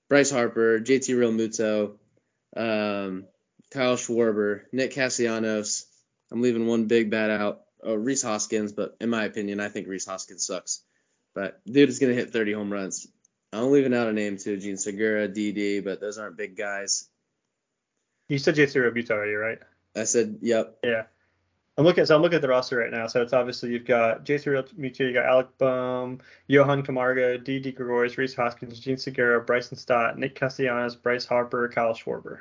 Bryce 0.08 0.30
Harper, 0.30 0.80
JT 0.80 1.14
Realmuto, 1.14 1.96
um, 2.56 3.24
Kyle 3.70 3.96
Schwarber, 3.96 4.62
Nick 4.72 4.92
Castellanos. 4.92 5.86
I'm 6.30 6.42
leaving 6.42 6.66
one 6.66 6.86
big 6.86 7.10
bat 7.10 7.30
out. 7.30 7.62
Oh, 7.82 7.94
Rhys 7.94 8.22
Hoskins, 8.22 8.72
but 8.72 8.96
in 9.00 9.08
my 9.08 9.24
opinion, 9.24 9.60
I 9.60 9.68
think 9.68 9.88
Rhys 9.88 10.06
Hoskins 10.06 10.46
sucks. 10.46 10.82
But 11.34 11.60
dude 11.64 11.88
is 11.88 11.98
gonna 11.98 12.14
hit 12.14 12.32
30 12.32 12.52
home 12.52 12.72
runs. 12.72 13.06
I'm 13.52 13.70
leaving 13.70 13.94
out 13.94 14.08
a 14.08 14.12
name 14.12 14.36
too, 14.36 14.56
Jean 14.58 14.76
Segura, 14.76 15.28
Didi, 15.28 15.80
but 15.80 16.00
those 16.00 16.18
aren't 16.18 16.36
big 16.36 16.56
guys. 16.56 17.08
You 18.28 18.38
said 18.38 18.56
JT 18.56 18.74
Realmuto 18.74 19.12
already, 19.12 19.32
right? 19.32 19.58
I 19.96 20.04
said, 20.04 20.38
yep. 20.42 20.78
Yeah. 20.84 21.04
I'm 21.78 21.84
looking. 21.84 22.04
So 22.04 22.14
I'm 22.14 22.22
looking 22.22 22.36
at 22.36 22.42
the 22.42 22.48
roster 22.48 22.76
right 22.76 22.90
now. 22.90 23.06
So 23.06 23.22
it's 23.22 23.32
obviously 23.32 23.70
you've 23.70 23.86
got 23.86 24.24
JT 24.24 24.44
Realmuto, 24.44 24.98
you 24.98 25.12
got 25.14 25.26
Alec 25.26 25.56
Bohm, 25.58 26.20
Johan 26.46 26.82
Camargo, 26.82 27.38
Didi 27.38 27.72
Gregorius, 27.72 28.18
Rhys 28.18 28.34
Hoskins, 28.34 28.80
Jean 28.80 28.98
Segura, 28.98 29.40
Bryson 29.40 29.78
Stott, 29.78 30.18
Nick 30.18 30.34
Castellanos, 30.34 30.96
Bryce 30.96 31.24
Harper, 31.24 31.68
Kyle 31.68 31.94
Schwarber. 31.94 32.40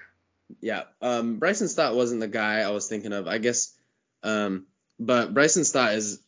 Yeah. 0.59 0.83
Um, 1.01 1.37
Bryson 1.37 1.67
Stott 1.67 1.95
wasn't 1.95 2.19
the 2.19 2.27
guy 2.27 2.61
I 2.61 2.71
was 2.71 2.87
thinking 2.87 3.13
of. 3.13 3.27
I 3.27 3.37
guess. 3.37 3.73
Um, 4.23 4.65
but 4.99 5.33
Bryson 5.33 5.63
Stott 5.63 5.93
is 5.93 6.21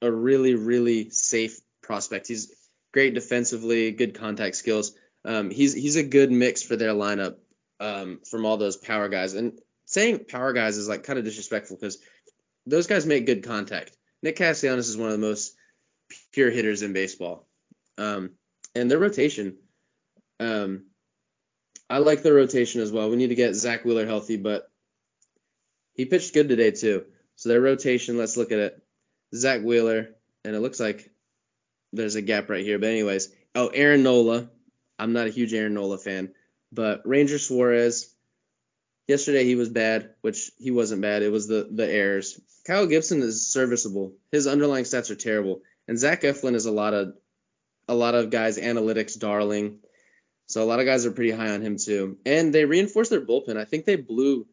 a 0.00 0.10
really, 0.10 0.54
really 0.54 1.10
safe 1.10 1.60
prospect. 1.82 2.28
He's 2.28 2.54
great 2.92 3.14
defensively, 3.14 3.90
good 3.92 4.14
contact 4.14 4.56
skills. 4.56 4.94
Um, 5.24 5.50
he's 5.50 5.72
he's 5.74 5.96
a 5.96 6.02
good 6.02 6.30
mix 6.30 6.62
for 6.62 6.76
their 6.76 6.92
lineup 6.92 7.36
um, 7.80 8.20
from 8.28 8.46
all 8.46 8.56
those 8.56 8.76
power 8.76 9.08
guys. 9.08 9.34
And 9.34 9.58
saying 9.86 10.26
power 10.28 10.52
guys 10.52 10.76
is 10.76 10.88
like 10.88 11.04
kind 11.04 11.18
of 11.18 11.24
disrespectful 11.24 11.76
because 11.76 11.98
those 12.66 12.86
guys 12.86 13.06
make 13.06 13.26
good 13.26 13.44
contact. 13.44 13.96
Nick 14.22 14.36
Castellanos 14.36 14.88
is 14.88 14.96
one 14.96 15.10
of 15.10 15.20
the 15.20 15.26
most 15.26 15.54
pure 16.32 16.50
hitters 16.50 16.82
in 16.82 16.92
baseball. 16.92 17.46
Um, 17.98 18.30
and 18.74 18.90
their 18.90 18.98
rotation, 18.98 19.56
um, 20.40 20.86
I 21.88 21.98
like 21.98 22.22
their 22.22 22.34
rotation 22.34 22.80
as 22.80 22.90
well. 22.90 23.10
We 23.10 23.16
need 23.16 23.28
to 23.28 23.34
get 23.34 23.54
Zack 23.54 23.84
Wheeler 23.84 24.06
healthy, 24.06 24.36
but 24.36 24.70
he 25.94 26.04
pitched 26.04 26.34
good 26.34 26.48
today 26.48 26.70
too. 26.70 27.04
So 27.36 27.48
their 27.48 27.60
rotation, 27.60 28.18
let's 28.18 28.36
look 28.36 28.52
at 28.52 28.58
it. 28.58 28.82
Zack 29.34 29.62
Wheeler, 29.62 30.10
and 30.44 30.54
it 30.54 30.60
looks 30.60 30.78
like 30.78 31.10
there's 31.92 32.14
a 32.14 32.22
gap 32.22 32.48
right 32.48 32.64
here. 32.64 32.78
But 32.78 32.90
anyways, 32.90 33.30
oh 33.54 33.68
Aaron 33.68 34.02
Nola. 34.02 34.50
I'm 34.98 35.12
not 35.12 35.26
a 35.26 35.30
huge 35.30 35.52
Aaron 35.52 35.74
Nola 35.74 35.98
fan, 35.98 36.32
but 36.70 37.02
Ranger 37.04 37.38
Suarez. 37.38 38.14
Yesterday 39.08 39.44
he 39.44 39.56
was 39.56 39.68
bad, 39.68 40.10
which 40.20 40.52
he 40.56 40.70
wasn't 40.70 41.02
bad. 41.02 41.22
It 41.22 41.32
was 41.32 41.48
the 41.48 41.68
the 41.70 41.90
errors. 41.90 42.40
Kyle 42.66 42.86
Gibson 42.86 43.20
is 43.22 43.46
serviceable. 43.46 44.14
His 44.30 44.46
underlying 44.46 44.84
stats 44.84 45.10
are 45.10 45.16
terrible, 45.16 45.62
and 45.88 45.98
Zach 45.98 46.22
Eflin 46.22 46.54
is 46.54 46.66
a 46.66 46.72
lot 46.72 46.94
of 46.94 47.14
a 47.88 47.94
lot 47.94 48.14
of 48.14 48.30
guys 48.30 48.58
analytics 48.58 49.18
darling. 49.18 49.80
So 50.46 50.62
a 50.62 50.66
lot 50.66 50.80
of 50.80 50.86
guys 50.86 51.06
are 51.06 51.10
pretty 51.10 51.30
high 51.30 51.50
on 51.50 51.62
him 51.62 51.76
too. 51.78 52.18
And 52.26 52.54
they 52.54 52.64
reinforced 52.64 53.10
their 53.10 53.24
bullpen. 53.24 53.56
I 53.56 53.64
think 53.64 53.84
they 53.84 53.96
blew 53.96 54.46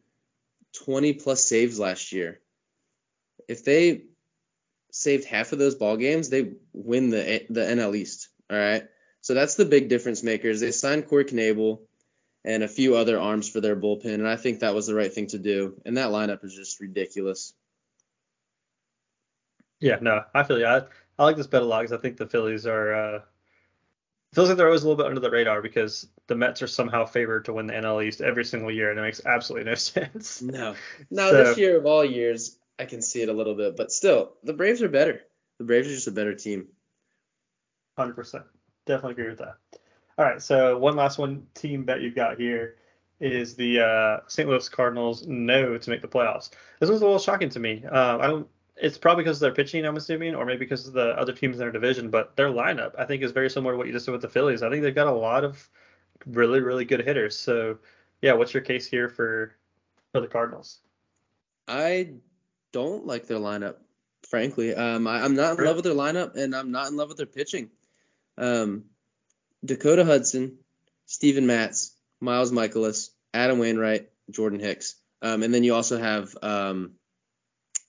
20 0.84 1.14
plus 1.14 1.44
saves 1.44 1.78
last 1.78 2.12
year. 2.12 2.40
If 3.48 3.64
they 3.64 4.04
saved 4.90 5.24
half 5.24 5.52
of 5.52 5.58
those 5.58 5.74
ball 5.74 5.96
games, 5.96 6.28
they 6.28 6.52
win 6.72 7.10
the 7.10 7.44
the 7.48 7.60
NL 7.60 7.96
East. 7.96 8.28
All 8.50 8.58
right. 8.58 8.88
So 9.20 9.34
that's 9.34 9.54
the 9.54 9.64
big 9.64 9.88
difference 9.88 10.22
makers. 10.22 10.60
They 10.60 10.72
signed 10.72 11.08
Corey 11.08 11.24
Knebel, 11.24 11.80
and 12.44 12.62
a 12.62 12.68
few 12.68 12.96
other 12.96 13.20
arms 13.20 13.48
for 13.48 13.60
their 13.60 13.76
bullpen, 13.76 14.14
and 14.14 14.28
I 14.28 14.36
think 14.36 14.60
that 14.60 14.74
was 14.74 14.86
the 14.86 14.94
right 14.94 15.12
thing 15.12 15.28
to 15.28 15.38
do. 15.38 15.80
And 15.86 15.96
that 15.96 16.10
lineup 16.10 16.44
is 16.44 16.54
just 16.54 16.80
ridiculous. 16.80 17.54
Yeah, 19.80 19.98
no, 20.00 20.24
I 20.34 20.44
feel 20.44 20.58
you. 20.58 20.66
I, 20.66 20.82
I 21.18 21.24
like 21.24 21.36
this 21.36 21.46
bet 21.46 21.62
a 21.62 21.64
lot 21.64 21.82
because 21.82 21.96
I 21.96 22.00
think 22.00 22.16
the 22.16 22.26
Phillies 22.26 22.66
are. 22.66 22.94
Uh, 22.94 23.20
feels 24.34 24.48
like 24.48 24.56
they're 24.56 24.66
always 24.66 24.82
a 24.82 24.88
little 24.88 25.02
bit 25.02 25.06
under 25.06 25.20
the 25.20 25.30
radar 25.30 25.60
because 25.62 26.08
the 26.26 26.34
Mets 26.34 26.62
are 26.62 26.66
somehow 26.66 27.04
favored 27.04 27.44
to 27.46 27.52
win 27.52 27.66
the 27.66 27.74
NL 27.74 28.04
East 28.04 28.20
every 28.20 28.44
single 28.44 28.70
year, 28.70 28.90
and 28.90 28.98
it 28.98 29.02
makes 29.02 29.24
absolutely 29.24 29.70
no 29.70 29.74
sense. 29.76 30.42
No, 30.42 30.74
no, 31.10 31.30
so, 31.30 31.44
this 31.44 31.58
year 31.58 31.76
of 31.76 31.86
all 31.86 32.04
years, 32.04 32.58
I 32.78 32.84
can 32.86 33.02
see 33.02 33.22
it 33.22 33.28
a 33.28 33.32
little 33.32 33.54
bit, 33.54 33.76
but 33.76 33.92
still, 33.92 34.32
the 34.42 34.52
Braves 34.52 34.82
are 34.82 34.88
better. 34.88 35.20
The 35.58 35.64
Braves 35.64 35.88
are 35.88 35.94
just 35.94 36.08
a 36.08 36.12
better 36.12 36.34
team. 36.34 36.68
Hundred 37.96 38.14
percent, 38.14 38.44
definitely 38.86 39.12
agree 39.12 39.28
with 39.28 39.38
that. 39.38 39.56
All 40.18 40.24
right, 40.24 40.40
so 40.42 40.78
one 40.78 40.96
last 40.96 41.18
one 41.18 41.46
team 41.54 41.84
bet 41.84 42.00
you've 42.00 42.14
got 42.14 42.38
here 42.38 42.76
is 43.20 43.54
the 43.54 43.80
uh, 43.80 44.20
St. 44.26 44.48
Louis 44.48 44.68
Cardinals 44.68 45.26
no 45.26 45.78
to 45.78 45.90
make 45.90 46.02
the 46.02 46.08
playoffs. 46.08 46.50
This 46.80 46.90
was 46.90 47.00
a 47.00 47.04
little 47.04 47.18
shocking 47.18 47.50
to 47.50 47.60
me. 47.60 47.84
Um, 47.84 48.20
I 48.20 48.26
don't. 48.26 48.48
It's 48.82 48.98
probably 48.98 49.22
because 49.22 49.36
of 49.36 49.42
their 49.42 49.54
pitching, 49.54 49.86
I'm 49.86 49.96
assuming, 49.96 50.34
or 50.34 50.44
maybe 50.44 50.58
because 50.58 50.88
of 50.88 50.92
the 50.92 51.16
other 51.16 51.32
teams 51.32 51.54
in 51.54 51.60
their 51.60 51.70
division. 51.70 52.10
But 52.10 52.34
their 52.34 52.48
lineup, 52.48 52.94
I 52.98 53.04
think, 53.04 53.22
is 53.22 53.30
very 53.30 53.48
similar 53.48 53.74
to 53.74 53.78
what 53.78 53.86
you 53.86 53.92
just 53.92 54.06
did 54.06 54.12
with 54.12 54.22
the 54.22 54.28
Phillies. 54.28 54.62
I 54.62 54.70
think 54.70 54.82
they've 54.82 54.92
got 54.92 55.06
a 55.06 55.12
lot 55.12 55.44
of 55.44 55.70
really, 56.26 56.60
really 56.60 56.84
good 56.84 57.04
hitters. 57.04 57.38
So, 57.38 57.78
yeah, 58.20 58.32
what's 58.32 58.52
your 58.52 58.62
case 58.62 58.86
here 58.86 59.08
for 59.08 59.54
for 60.10 60.20
the 60.20 60.26
Cardinals? 60.26 60.78
I 61.68 62.14
don't 62.72 63.06
like 63.06 63.28
their 63.28 63.38
lineup, 63.38 63.76
frankly. 64.28 64.74
Um, 64.74 65.06
I, 65.06 65.24
am 65.24 65.36
not 65.36 65.58
in 65.58 65.64
love 65.64 65.76
with 65.76 65.84
their 65.84 65.94
lineup, 65.94 66.34
and 66.34 66.52
I'm 66.52 66.72
not 66.72 66.90
in 66.90 66.96
love 66.96 67.08
with 67.08 67.18
their 67.18 67.26
pitching. 67.26 67.70
Um, 68.36 68.86
Dakota 69.64 70.04
Hudson, 70.04 70.58
Steven 71.06 71.46
Matz, 71.46 71.94
Miles 72.20 72.50
Mikolas, 72.50 73.10
Adam 73.32 73.60
Wainwright, 73.60 74.10
Jordan 74.28 74.58
Hicks. 74.58 74.96
Um, 75.20 75.44
and 75.44 75.54
then 75.54 75.62
you 75.62 75.74
also 75.74 75.98
have 75.98 76.36
um, 76.42 76.94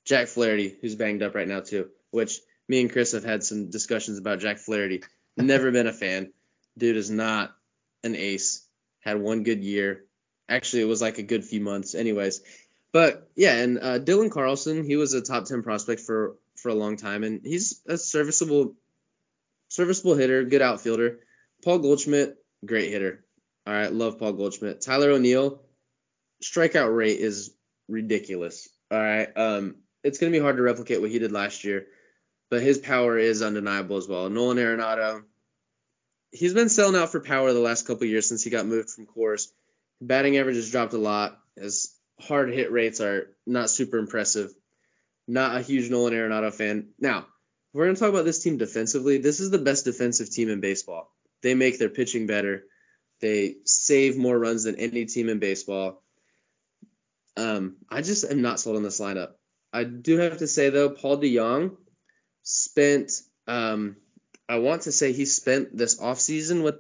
Jack 0.06 0.28
Flaherty, 0.28 0.76
who's 0.82 0.96
banged 0.96 1.24
up 1.24 1.36
right 1.36 1.48
now 1.48 1.62
too, 1.62 1.90
which 2.12 2.40
me 2.68 2.82
and 2.82 2.92
Chris 2.92 3.14
have 3.14 3.24
had 3.24 3.44
some 3.44 3.70
discussions 3.70 4.18
about 4.18 4.40
Jack 4.40 4.58
Flaherty. 4.58 5.04
Never 5.38 5.72
been 5.72 5.88
a 5.88 5.94
fan. 5.94 6.32
Dude 6.78 6.98
is 6.98 7.10
not 7.10 7.56
an 8.04 8.16
ace. 8.16 8.68
Had 9.02 9.20
one 9.20 9.44
good 9.44 9.64
year. 9.64 10.06
Actually, 10.48 10.84
it 10.84 10.88
was 10.88 11.02
like 11.02 11.18
a 11.18 11.24
good 11.24 11.44
few 11.44 11.62
months. 11.62 11.96
Anyways, 11.96 12.42
but 12.92 13.30
yeah, 13.36 13.56
and 13.56 13.80
uh, 13.80 14.00
Dylan 14.00 14.32
Carlson, 14.32 14.84
he 14.84 14.96
was 14.96 15.14
a 15.14 15.22
top 15.22 15.46
ten 15.46 15.64
prospect 15.64 16.02
for 16.02 16.36
for 16.58 16.70
a 16.70 16.76
long 16.76 16.98
time, 16.98 17.24
and 17.24 17.42
he's 17.44 17.82
a 17.88 17.98
serviceable 17.98 18.76
serviceable 19.70 20.16
hitter, 20.16 20.44
good 20.44 20.62
outfielder. 20.62 21.20
Paul 21.64 21.80
Goldschmidt, 21.80 22.38
great 22.66 22.92
hitter. 22.92 23.26
All 23.66 23.74
right, 23.74 23.92
love 23.92 24.20
Paul 24.20 24.34
Goldschmidt. 24.34 24.82
Tyler 24.82 25.12
O'Neill, 25.12 25.62
strikeout 26.44 26.96
rate 26.96 27.20
is 27.20 27.56
ridiculous. 27.88 28.70
All 28.92 29.00
right, 29.00 29.30
um, 29.36 29.76
it's 30.04 30.20
gonna 30.20 30.32
be 30.32 30.40
hard 30.40 30.58
to 30.58 30.64
replicate 30.64 31.02
what 31.02 31.10
he 31.10 31.20
did 31.20 31.32
last 31.32 31.64
year, 31.64 31.88
but 32.50 32.62
his 32.62 32.78
power 32.78 33.18
is 33.18 33.42
undeniable 33.42 33.98
as 33.98 34.08
well. 34.08 34.30
Nolan 34.30 34.58
Arenado, 34.58 35.24
he's 36.32 36.54
been 36.54 36.70
selling 36.70 36.96
out 36.96 37.12
for 37.12 37.20
power 37.20 37.54
the 37.54 37.60
last 37.60 37.88
couple 37.88 38.06
years 38.06 38.28
since 38.28 38.44
he 38.44 38.50
got 38.50 38.66
moved 38.66 38.90
from 38.90 39.08
Coors. 39.08 39.48
Batting 40.02 40.38
average 40.38 40.58
has 40.58 40.72
dropped 40.72 40.94
a 40.94 40.98
lot. 40.98 41.40
His 41.56 41.96
hard 42.20 42.50
hit 42.54 42.72
rates 42.72 43.00
are 43.02 43.30
not 43.46 43.70
super 43.70 43.98
impressive. 43.98 44.54
Not 45.28 45.56
a 45.56 45.62
huge 45.62 45.90
Nolan 45.90 46.14
Arenado 46.14 46.54
fan. 46.54 46.90
Now, 47.00 47.26
we're 47.74 47.86
gonna 47.86 47.98
talk 47.98 48.10
about 48.10 48.26
this 48.26 48.44
team 48.44 48.58
defensively, 48.58 49.18
this 49.18 49.40
is 49.40 49.50
the 49.50 49.58
best 49.58 49.86
defensive 49.86 50.30
team 50.30 50.50
in 50.50 50.60
baseball. 50.60 51.12
They 51.42 51.56
make 51.56 51.80
their 51.80 51.90
pitching 51.90 52.28
better. 52.28 52.64
They 53.20 53.58
save 53.66 54.18
more 54.18 54.38
runs 54.38 54.64
than 54.64 54.76
any 54.76 55.06
team 55.06 55.30
in 55.30 55.40
baseball. 55.40 56.04
Um, 57.36 57.78
I 57.90 58.02
just 58.02 58.26
am 58.30 58.42
not 58.42 58.60
sold 58.60 58.76
on 58.76 58.84
this 58.84 59.00
lineup. 59.00 59.34
I 59.74 59.84
do 59.84 60.20
have 60.20 60.38
to 60.38 60.48
say 60.48 60.70
though, 60.70 60.92
Paul 60.92 61.18
DeJong 61.18 61.76
spent 62.44 63.12
um, 63.48 63.98
I 64.48 64.60
want 64.60 64.84
to 64.84 64.92
say 64.92 65.12
he 65.12 65.26
spent 65.26 65.76
this 65.76 66.00
offseason 66.00 66.64
with 66.64 66.76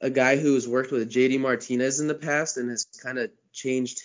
a 0.00 0.10
guy 0.10 0.36
who 0.36 0.54
has 0.54 0.68
worked 0.68 0.92
with 0.92 1.10
JD 1.10 1.40
Martinez 1.40 2.00
in 2.00 2.08
the 2.08 2.14
past 2.14 2.56
and 2.56 2.68
has 2.70 2.86
kind 3.02 3.18
of 3.18 3.30
changed 3.52 4.00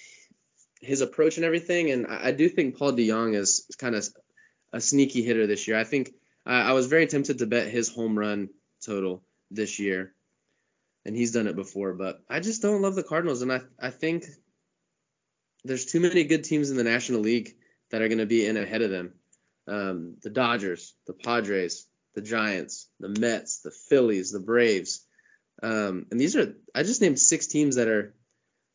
his 0.79 1.01
approach 1.01 1.37
and 1.37 1.45
everything. 1.45 1.91
And 1.91 2.07
I, 2.07 2.27
I 2.27 2.31
do 2.31 2.47
think 2.49 2.77
Paul 2.77 2.93
DeJong 2.93 3.35
is, 3.35 3.65
is 3.69 3.75
kind 3.75 3.95
of 3.95 4.07
a 4.71 4.79
sneaky 4.79 5.23
hitter 5.23 5.47
this 5.47 5.67
year. 5.67 5.77
I 5.77 5.83
think 5.83 6.13
I 6.45 6.73
was 6.73 6.87
very 6.87 7.07
tempted 7.07 7.39
to 7.39 7.45
bet 7.45 7.67
his 7.67 7.89
home 7.89 8.17
run 8.17 8.49
total 8.85 9.21
this 9.51 9.79
year, 9.79 10.13
and 11.05 11.13
he's 11.13 11.33
done 11.33 11.47
it 11.47 11.57
before. 11.57 11.93
But 11.93 12.21
I 12.29 12.39
just 12.39 12.61
don't 12.61 12.81
love 12.81 12.95
the 12.95 13.03
Cardinals, 13.03 13.41
and 13.41 13.51
I 13.51 13.61
I 13.77 13.89
think 13.89 14.23
there's 15.67 15.85
too 15.85 15.99
many 15.99 16.23
good 16.23 16.43
teams 16.43 16.69
in 16.69 16.77
the 16.77 16.83
National 16.83 17.21
League 17.21 17.55
that 17.91 18.01
are 18.01 18.07
going 18.07 18.17
to 18.19 18.25
be 18.25 18.45
in 18.45 18.57
ahead 18.57 18.81
of 18.81 18.89
them. 18.89 19.13
Um, 19.67 20.15
the 20.23 20.29
Dodgers, 20.29 20.93
the 21.05 21.13
Padres, 21.13 21.87
the 22.15 22.21
Giants, 22.21 22.87
the 22.99 23.09
Mets, 23.09 23.59
the 23.59 23.71
Phillies, 23.71 24.31
the 24.31 24.39
Braves. 24.39 25.05
Um, 25.61 26.05
and 26.09 26.19
these 26.19 26.35
are 26.35 26.55
I 26.73 26.83
just 26.83 27.01
named 27.01 27.19
six 27.19 27.47
teams 27.47 27.75
that 27.75 27.87
are 27.87 28.15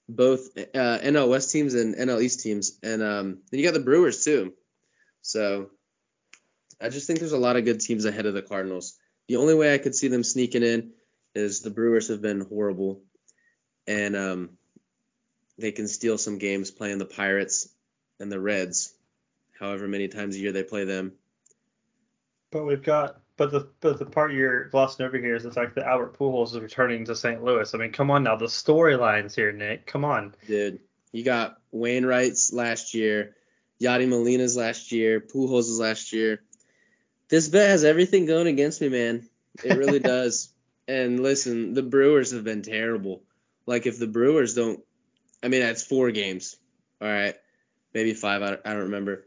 both 0.09 0.49
uh, 0.57 0.99
NL 0.99 1.29
West 1.31 1.51
teams 1.51 1.75
and 1.75 1.95
NL 1.95 2.23
East 2.23 2.41
teams, 2.41 2.79
and 2.83 3.03
um, 3.03 3.39
then 3.51 3.61
you 3.61 3.67
got 3.67 3.75
the 3.75 3.81
Brewers 3.85 4.25
too. 4.25 4.53
So 5.23 5.71
I 6.81 6.89
just 6.89 7.07
think 7.07 7.21
there's 7.21 7.33
a 7.33 7.39
lot 7.39 7.57
of 7.57 7.65
good 7.65 7.81
teams 7.81 8.05
ahead 8.05 8.27
of 8.27 8.35
the 8.35 8.43
Cardinals. 8.43 8.99
The 9.29 9.37
only 9.37 9.55
way 9.55 9.73
I 9.73 9.79
could 9.79 9.95
see 9.95 10.09
them 10.09 10.25
sneaking 10.25 10.65
in 10.65 10.93
is 11.35 11.61
the 11.61 11.71
Brewers 11.71 12.09
have 12.09 12.21
been 12.21 12.41
horrible, 12.43 13.03
and 13.87 14.17
um, 14.17 14.51
they 15.59 15.73
can 15.73 15.89
steal 15.89 16.19
some 16.19 16.39
games 16.39 16.71
playing 16.71 16.99
the 16.99 17.05
Pirates 17.05 17.69
and 18.19 18.31
the 18.31 18.41
Reds, 18.41 18.95
however 19.59 19.87
many 19.89 20.09
times 20.09 20.37
a 20.37 20.39
year 20.39 20.53
they 20.53 20.63
play 20.63 20.85
them. 20.85 21.13
But 22.51 22.65
we've 22.65 22.83
got, 22.83 23.21
but 23.37 23.51
the 23.51 23.69
but 23.81 23.99
the 23.99 24.07
part 24.07 24.33
you're 24.33 24.69
glossing 24.69 25.07
over 25.07 25.17
here 25.17 25.35
is 25.35 25.43
the 25.43 25.51
fact 25.51 25.75
that 25.77 25.87
Albert 25.87 26.19
Pujols 26.19 26.55
is 26.55 26.61
returning 26.61 27.05
to 27.07 27.17
St. 27.17 27.43
Louis. 27.43 27.75
I 27.75 27.79
mean, 27.79 27.93
come 27.93 28.11
on 28.11 28.25
now, 28.25 28.37
the 28.37 28.47
storylines 28.47 29.35
here, 29.35 29.53
Nick. 29.53 29.87
Come 29.87 30.05
on, 30.05 30.35
dude. 30.47 30.81
You 31.13 31.25
got 31.25 31.59
Wainwright's 31.71 32.53
last 32.53 32.95
year, 32.95 33.37
Yadi 33.81 34.09
Molina's 34.09 34.57
last 34.57 34.93
year, 34.93 35.21
Pujols' 35.21 35.79
last 35.79 36.13
year. 36.13 36.43
This 37.29 37.49
bet 37.49 37.71
has 37.71 37.85
everything 37.85 38.27
going 38.27 38.47
against 38.47 38.81
me, 38.81 38.89
man. 38.89 39.29
It 39.65 39.77
really 39.77 39.99
does. 40.01 40.51
And 40.89 41.21
listen, 41.21 41.75
the 41.75 41.83
Brewers 41.83 42.33
have 42.33 42.45
been 42.45 42.63
terrible. 42.63 43.23
Like 43.67 43.87
if 43.87 43.99
the 43.99 44.07
Brewers 44.07 44.55
don't, 44.55 44.81
I 45.43 45.49
mean 45.49 45.61
that's 45.61 45.85
four 45.85 46.11
games. 46.11 46.57
All 47.01 47.09
right, 47.09 47.35
maybe 47.95 48.15
five. 48.15 48.43
I 48.43 48.51
don't, 48.51 48.61
I 48.65 48.71
don't 48.71 48.83
remember. 48.83 49.27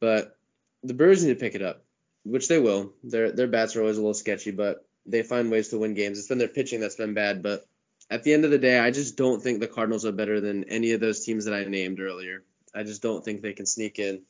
But 0.00 0.36
the 0.82 0.94
Brewers 0.94 1.24
need 1.24 1.34
to 1.34 1.40
pick 1.40 1.54
it 1.54 1.62
up, 1.62 1.84
which 2.24 2.48
they 2.48 2.58
will. 2.58 2.92
Their 3.04 3.32
their 3.32 3.48
bats 3.48 3.76
are 3.76 3.80
always 3.80 3.98
a 3.98 4.00
little 4.00 4.14
sketchy, 4.14 4.50
but 4.50 4.86
they 5.04 5.22
find 5.22 5.50
ways 5.50 5.68
to 5.68 5.78
win 5.78 5.94
games. 5.94 6.18
It's 6.18 6.28
been 6.28 6.38
their 6.38 6.48
pitching 6.48 6.80
that's 6.80 6.96
been 6.96 7.14
bad, 7.14 7.42
but 7.42 7.66
at 8.10 8.22
the 8.22 8.32
end 8.32 8.44
of 8.44 8.50
the 8.50 8.58
day, 8.58 8.78
I 8.78 8.90
just 8.90 9.16
don't 9.16 9.42
think 9.42 9.60
the 9.60 9.66
Cardinals 9.66 10.04
are 10.06 10.12
better 10.12 10.40
than 10.40 10.64
any 10.64 10.92
of 10.92 11.00
those 11.00 11.24
teams 11.24 11.44
that 11.44 11.54
I 11.54 11.64
named 11.64 12.00
earlier. 12.00 12.44
I 12.74 12.82
just 12.82 13.02
don't 13.02 13.24
think 13.24 13.42
they 13.42 13.52
can 13.52 13.66
sneak 13.66 13.98
in. 13.98 14.22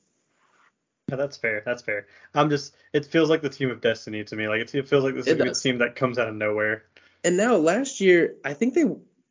Yeah, 1.08 1.16
that's 1.16 1.36
fair. 1.36 1.62
That's 1.64 1.82
fair. 1.82 2.06
I'm 2.34 2.50
just. 2.50 2.74
It 2.92 3.06
feels 3.06 3.30
like 3.30 3.42
the 3.42 3.48
team 3.48 3.70
of 3.70 3.80
destiny 3.80 4.24
to 4.24 4.36
me. 4.36 4.48
Like 4.48 4.62
it, 4.62 4.74
it 4.74 4.88
feels 4.88 5.04
like 5.04 5.14
this 5.14 5.26
is 5.26 5.40
a 5.40 5.62
team 5.62 5.78
that 5.78 5.94
comes 5.94 6.18
out 6.18 6.28
of 6.28 6.34
nowhere. 6.34 6.84
And 7.24 7.36
now 7.36 7.56
last 7.56 8.00
year, 8.00 8.36
I 8.44 8.54
think 8.54 8.74
they. 8.74 8.84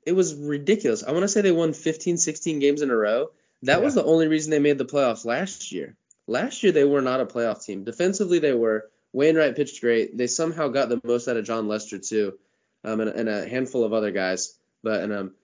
It 0.06 0.14
was 0.14 0.36
ridiculous. 0.36 1.04
I 1.04 1.12
want 1.12 1.24
to 1.24 1.28
say 1.28 1.42
they 1.42 1.52
won 1.52 1.74
15, 1.74 2.18
16 2.18 2.60
games 2.60 2.82
in 2.82 2.92
a 2.92 2.96
row. 2.96 3.32
That 3.64 3.80
yeah. 3.80 3.84
was 3.84 3.96
the 3.96 4.04
only 4.04 4.28
reason 4.28 4.52
they 4.52 4.60
made 4.60 4.78
the 4.78 4.86
playoffs 4.86 5.26
last 5.26 5.72
year. 5.72 5.96
Last 6.28 6.64
year 6.64 6.72
they 6.72 6.84
were 6.84 7.02
not 7.02 7.22
a 7.22 7.26
playoff 7.26 7.64
team. 7.64 7.84
Defensively 7.84 8.40
they 8.40 8.54
were. 8.54 8.90
Wainwright 9.14 9.56
pitched 9.56 9.82
great. 9.82 10.18
They 10.18 10.28
somehow 10.28 10.68
got 10.68 10.90
the 10.90 11.00
most 11.04 11.28
out 11.28 11.38
of 11.38 11.46
Jon 11.46 11.68
Lester 11.68 12.00
too, 12.00 12.38
um, 12.84 13.00
and, 13.00 13.10
and 13.10 13.30
a 13.30 13.48
handful 13.48 13.84
of 13.84 13.94
other 13.94 14.12
guys. 14.12 14.58
But 14.84 15.02
and 15.02 15.14
um, 15.14 15.36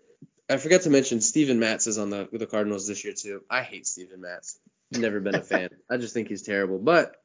I 0.50 0.58
forgot 0.58 0.82
to 0.82 0.90
mention 0.90 1.22
Steven 1.22 1.60
Matz 1.60 1.88
is 1.88 1.98
on 1.98 2.10
the 2.10 2.28
the 2.32 2.46
Cardinals 2.46 2.88
this 2.88 3.06
year 3.06 3.14
too. 3.14 3.44
I 3.50 3.62
hate 3.62 3.88
Steven 3.88 4.20
Matz. 4.20 4.60
Never 4.92 5.22
been 5.22 5.36
a 5.36 5.42
fan. 5.42 5.70
I 5.90 5.98
just 5.98 6.14
think 6.14 6.28
he's 6.28 6.42
terrible. 6.42 6.80
But 6.80 7.16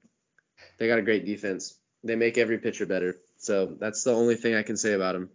they 0.79 0.87
got 0.87 1.01
a 1.01 1.03
great 1.03 1.27
defense. 1.27 1.77
They 2.05 2.15
make 2.15 2.39
every 2.39 2.59
pitcher 2.59 2.87
better. 2.87 3.17
So 3.39 3.67
that's 3.79 4.05
the 4.05 4.15
only 4.15 4.37
thing 4.37 4.55
I 4.55 4.63
can 4.63 4.77
say 4.77 4.93
about 4.93 5.17
him. 5.17 5.31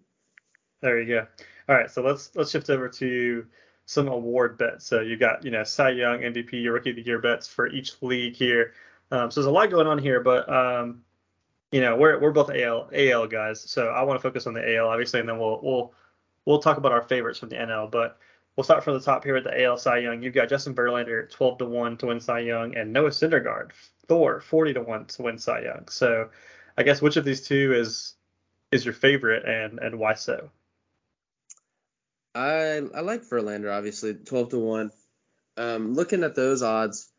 There 0.81 0.99
you 0.99 1.07
go. 1.07 1.27
All 1.69 1.75
right, 1.75 1.89
so 1.89 2.01
let's 2.01 2.35
let's 2.35 2.51
shift 2.51 2.69
over 2.69 2.89
to 2.89 3.45
some 3.85 4.07
award 4.07 4.57
bets. 4.57 4.85
So 4.85 5.01
you 5.01 5.17
got 5.17 5.43
you 5.43 5.51
know 5.51 5.63
Cy 5.63 5.91
Young, 5.91 6.19
MVP, 6.19 6.71
Rookie 6.71 6.91
of 6.91 6.95
the 6.95 7.03
Year 7.03 7.19
bets 7.19 7.47
for 7.47 7.67
each 7.67 8.01
league 8.01 8.35
here. 8.35 8.73
Um, 9.11 9.29
so 9.29 9.41
there's 9.41 9.47
a 9.47 9.51
lot 9.51 9.69
going 9.69 9.87
on 9.87 9.97
here, 9.97 10.21
but 10.21 10.51
um, 10.51 11.03
you 11.71 11.81
know 11.81 11.95
we're 11.95 12.19
we're 12.19 12.31
both 12.31 12.49
AL 12.49 12.89
AL 12.93 13.27
guys, 13.27 13.61
so 13.61 13.87
I 13.89 14.03
want 14.03 14.19
to 14.19 14.21
focus 14.21 14.47
on 14.47 14.53
the 14.53 14.77
AL 14.77 14.87
obviously, 14.87 15.19
and 15.19 15.29
then 15.29 15.39
we'll 15.39 15.59
we'll 15.61 15.93
we'll 16.45 16.59
talk 16.59 16.77
about 16.77 16.91
our 16.91 17.03
favorites 17.03 17.39
from 17.39 17.49
the 17.49 17.55
NL. 17.55 17.89
But 17.91 18.17
We'll 18.55 18.65
start 18.65 18.83
from 18.83 18.95
the 18.95 18.99
top 18.99 19.23
here 19.23 19.37
at 19.37 19.45
the 19.45 19.63
AL 19.63 19.77
Cy 19.77 19.99
Young. 19.99 20.21
You've 20.21 20.33
got 20.33 20.49
Justin 20.49 20.75
Verlander 20.75 21.29
12 21.29 21.59
to 21.59 21.65
1 21.65 21.97
to 21.97 22.07
win 22.07 22.19
Cy 22.19 22.39
Young 22.39 22.75
and 22.75 22.91
Noah 22.91 23.09
Syndergaard 23.09 23.71
Thor 24.07 24.41
40 24.41 24.73
to 24.73 24.81
1 24.81 25.05
to 25.05 25.21
win 25.21 25.37
Cy 25.37 25.61
Young. 25.61 25.87
So 25.87 26.29
I 26.77 26.83
guess 26.83 27.01
which 27.01 27.15
of 27.15 27.23
these 27.23 27.47
two 27.47 27.73
is 27.73 28.15
is 28.71 28.83
your 28.83 28.93
favorite 28.93 29.45
and 29.45 29.79
and 29.79 29.97
why 29.97 30.15
so? 30.15 30.49
I 32.33 32.81
I 32.93 33.01
like 33.01 33.23
Verlander 33.23 33.75
obviously, 33.75 34.13
twelve 34.13 34.49
to 34.49 34.59
one. 34.59 34.91
Um, 35.57 35.93
looking 35.93 36.23
at 36.23 36.35
those 36.35 36.63
odds, 36.63 37.09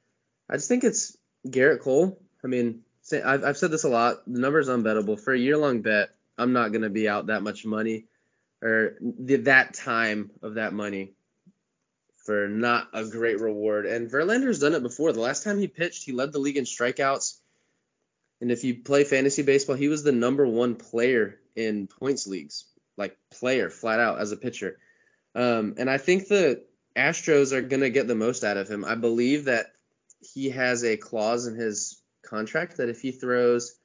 I 0.48 0.54
just 0.54 0.68
think 0.68 0.84
it's 0.84 1.16
Gerrit 1.46 1.80
Cole. 1.80 2.18
I 2.42 2.46
mean, 2.46 2.82
I've 3.12 3.44
I've 3.44 3.58
said 3.58 3.70
this 3.70 3.84
a 3.84 3.88
lot. 3.88 4.24
The 4.26 4.40
number 4.40 4.58
is 4.58 4.68
unbettable 4.68 5.20
for 5.20 5.32
a 5.32 5.38
year 5.38 5.56
long 5.56 5.82
bet. 5.82 6.10
I'm 6.38 6.52
not 6.52 6.72
gonna 6.72 6.90
be 6.90 7.08
out 7.08 7.26
that 7.26 7.42
much 7.42 7.66
money, 7.66 8.06
or 8.62 8.96
the, 9.00 9.36
that 9.36 9.74
time 9.74 10.30
of 10.42 10.54
that 10.54 10.72
money 10.72 11.12
for 12.24 12.48
not 12.48 12.88
a 12.92 13.04
great 13.04 13.40
reward. 13.40 13.84
And 13.84 14.10
Verlander's 14.10 14.60
done 14.60 14.74
it 14.74 14.82
before. 14.82 15.12
The 15.12 15.20
last 15.20 15.42
time 15.44 15.58
he 15.58 15.66
pitched, 15.66 16.04
he 16.04 16.12
led 16.12 16.32
the 16.32 16.38
league 16.38 16.56
in 16.56 16.64
strikeouts. 16.64 17.38
And 18.40 18.50
if 18.50 18.64
you 18.64 18.76
play 18.76 19.04
fantasy 19.04 19.42
baseball, 19.42 19.76
he 19.76 19.88
was 19.88 20.02
the 20.02 20.12
number 20.12 20.46
one 20.46 20.76
player 20.76 21.38
in 21.54 21.86
points 21.86 22.26
leagues, 22.26 22.64
like 22.96 23.16
player 23.30 23.70
flat 23.70 24.00
out 24.00 24.20
as 24.20 24.32
a 24.32 24.36
pitcher. 24.36 24.78
Um, 25.34 25.74
and 25.78 25.88
I 25.88 25.98
think 25.98 26.28
the 26.28 26.64
Astros 26.96 27.52
are 27.52 27.62
going 27.62 27.80
to 27.80 27.90
get 27.90 28.06
the 28.06 28.14
most 28.14 28.44
out 28.44 28.56
of 28.56 28.68
him. 28.68 28.84
I 28.84 28.94
believe 28.94 29.46
that 29.46 29.66
he 30.20 30.50
has 30.50 30.84
a 30.84 30.96
clause 30.96 31.46
in 31.46 31.54
his 31.54 32.00
contract 32.22 32.76
that 32.76 32.88
if 32.88 33.00
he 33.00 33.12
throws 33.12 33.76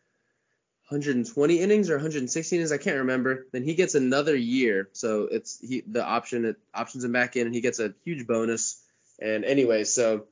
120 0.90 1.60
innings 1.60 1.90
or 1.90 1.96
160 1.96 2.56
innings, 2.56 2.72
I 2.72 2.78
can't 2.78 3.00
remember, 3.00 3.48
then 3.52 3.64
he 3.64 3.76
gets 3.76 3.96
another 3.96 4.36
year. 4.36 4.90
So 4.94 5.28
it's 5.30 5.60
he 5.60 5.84
the 5.86 6.04
option 6.04 6.46
it 6.46 6.58
options 6.74 7.04
him 7.04 7.12
back 7.12 7.36
in, 7.36 7.46
and 7.46 7.56
he 7.56 7.62
gets 7.62 7.80
a 7.80 7.94
huge 8.06 8.26
bonus. 8.26 8.82
And 9.20 9.44
anyway, 9.44 9.84
so 9.84 10.26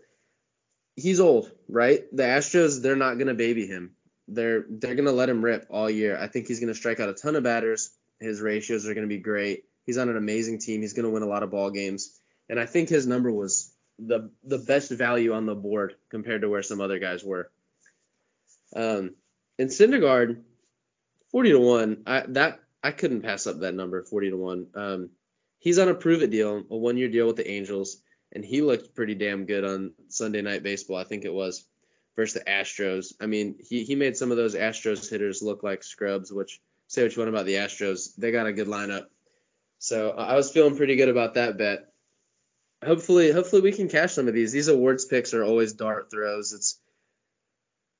he's 0.95 1.19
old, 1.19 1.51
right? 1.67 2.03
The 2.15 2.23
Astros 2.23 2.81
they're 2.81 2.95
not 2.95 3.15
going 3.15 3.27
to 3.27 3.33
baby 3.33 3.67
him. 3.67 3.95
They're 4.27 4.65
they're 4.69 4.95
going 4.95 5.05
to 5.05 5.11
let 5.11 5.29
him 5.29 5.43
rip 5.43 5.67
all 5.69 5.89
year. 5.89 6.17
I 6.17 6.27
think 6.27 6.47
he's 6.47 6.59
going 6.59 6.73
to 6.73 6.79
strike 6.79 6.99
out 6.99 7.09
a 7.09 7.13
ton 7.13 7.35
of 7.35 7.43
batters. 7.43 7.91
His 8.19 8.39
ratios 8.39 8.87
are 8.87 8.93
going 8.93 9.07
to 9.07 9.13
be 9.13 9.21
great. 9.21 9.65
He's 9.85 9.97
on 9.97 10.09
an 10.09 10.17
amazing 10.17 10.59
team. 10.59 10.81
He's 10.81 10.93
going 10.93 11.05
to 11.05 11.11
win 11.11 11.23
a 11.23 11.27
lot 11.27 11.43
of 11.43 11.51
ball 11.51 11.71
games. 11.71 12.19
And 12.49 12.59
I 12.59 12.65
think 12.65 12.89
his 12.89 13.07
number 13.07 13.31
was 13.31 13.71
the 13.97 14.29
the 14.43 14.57
best 14.57 14.91
value 14.91 15.33
on 15.33 15.45
the 15.45 15.55
board 15.55 15.95
compared 16.09 16.41
to 16.41 16.49
where 16.49 16.63
some 16.63 16.81
other 16.81 16.99
guys 16.99 17.23
were. 17.23 17.49
Um, 18.75 19.15
in 19.57 19.67
Syndergaard, 19.67 20.41
40 21.31 21.51
to 21.51 21.59
1, 21.59 22.03
I 22.05 22.23
that 22.29 22.59
I 22.83 22.91
couldn't 22.91 23.21
pass 23.21 23.47
up 23.47 23.59
that 23.59 23.73
number, 23.73 24.03
40 24.03 24.31
to 24.31 24.37
1. 24.37 24.67
Um, 24.75 25.09
he's 25.59 25.79
on 25.79 25.89
a 25.89 25.95
prove 25.95 26.21
it 26.21 26.29
deal, 26.29 26.63
a 26.69 26.77
one 26.77 26.97
year 26.97 27.09
deal 27.09 27.27
with 27.27 27.37
the 27.37 27.49
Angels, 27.49 27.97
and 28.31 28.43
he 28.43 28.61
looked 28.61 28.95
pretty 28.95 29.15
damn 29.15 29.45
good 29.45 29.63
on 29.63 29.93
Sunday 30.09 30.41
night 30.41 30.63
baseball, 30.63 30.97
I 30.97 31.03
think 31.03 31.25
it 31.25 31.33
was, 31.33 31.65
versus 32.15 32.33
the 32.35 32.49
Astros. 32.49 33.13
I 33.19 33.25
mean, 33.27 33.55
he, 33.59 33.83
he 33.83 33.95
made 33.95 34.17
some 34.17 34.31
of 34.31 34.37
those 34.37 34.55
Astros 34.55 35.09
hitters 35.09 35.41
look 35.41 35.63
like 35.63 35.83
scrubs, 35.83 36.31
which 36.31 36.59
say 36.87 37.03
what 37.03 37.15
you 37.15 37.21
want 37.21 37.29
about 37.29 37.45
the 37.45 37.55
Astros. 37.55 38.15
They 38.15 38.31
got 38.31 38.47
a 38.47 38.53
good 38.53 38.67
lineup. 38.67 39.05
So 39.79 40.11
I 40.11 40.35
was 40.35 40.51
feeling 40.51 40.77
pretty 40.77 40.95
good 40.95 41.09
about 41.09 41.35
that 41.35 41.57
bet. 41.57 41.91
Hopefully, 42.83 43.31
hopefully 43.31 43.61
we 43.61 43.71
can 43.71 43.89
cash 43.89 44.13
some 44.13 44.27
of 44.27 44.33
these. 44.33 44.51
These 44.51 44.67
awards 44.67 45.05
picks 45.05 45.33
are 45.33 45.43
always 45.43 45.73
dart 45.73 46.11
throws. 46.11 46.53
It's 46.53 46.79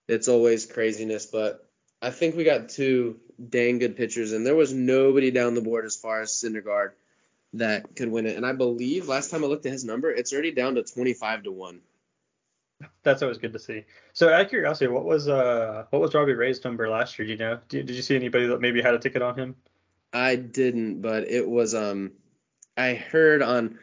it's 0.08 0.28
always 0.28 0.66
craziness, 0.66 1.26
but 1.26 1.68
I 2.02 2.12
think 2.12 2.36
we 2.36 2.44
got 2.44 2.70
two 2.70 3.20
dang 3.50 3.80
good 3.80 3.98
pitchers, 3.98 4.32
and 4.32 4.46
there 4.46 4.56
was 4.56 4.74
nobody 4.74 5.32
down 5.32 5.56
the 5.56 5.62
board 5.62 5.86
as 5.86 5.96
far 5.96 6.22
as 6.22 6.32
Syndergaard 6.32 6.92
that 7.54 7.96
could 7.96 8.12
win 8.12 8.26
it. 8.26 8.36
And 8.36 8.46
I 8.46 8.54
believe 8.54 9.08
last 9.08 9.32
time 9.32 9.44
I 9.44 9.48
looked 9.48 9.66
at 9.66 9.72
his 9.72 9.86
number, 9.86 10.12
it's 10.12 10.34
already 10.34 10.52
down 10.52 10.76
to 10.76 10.84
25 10.84 11.44
to 11.44 11.52
one. 11.52 11.82
That's 13.04 13.22
always 13.22 13.38
good 13.38 13.54
to 13.54 13.60
see. 13.60 13.86
So, 14.14 14.32
out 14.32 14.42
of 14.42 14.50
curiosity, 14.50 14.88
what 14.88 15.06
was 15.06 15.28
uh 15.28 15.86
what 15.90 16.02
was 16.02 16.14
Robbie 16.14 16.34
Ray's 16.34 16.64
number 16.64 16.90
last 16.90 17.18
year? 17.18 17.26
Do 17.26 17.32
you 17.32 17.40
know? 17.40 17.60
Did, 17.70 17.86
did 17.88 17.96
you 17.96 18.02
see 18.02 18.16
anybody 18.16 18.48
that 18.48 18.62
maybe 18.62 18.82
had 18.82 18.94
a 18.94 19.00
ticket 19.00 19.22
on 19.22 19.38
him? 19.38 19.56
I 20.16 20.38
didn't, 20.38 21.02
but 21.02 21.28
it 21.28 21.48
was 21.48 21.76
um 21.76 22.14
I 22.78 22.94
heard 22.94 23.42
on 23.42 23.78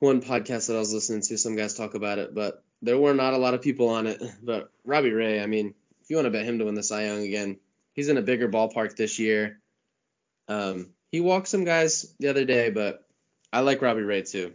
one 0.00 0.20
podcast 0.20 0.66
that 0.66 0.74
I 0.74 0.80
was 0.80 0.92
listening 0.92 1.22
to 1.22 1.38
some 1.38 1.54
guys 1.54 1.74
talk 1.74 1.94
about 1.94 2.18
it, 2.18 2.34
but 2.34 2.64
there 2.82 2.98
were 2.98 3.14
not 3.14 3.32
a 3.32 3.38
lot 3.38 3.54
of 3.54 3.62
people 3.62 3.88
on 3.88 4.08
it. 4.08 4.20
But 4.42 4.72
Robbie 4.84 5.12
Ray, 5.12 5.40
I 5.40 5.46
mean, 5.46 5.74
if 6.00 6.10
you 6.10 6.16
want 6.16 6.26
to 6.26 6.30
bet 6.30 6.44
him 6.44 6.58
to 6.58 6.64
win 6.64 6.74
the 6.74 6.82
Cy 6.82 7.04
Young 7.04 7.22
again, 7.22 7.58
he's 7.92 8.08
in 8.08 8.18
a 8.18 8.22
bigger 8.22 8.48
ballpark 8.48 8.96
this 8.96 9.20
year. 9.20 9.60
Um, 10.48 10.90
he 11.12 11.20
walked 11.20 11.46
some 11.46 11.64
guys 11.64 12.12
the 12.18 12.28
other 12.28 12.44
day, 12.44 12.70
but 12.70 13.06
I 13.52 13.60
like 13.60 13.80
Robbie 13.80 14.02
Ray 14.02 14.22
too. 14.22 14.54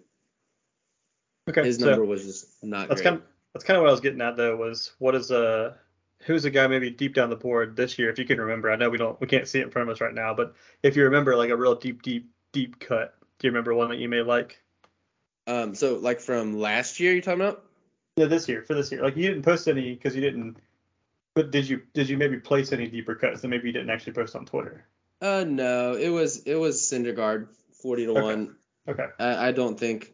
Okay, 1.49 1.63
his 1.63 1.79
number 1.79 2.03
was 2.03 2.25
just 2.25 2.61
not 2.61 2.89
that's 2.89 2.99
great. 2.99 3.11
Kind 3.11 3.21
of, 3.21 3.27
that's 3.53 3.63
kind 3.63 3.77
of 3.77 3.83
what 3.83 3.89
I 3.89 3.91
was 3.91 4.01
getting 4.01 4.19
at 4.19 4.35
though. 4.35 4.57
Was 4.57 4.91
what 4.99 5.15
is 5.15 5.31
a 5.31 5.77
who's 6.21 6.45
a 6.45 6.49
guy 6.49 6.67
maybe 6.67 6.89
deep 6.89 7.13
down 7.13 7.29
the 7.29 7.35
board 7.35 7.75
this 7.75 7.97
year, 7.99 8.09
if 8.09 8.19
you 8.19 8.25
can 8.25 8.39
remember? 8.39 8.71
I 8.71 8.75
know 8.75 8.89
we 8.89 8.97
don't 8.97 9.19
we 9.21 9.27
can't 9.27 9.47
see 9.47 9.59
it 9.59 9.63
in 9.63 9.71
front 9.71 9.89
of 9.89 9.95
us 9.95 10.01
right 10.01 10.13
now, 10.13 10.33
but 10.33 10.55
if 10.83 10.95
you 10.95 11.03
remember 11.03 11.35
like 11.35 11.49
a 11.49 11.57
real 11.57 11.75
deep, 11.75 12.01
deep, 12.01 12.29
deep 12.51 12.79
cut, 12.79 13.15
do 13.39 13.47
you 13.47 13.51
remember 13.51 13.73
one 13.73 13.89
that 13.89 13.99
you 13.99 14.09
may 14.09 14.21
like? 14.21 14.61
Um, 15.45 15.75
so 15.75 15.95
like 15.95 16.19
from 16.19 16.59
last 16.59 16.99
year, 16.99 17.13
you're 17.13 17.21
talking 17.21 17.41
about? 17.41 17.63
Yeah, 18.17 18.25
this 18.25 18.49
year 18.49 18.63
for 18.63 18.73
this 18.73 18.91
year. 18.91 19.01
Like 19.01 19.15
you 19.15 19.27
didn't 19.27 19.43
post 19.43 19.67
any 19.67 19.93
because 19.93 20.15
you 20.15 20.21
didn't. 20.21 20.57
But 21.35 21.51
did 21.51 21.69
you 21.69 21.81
did 21.93 22.09
you 22.09 22.17
maybe 22.17 22.37
place 22.37 22.73
any 22.73 22.87
deeper 22.87 23.15
cuts 23.15 23.41
that 23.41 23.47
maybe 23.47 23.67
you 23.67 23.73
didn't 23.73 23.91
actually 23.91 24.13
post 24.13 24.35
on 24.35 24.45
Twitter? 24.45 24.85
Uh, 25.21 25.45
no, 25.47 25.93
it 25.93 26.09
was 26.09 26.43
it 26.43 26.55
was 26.55 26.81
Syndergaard, 26.81 27.47
forty 27.81 28.05
to 28.05 28.11
Okay. 28.11 28.21
one. 28.21 28.55
Okay. 28.87 29.05
I, 29.19 29.49
I 29.49 29.51
don't 29.51 29.79
think. 29.79 30.13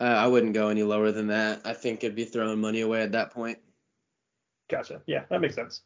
Uh, 0.00 0.04
I 0.04 0.28
wouldn't 0.28 0.54
go 0.54 0.68
any 0.68 0.84
lower 0.84 1.10
than 1.10 1.26
that. 1.26 1.62
I 1.64 1.74
think 1.74 2.04
it'd 2.04 2.14
be 2.14 2.24
throwing 2.24 2.60
money 2.60 2.80
away 2.80 3.02
at 3.02 3.12
that 3.12 3.32
point. 3.32 3.58
Gotcha. 4.68 5.00
Yeah, 5.06 5.24
that 5.30 5.40
makes 5.40 5.54
sense. 5.54 5.82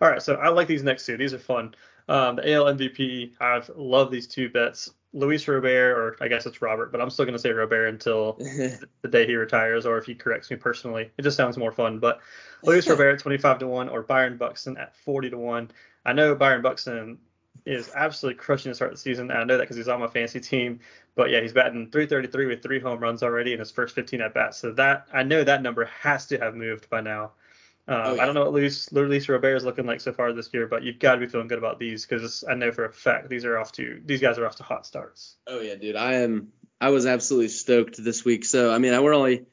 All 0.00 0.10
right, 0.10 0.22
so 0.22 0.34
I 0.34 0.48
like 0.48 0.66
these 0.66 0.82
next 0.82 1.06
two. 1.06 1.16
These 1.16 1.34
are 1.34 1.38
fun. 1.38 1.74
Um, 2.08 2.36
the 2.36 2.52
AL 2.52 2.64
MVP, 2.64 3.32
I've 3.40 3.70
loved 3.76 4.10
these 4.10 4.26
two 4.26 4.48
bets. 4.48 4.90
Luis 5.12 5.46
Robert, 5.46 5.92
or 5.92 6.16
I 6.20 6.28
guess 6.28 6.46
it's 6.46 6.62
Robert, 6.62 6.90
but 6.90 7.00
I'm 7.00 7.10
still 7.10 7.26
going 7.26 7.34
to 7.34 7.38
say 7.38 7.50
Robert 7.50 7.86
until 7.86 8.32
the 9.02 9.08
day 9.08 9.26
he 9.26 9.36
retires, 9.36 9.84
or 9.84 9.98
if 9.98 10.06
he 10.06 10.14
corrects 10.14 10.50
me 10.50 10.56
personally. 10.56 11.10
It 11.18 11.22
just 11.22 11.36
sounds 11.36 11.58
more 11.58 11.70
fun. 11.70 11.98
But 11.98 12.20
Luis 12.64 12.88
Robert 12.90 13.10
at 13.10 13.18
25 13.18 13.58
to 13.60 13.66
1, 13.68 13.88
or 13.90 14.02
Byron 14.02 14.38
Buxton 14.38 14.76
at 14.78 14.96
40 14.96 15.30
to 15.30 15.38
1. 15.38 15.70
I 16.06 16.12
know 16.12 16.34
Byron 16.34 16.62
Buxton 16.62 17.18
is 17.64 17.90
absolutely 17.94 18.38
crushing 18.38 18.70
to 18.70 18.74
start 18.74 18.90
the 18.90 18.96
season. 18.96 19.30
and 19.30 19.38
I 19.38 19.44
know 19.44 19.56
that 19.56 19.64
because 19.64 19.76
he's 19.76 19.88
on 19.88 20.00
my 20.00 20.08
fantasy 20.08 20.40
team. 20.40 20.80
But 21.14 21.30
yeah, 21.30 21.40
he's 21.40 21.52
batting 21.52 21.90
333 21.90 22.46
with 22.46 22.62
three 22.62 22.80
home 22.80 22.98
runs 22.98 23.22
already 23.22 23.52
in 23.52 23.58
his 23.58 23.70
first 23.70 23.94
15 23.94 24.22
at 24.22 24.34
bats. 24.34 24.58
So 24.58 24.72
that 24.72 25.06
I 25.12 25.22
know 25.22 25.44
that 25.44 25.62
number 25.62 25.84
has 25.84 26.26
to 26.28 26.38
have 26.38 26.54
moved 26.54 26.88
by 26.90 27.02
now. 27.02 27.32
Um, 27.88 27.96
Oh, 27.96 28.14
yeah. 28.14 28.22
I 28.22 28.26
don't 28.26 28.34
know 28.34 28.42
what 28.42 28.52
Luis, 28.52 28.92
Luis 28.92 29.28
Robert 29.28 29.56
is 29.56 29.64
looking 29.64 29.86
like 29.86 30.00
so 30.00 30.12
far 30.12 30.32
this 30.32 30.50
year, 30.52 30.66
but 30.66 30.84
you've 30.84 31.00
got 31.00 31.14
to 31.14 31.20
be 31.20 31.26
feeling 31.26 31.48
good 31.48 31.58
about 31.58 31.78
these 31.78 32.06
because 32.06 32.44
I 32.48 32.54
know 32.54 32.70
for 32.70 32.84
a 32.84 32.92
fact 32.92 33.28
these 33.28 33.44
are 33.44 33.58
off 33.58 33.72
to 33.72 34.00
these 34.04 34.20
guys 34.20 34.38
are 34.38 34.46
off 34.46 34.56
to 34.56 34.62
hot 34.62 34.86
starts. 34.86 35.36
Oh 35.46 35.60
yeah, 35.60 35.74
dude. 35.74 35.96
I 35.96 36.14
am. 36.14 36.52
I 36.80 36.90
was 36.90 37.06
absolutely 37.06 37.48
stoked 37.48 38.02
this 38.02 38.24
week. 38.24 38.44
So 38.44 38.72
I 38.72 38.78
mean, 38.78 38.94
I 38.94 39.00
we're 39.00 39.14
only 39.14 39.46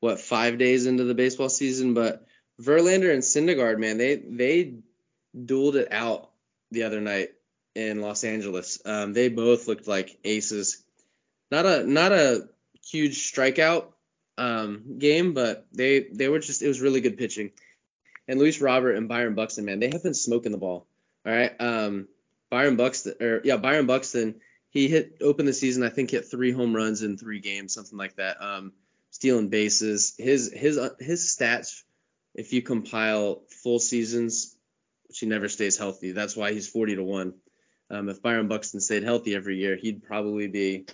what 0.00 0.20
five 0.20 0.58
days 0.58 0.86
into 0.86 1.04
the 1.04 1.14
baseball 1.14 1.48
season, 1.48 1.94
but 1.94 2.26
Verlander 2.60 3.12
and 3.12 3.22
Syndergaard, 3.22 3.78
man, 3.78 3.98
they 3.98 4.16
they 4.16 4.74
dueled 5.36 5.76
it 5.76 5.92
out 5.92 6.30
the 6.70 6.84
other 6.84 7.00
night 7.00 7.30
in 7.74 8.00
Los 8.00 8.24
Angeles. 8.24 8.80
Um, 8.84 9.12
they 9.12 9.28
both 9.28 9.68
looked 9.68 9.86
like 9.86 10.18
aces. 10.24 10.82
Not 11.50 11.64
a 11.64 11.86
not 11.86 12.12
a 12.12 12.48
huge 12.84 13.32
strikeout 13.32 13.86
um, 14.36 14.98
game, 14.98 15.34
but 15.34 15.66
they 15.72 16.00
they 16.12 16.28
were 16.28 16.40
just 16.40 16.62
it 16.62 16.68
was 16.68 16.80
really 16.80 17.00
good 17.00 17.16
pitching. 17.16 17.52
And 18.28 18.38
Luis 18.38 18.60
Robert 18.60 18.92
and 18.92 19.08
Byron 19.08 19.34
Buxton, 19.34 19.64
man, 19.64 19.80
they 19.80 19.90
have 19.90 20.02
been 20.02 20.14
smoking 20.14 20.52
the 20.52 20.58
ball. 20.58 20.86
All 21.26 21.32
right. 21.32 21.52
Um, 21.58 22.08
Byron 22.50 22.76
Buxton, 22.76 23.14
or 23.20 23.40
yeah, 23.44 23.56
Byron 23.56 23.86
Buxton, 23.86 24.36
he 24.70 24.88
hit 24.88 25.16
open 25.20 25.46
the 25.46 25.52
season. 25.52 25.82
I 25.82 25.88
think 25.88 26.10
hit 26.10 26.30
three 26.30 26.52
home 26.52 26.74
runs 26.74 27.02
in 27.02 27.16
three 27.16 27.40
games, 27.40 27.74
something 27.74 27.98
like 27.98 28.16
that. 28.16 28.40
Um, 28.40 28.72
stealing 29.10 29.48
bases. 29.48 30.14
His 30.18 30.52
his 30.52 30.78
uh, 30.78 30.90
his 31.00 31.36
stats, 31.36 31.82
if 32.34 32.52
you 32.52 32.62
compile 32.62 33.42
full 33.62 33.78
seasons, 33.78 34.56
which 35.08 35.20
he 35.20 35.26
never 35.26 35.48
stays 35.48 35.78
healthy. 35.78 36.12
That's 36.12 36.36
why 36.36 36.52
he's 36.52 36.68
40 36.68 36.96
to 36.96 37.04
one. 37.04 37.34
Um, 37.90 38.08
if 38.08 38.22
Byron 38.22 38.48
Buxton 38.48 38.80
stayed 38.80 39.02
healthy 39.02 39.34
every 39.34 39.56
year, 39.56 39.76
he'd 39.76 40.02
probably 40.02 40.48
be 40.48 40.86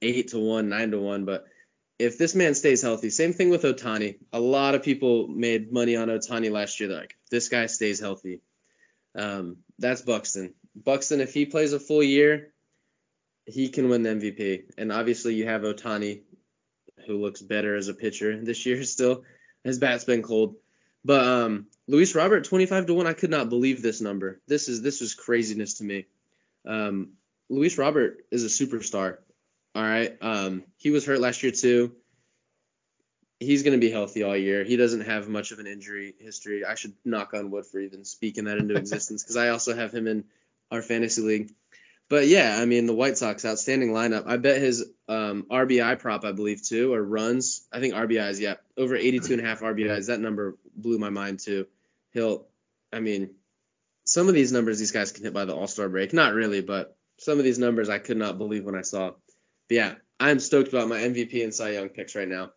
eight 0.00 0.28
to 0.28 0.38
one, 0.38 0.68
nine 0.68 0.92
to 0.92 0.98
one. 0.98 1.24
But 1.24 1.46
if 1.98 2.18
this 2.18 2.34
man 2.34 2.54
stays 2.54 2.82
healthy, 2.82 3.10
same 3.10 3.32
thing 3.32 3.50
with 3.50 3.62
Ohtani. 3.62 4.18
A 4.32 4.40
lot 4.40 4.74
of 4.74 4.82
people 4.82 5.28
made 5.28 5.72
money 5.72 5.96
on 5.96 6.08
Ohtani 6.08 6.50
last 6.50 6.78
year. 6.78 6.88
They're 6.88 7.00
like, 7.00 7.16
this 7.30 7.48
guy 7.48 7.66
stays 7.66 8.00
healthy, 8.00 8.40
um, 9.14 9.58
that's 9.78 10.02
Buxton. 10.02 10.54
Buxton, 10.74 11.20
if 11.20 11.34
he 11.34 11.46
plays 11.46 11.72
a 11.72 11.80
full 11.80 12.02
year, 12.02 12.52
he 13.46 13.68
can 13.68 13.88
win 13.88 14.02
the 14.02 14.10
MVP. 14.10 14.64
And 14.78 14.92
obviously, 14.92 15.34
you 15.34 15.46
have 15.46 15.62
Ohtani, 15.62 16.22
who 17.06 17.20
looks 17.20 17.40
better 17.40 17.74
as 17.74 17.88
a 17.88 17.94
pitcher 17.94 18.42
this 18.42 18.64
year 18.64 18.82
still. 18.84 19.24
His 19.64 19.78
bat's 19.78 20.04
been 20.04 20.22
cold. 20.22 20.56
But 21.04 21.24
um, 21.24 21.66
Luis 21.86 22.14
Robert, 22.14 22.44
25 22.44 22.86
to 22.86 22.94
1, 22.94 23.06
I 23.06 23.12
could 23.12 23.30
not 23.30 23.48
believe 23.48 23.82
this 23.82 24.00
number. 24.00 24.40
This 24.46 24.68
is 24.68 24.82
this 24.82 25.00
was 25.00 25.14
craziness 25.14 25.74
to 25.74 25.84
me. 25.84 26.06
Um, 26.66 27.12
Luis 27.48 27.78
Robert 27.78 28.24
is 28.30 28.44
a 28.44 28.64
superstar. 28.64 29.18
All 29.78 29.84
right. 29.84 30.16
Um, 30.20 30.64
he 30.76 30.90
was 30.90 31.06
hurt 31.06 31.20
last 31.20 31.40
year 31.44 31.52
too. 31.52 31.92
He's 33.38 33.62
going 33.62 33.80
to 33.80 33.86
be 33.86 33.92
healthy 33.92 34.24
all 34.24 34.36
year. 34.36 34.64
He 34.64 34.76
doesn't 34.76 35.02
have 35.02 35.28
much 35.28 35.52
of 35.52 35.60
an 35.60 35.68
injury 35.68 36.16
history. 36.18 36.64
I 36.64 36.74
should 36.74 36.94
knock 37.04 37.32
on 37.32 37.52
wood 37.52 37.64
for 37.64 37.78
even 37.78 38.04
speaking 38.04 38.46
that 38.46 38.58
into 38.58 38.74
existence 38.76 39.22
because 39.22 39.36
I 39.36 39.50
also 39.50 39.76
have 39.76 39.94
him 39.94 40.08
in 40.08 40.24
our 40.72 40.82
fantasy 40.82 41.22
league. 41.22 41.52
but 42.08 42.26
yeah, 42.26 42.58
I 42.60 42.64
mean 42.64 42.86
the 42.86 42.92
White 42.92 43.18
Sox 43.18 43.44
outstanding 43.44 43.90
lineup. 43.90 44.24
I 44.26 44.36
bet 44.36 44.60
his 44.60 44.84
um, 45.08 45.46
RBI 45.48 46.00
prop, 46.00 46.24
I 46.24 46.32
believe 46.32 46.60
too, 46.60 46.92
or 46.92 47.00
runs. 47.00 47.64
I 47.72 47.78
think 47.78 47.94
RBIs, 47.94 48.40
yeah, 48.40 48.54
over 48.76 48.96
82 48.96 49.34
and 49.34 49.42
a 49.42 49.46
half 49.46 49.60
RBIs. 49.60 50.08
That 50.08 50.18
number 50.18 50.56
blew 50.74 50.98
my 50.98 51.10
mind 51.10 51.38
too. 51.38 51.68
He'll, 52.10 52.48
I 52.92 52.98
mean, 52.98 53.30
some 54.02 54.26
of 54.26 54.34
these 54.34 54.50
numbers 54.50 54.80
these 54.80 54.90
guys 54.90 55.12
can 55.12 55.22
hit 55.22 55.32
by 55.32 55.44
the 55.44 55.54
All 55.54 55.68
Star 55.68 55.88
break. 55.88 56.12
Not 56.12 56.34
really, 56.34 56.62
but 56.62 56.96
some 57.18 57.38
of 57.38 57.44
these 57.44 57.60
numbers 57.60 57.88
I 57.88 58.00
could 58.00 58.16
not 58.16 58.38
believe 58.38 58.64
when 58.64 58.74
I 58.74 58.82
saw. 58.82 59.12
But 59.68 59.74
yeah, 59.74 59.94
I'm 60.20 60.40
stoked 60.40 60.68
about 60.68 60.88
my 60.88 60.98
MVP 60.98 61.42
and 61.44 61.54
Cy 61.54 61.70
Young 61.70 61.88
picks 61.88 62.14
right 62.14 62.28
now. 62.28 62.52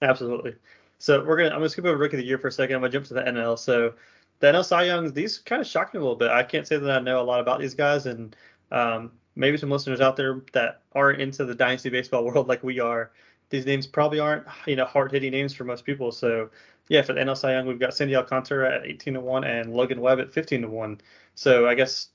Absolutely. 0.00 0.56
So 0.98 1.24
we're 1.24 1.36
gonna 1.36 1.50
I'm 1.50 1.56
gonna 1.56 1.68
skip 1.68 1.84
over 1.84 1.96
Rookie 1.96 2.16
of 2.16 2.22
the 2.22 2.26
Year 2.26 2.38
for 2.38 2.48
a 2.48 2.52
second. 2.52 2.76
I'm 2.76 2.82
gonna 2.82 2.92
jump 2.92 3.06
to 3.06 3.14
the 3.14 3.22
NL. 3.22 3.58
So 3.58 3.94
the 4.40 4.48
NL 4.48 4.64
Cy 4.64 4.84
Youngs, 4.84 5.12
these 5.12 5.38
kind 5.38 5.60
of 5.60 5.66
shocked 5.66 5.94
me 5.94 5.98
a 5.98 6.02
little 6.02 6.16
bit. 6.16 6.30
I 6.30 6.42
can't 6.42 6.66
say 6.66 6.76
that 6.76 6.90
I 6.90 7.00
know 7.00 7.20
a 7.20 7.22
lot 7.22 7.40
about 7.40 7.60
these 7.60 7.74
guys, 7.74 8.06
and 8.06 8.34
um, 8.70 9.12
maybe 9.36 9.56
some 9.56 9.70
listeners 9.70 10.00
out 10.00 10.16
there 10.16 10.42
that 10.52 10.82
aren't 10.92 11.20
into 11.20 11.44
the 11.44 11.54
dynasty 11.54 11.90
baseball 11.90 12.24
world 12.24 12.48
like 12.48 12.62
we 12.62 12.80
are. 12.80 13.12
These 13.50 13.66
names 13.66 13.86
probably 13.86 14.18
aren't 14.18 14.46
you 14.66 14.76
know 14.76 14.86
hard 14.86 15.12
hitting 15.12 15.32
names 15.32 15.54
for 15.54 15.64
most 15.64 15.84
people. 15.84 16.10
So 16.10 16.50
yeah, 16.88 17.02
for 17.02 17.12
the 17.12 17.20
NL 17.20 17.36
Cy 17.36 17.52
Young, 17.52 17.66
we've 17.66 17.78
got 17.78 17.94
Sandy 17.94 18.16
Alcantara 18.16 18.76
at 18.76 18.86
18 18.86 19.14
to 19.14 19.20
one 19.20 19.44
and 19.44 19.72
Logan 19.72 20.00
Webb 20.00 20.20
at 20.20 20.32
15 20.32 20.62
to 20.62 20.68
one. 20.68 21.00
So 21.34 21.68
I 21.68 21.74
guess 21.74 22.08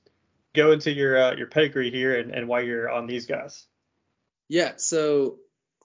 go 0.54 0.72
into 0.72 0.92
your 0.92 1.18
uh, 1.18 1.36
your 1.36 1.46
pedigree 1.46 1.90
here 1.90 2.18
and, 2.18 2.30
and 2.32 2.48
why 2.48 2.60
you're 2.60 2.90
on 2.90 3.06
these 3.06 3.26
guys. 3.26 3.67
Yeah, 4.48 4.72
so 4.76 5.36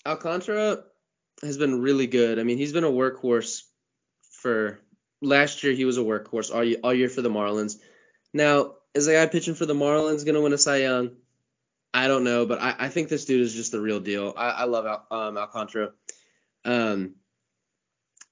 Alcantara 0.06 0.84
has 1.42 1.58
been 1.58 1.82
really 1.82 2.08
good. 2.08 2.40
I 2.40 2.44
mean, 2.44 2.58
he's 2.58 2.74
been 2.74 2.84
a 2.84 2.92
workhorse 2.92 3.64
for 4.32 4.80
last 5.22 5.64
year. 5.64 5.74
He 5.74 5.86
was 5.86 5.98
a 5.98 6.02
workhorse 6.02 6.54
all 6.54 6.64
year, 6.64 6.78
all 6.84 6.94
year 6.94 7.10
for 7.10 7.22
the 7.22 7.30
Marlins. 7.30 7.78
Now, 8.34 8.76
is 8.94 9.08
a 9.08 9.14
guy 9.14 9.26
pitching 9.26 9.56
for 9.56 9.66
the 9.66 9.74
Marlins 9.74 10.26
going 10.26 10.36
to 10.36 10.42
win 10.42 10.54
a 10.54 10.58
Cy 10.58 10.78
Young? 10.78 11.12
I 11.94 12.08
don't 12.08 12.24
know, 12.24 12.46
but 12.46 12.62
I, 12.62 12.76
I 12.80 12.90
think 12.90 13.10
this 13.10 13.26
dude 13.26 13.42
is 13.42 13.54
just 13.54 13.72
the 13.72 13.82
real 13.82 14.00
deal. 14.00 14.34
I, 14.36 14.50
I 14.50 14.64
love 14.64 14.86
Al, 14.86 15.06
um, 15.12 15.38
Alcantara. 15.38 15.92
Um, 16.66 17.16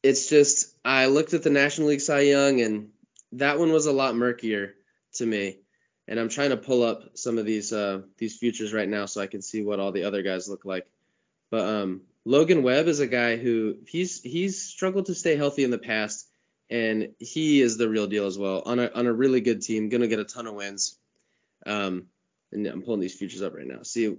it's 0.01 0.29
just 0.29 0.75
I 0.83 1.07
looked 1.07 1.33
at 1.33 1.43
the 1.43 1.51
National 1.51 1.89
League 1.89 2.01
Cy 2.01 2.21
Young, 2.21 2.61
and 2.61 2.89
that 3.33 3.59
one 3.59 3.71
was 3.71 3.85
a 3.85 3.91
lot 3.91 4.15
murkier 4.15 4.73
to 5.15 5.25
me. 5.25 5.59
And 6.07 6.19
I'm 6.19 6.29
trying 6.29 6.49
to 6.49 6.57
pull 6.57 6.83
up 6.83 7.17
some 7.17 7.37
of 7.37 7.45
these 7.45 7.71
uh, 7.71 8.01
these 8.17 8.37
futures 8.37 8.73
right 8.73 8.89
now 8.89 9.05
so 9.05 9.21
I 9.21 9.27
can 9.27 9.41
see 9.41 9.63
what 9.63 9.79
all 9.79 9.91
the 9.91 10.03
other 10.03 10.23
guys 10.23 10.49
look 10.49 10.65
like. 10.65 10.87
But 11.49 11.67
um, 11.67 12.01
Logan 12.25 12.63
Webb 12.63 12.87
is 12.87 12.99
a 12.99 13.07
guy 13.07 13.37
who 13.37 13.77
he's 13.87 14.21
he's 14.21 14.61
struggled 14.61 15.07
to 15.07 15.15
stay 15.15 15.35
healthy 15.35 15.63
in 15.63 15.71
the 15.71 15.77
past, 15.77 16.27
and 16.69 17.09
he 17.19 17.61
is 17.61 17.77
the 17.77 17.89
real 17.89 18.07
deal 18.07 18.25
as 18.25 18.37
well. 18.37 18.63
On 18.65 18.79
a 18.79 18.89
on 18.93 19.07
a 19.07 19.13
really 19.13 19.41
good 19.41 19.61
team, 19.61 19.89
gonna 19.89 20.07
get 20.07 20.19
a 20.19 20.25
ton 20.25 20.47
of 20.47 20.55
wins. 20.55 20.97
Um, 21.65 22.07
and 22.51 22.65
I'm 22.67 22.81
pulling 22.81 22.99
these 22.99 23.15
futures 23.15 23.41
up 23.41 23.53
right 23.53 23.67
now. 23.67 23.83
See, 23.83 24.17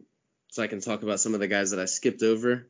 so 0.48 0.62
I 0.62 0.66
can 0.66 0.80
talk 0.80 1.02
about 1.02 1.20
some 1.20 1.34
of 1.34 1.40
the 1.40 1.48
guys 1.48 1.70
that 1.70 1.80
I 1.80 1.86
skipped 1.86 2.22
over, 2.22 2.66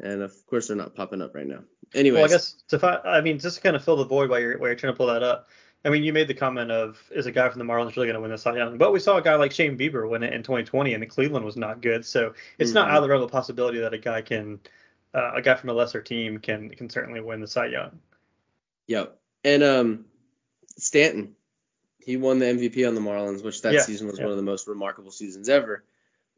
and 0.00 0.22
of 0.22 0.34
course 0.46 0.68
they're 0.68 0.76
not 0.76 0.94
popping 0.94 1.22
up 1.22 1.34
right 1.34 1.46
now. 1.46 1.62
Anyway, 1.94 2.16
well, 2.16 2.24
I 2.24 2.28
guess 2.28 2.54
to 2.68 2.78
fi- 2.78 3.00
I 3.04 3.20
mean 3.20 3.38
just 3.38 3.56
to 3.56 3.62
kind 3.62 3.76
of 3.76 3.84
fill 3.84 3.96
the 3.96 4.04
void 4.04 4.30
while 4.30 4.40
you're 4.40 4.58
while 4.58 4.68
you're 4.68 4.76
trying 4.76 4.92
to 4.92 4.96
pull 4.96 5.08
that 5.08 5.22
up. 5.22 5.48
I 5.84 5.88
mean, 5.88 6.04
you 6.04 6.12
made 6.12 6.28
the 6.28 6.34
comment 6.34 6.70
of 6.70 7.02
is 7.10 7.26
a 7.26 7.32
guy 7.32 7.48
from 7.48 7.58
the 7.58 7.64
Marlins 7.64 7.96
really 7.96 8.06
going 8.06 8.14
to 8.14 8.20
win 8.20 8.30
the 8.30 8.38
Cy 8.38 8.56
Young? 8.56 8.76
But 8.76 8.92
we 8.92 9.00
saw 9.00 9.16
a 9.16 9.22
guy 9.22 9.34
like 9.36 9.52
Shane 9.52 9.78
Bieber 9.78 10.08
win 10.08 10.22
it 10.22 10.34
in 10.34 10.42
2020, 10.42 10.92
and 10.92 11.02
the 11.02 11.06
Cleveland 11.06 11.44
was 11.44 11.56
not 11.56 11.80
good. 11.80 12.04
So 12.04 12.34
it's 12.58 12.70
mm-hmm. 12.70 12.74
not 12.74 12.90
out 12.90 12.98
of 12.98 13.02
the 13.02 13.08
realm 13.08 13.22
of 13.22 13.30
possibility 13.30 13.80
that 13.80 13.94
a 13.94 13.98
guy 13.98 14.20
can, 14.20 14.60
uh, 15.14 15.32
a 15.36 15.42
guy 15.42 15.54
from 15.54 15.70
a 15.70 15.72
lesser 15.72 16.02
team 16.02 16.38
can 16.38 16.68
can 16.70 16.90
certainly 16.90 17.20
win 17.20 17.40
the 17.40 17.46
Cy 17.46 17.66
Young. 17.66 17.98
Yep. 18.88 19.18
And 19.42 19.62
um, 19.62 20.04
Stanton, 20.76 21.34
he 21.98 22.18
won 22.18 22.40
the 22.40 22.46
MVP 22.46 22.86
on 22.86 22.94
the 22.94 23.00
Marlins, 23.00 23.42
which 23.42 23.62
that 23.62 23.72
yeah, 23.72 23.80
season 23.80 24.06
was 24.06 24.18
yeah. 24.18 24.24
one 24.24 24.32
of 24.32 24.36
the 24.36 24.42
most 24.42 24.68
remarkable 24.68 25.12
seasons 25.12 25.48
ever. 25.48 25.84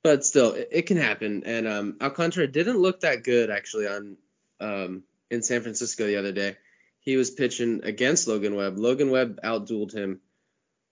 But 0.04 0.24
still, 0.24 0.52
it, 0.52 0.68
it 0.70 0.82
can 0.82 0.98
happen. 0.98 1.42
And 1.46 1.66
um, 1.66 1.96
Alcantara 2.00 2.46
didn't 2.46 2.78
look 2.78 3.00
that 3.00 3.24
good 3.24 3.50
actually 3.50 3.88
on 3.88 4.16
um, 4.60 5.02
in 5.32 5.42
San 5.42 5.62
Francisco 5.62 6.06
the 6.06 6.16
other 6.16 6.32
day 6.32 6.56
he 7.02 7.16
was 7.16 7.30
pitching 7.30 7.80
against 7.84 8.28
Logan 8.28 8.54
Webb. 8.54 8.78
Logan 8.78 9.10
Webb 9.10 9.40
outdueled 9.42 9.92
him. 9.92 10.20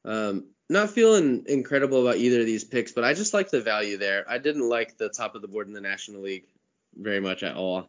Um, 0.05 0.47
not 0.69 0.91
feeling 0.91 1.45
incredible 1.47 2.03
about 2.03 2.17
either 2.17 2.41
of 2.41 2.47
these 2.47 2.65
picks, 2.65 2.93
but 2.93 3.05
I 3.05 3.15
just 3.15 3.35
like 3.35 3.51
the 3.51 3.61
value 3.61 3.97
there. 3.97 4.25
I 4.29 4.39
didn't 4.39 4.69
like 4.69 4.97
the 4.97 5.09
top 5.09 5.35
of 5.35 5.43
the 5.43 5.49
board 5.49 5.67
in 5.67 5.73
the 5.73 5.81
National 5.81 6.23
League 6.23 6.47
very 6.97 7.21
much 7.21 7.43
at 7.43 7.57
all. 7.57 7.89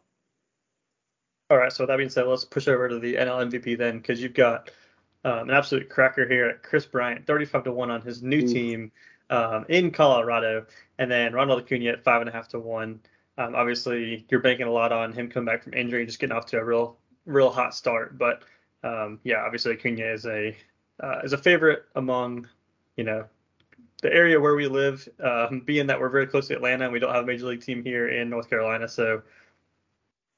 All 1.50 1.58
right, 1.58 1.72
so 1.72 1.84
with 1.84 1.88
that 1.88 1.96
being 1.96 2.08
said, 2.08 2.26
let's 2.26 2.44
push 2.44 2.66
over 2.66 2.88
to 2.88 2.98
the 2.98 3.16
NL 3.16 3.50
MVP 3.50 3.76
then, 3.76 3.98
because 3.98 4.22
you've 4.22 4.34
got 4.34 4.70
um, 5.24 5.50
an 5.50 5.50
absolute 5.50 5.88
cracker 5.88 6.26
here 6.26 6.46
at 6.46 6.62
Kris 6.62 6.86
Bryant, 6.86 7.26
35 7.26 7.64
to 7.64 7.72
one 7.72 7.90
on 7.90 8.02
his 8.02 8.22
new 8.22 8.38
Ooh. 8.38 8.48
team 8.48 8.92
um, 9.30 9.66
in 9.68 9.90
Colorado, 9.90 10.66
and 10.98 11.10
then 11.10 11.32
Ronald 11.34 11.62
Acuna 11.62 11.90
at 11.90 12.04
five 12.04 12.20
and 12.20 12.30
a 12.30 12.32
half 12.32 12.48
to 12.48 12.58
one. 12.58 13.00
Um, 13.38 13.54
obviously, 13.54 14.26
you're 14.30 14.40
banking 14.40 14.66
a 14.66 14.72
lot 14.72 14.92
on 14.92 15.12
him 15.12 15.28
coming 15.28 15.46
back 15.46 15.64
from 15.64 15.74
injury 15.74 16.00
and 16.00 16.08
just 16.08 16.20
getting 16.20 16.36
off 16.36 16.46
to 16.46 16.58
a 16.58 16.64
real 16.64 16.96
real 17.26 17.50
hot 17.50 17.74
start. 17.74 18.18
But 18.18 18.42
um, 18.82 19.20
yeah, 19.24 19.42
obviously 19.44 19.74
Acuna 19.74 20.04
is 20.04 20.26
a 20.26 20.56
uh, 21.00 21.20
is 21.24 21.32
a 21.32 21.38
favorite 21.38 21.84
among 21.94 22.48
you 22.96 23.04
know 23.04 23.24
the 24.02 24.12
area 24.12 24.40
where 24.40 24.56
we 24.56 24.66
live, 24.66 25.08
um, 25.22 25.60
being 25.60 25.86
that 25.86 26.00
we're 26.00 26.08
very 26.08 26.26
close 26.26 26.48
to 26.48 26.54
Atlanta 26.54 26.84
and 26.84 26.92
we 26.92 26.98
don't 26.98 27.14
have 27.14 27.22
a 27.22 27.26
major 27.26 27.46
league 27.46 27.62
team 27.62 27.84
here 27.84 28.08
in 28.08 28.28
North 28.28 28.50
Carolina. 28.50 28.88
So 28.88 29.22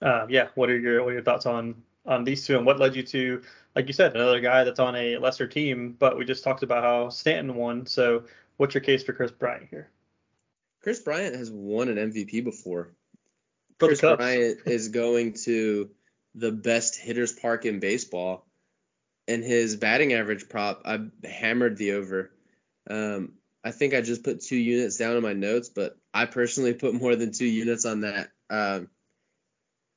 uh, 0.03 0.27
yeah, 0.29 0.49
what 0.55 0.69
are 0.71 0.79
your 0.79 1.03
what 1.03 1.11
are 1.11 1.15
your 1.15 1.23
thoughts 1.23 1.47
on 1.47 1.83
on 2.07 2.25
these 2.25 2.47
two 2.47 2.57
and 2.57 2.67
what 2.67 2.79
led 2.79 2.95
you 2.95 3.03
to 3.03 3.43
like 3.75 3.87
you 3.87 3.95
said 3.95 4.15
another 4.15 4.41
guy 4.41 4.65
that's 4.65 4.79
on 4.79 4.95
a 4.95 5.17
lesser 5.17 5.47
team, 5.47 5.97
but 5.99 6.19
we 6.19 6.25
just 6.25 6.45
talked 6.45 6.63
about 6.63 6.85
how 6.85 7.09
Stanton 7.09 7.55
won. 7.55 7.87
So 7.87 8.25
what's 8.57 8.75
your 8.75 8.83
case 8.83 9.03
for 9.03 9.13
Kris 9.13 9.31
Bryant 9.31 9.67
here? 9.71 9.91
Kris 10.83 11.01
Bryant 11.01 11.35
has 11.35 11.51
won 11.51 11.89
an 11.89 11.97
MVP 11.97 12.45
before. 12.45 12.91
Kris 13.79 14.01
Bryant 14.01 14.61
is 14.67 14.89
going 14.89 15.33
to 15.45 15.91
the 16.35 16.53
best 16.53 16.97
hitters 16.97 17.33
park 17.33 17.65
in 17.65 17.81
baseball. 17.81 18.47
And 19.27 19.43
his 19.43 19.77
batting 19.77 20.13
average 20.13 20.49
prop, 20.49 20.83
I 20.85 20.99
hammered 21.25 21.79
the 21.79 21.93
over. 21.93 22.31
Um, 22.91 23.33
I 23.65 23.71
think 23.71 23.95
I 23.95 24.03
just 24.03 24.23
put 24.23 24.43
two 24.43 24.57
units 24.57 24.99
down 24.99 25.17
in 25.17 25.23
my 25.23 25.33
notes, 25.33 25.71
but 25.71 25.97
I 26.13 26.27
personally 26.27 26.75
put 26.75 26.95
more 26.95 27.17
than 27.17 27.33
two 27.33 27.47
units 27.47 27.87
on 27.87 28.03
that. 28.03 28.29
Um, 28.51 28.89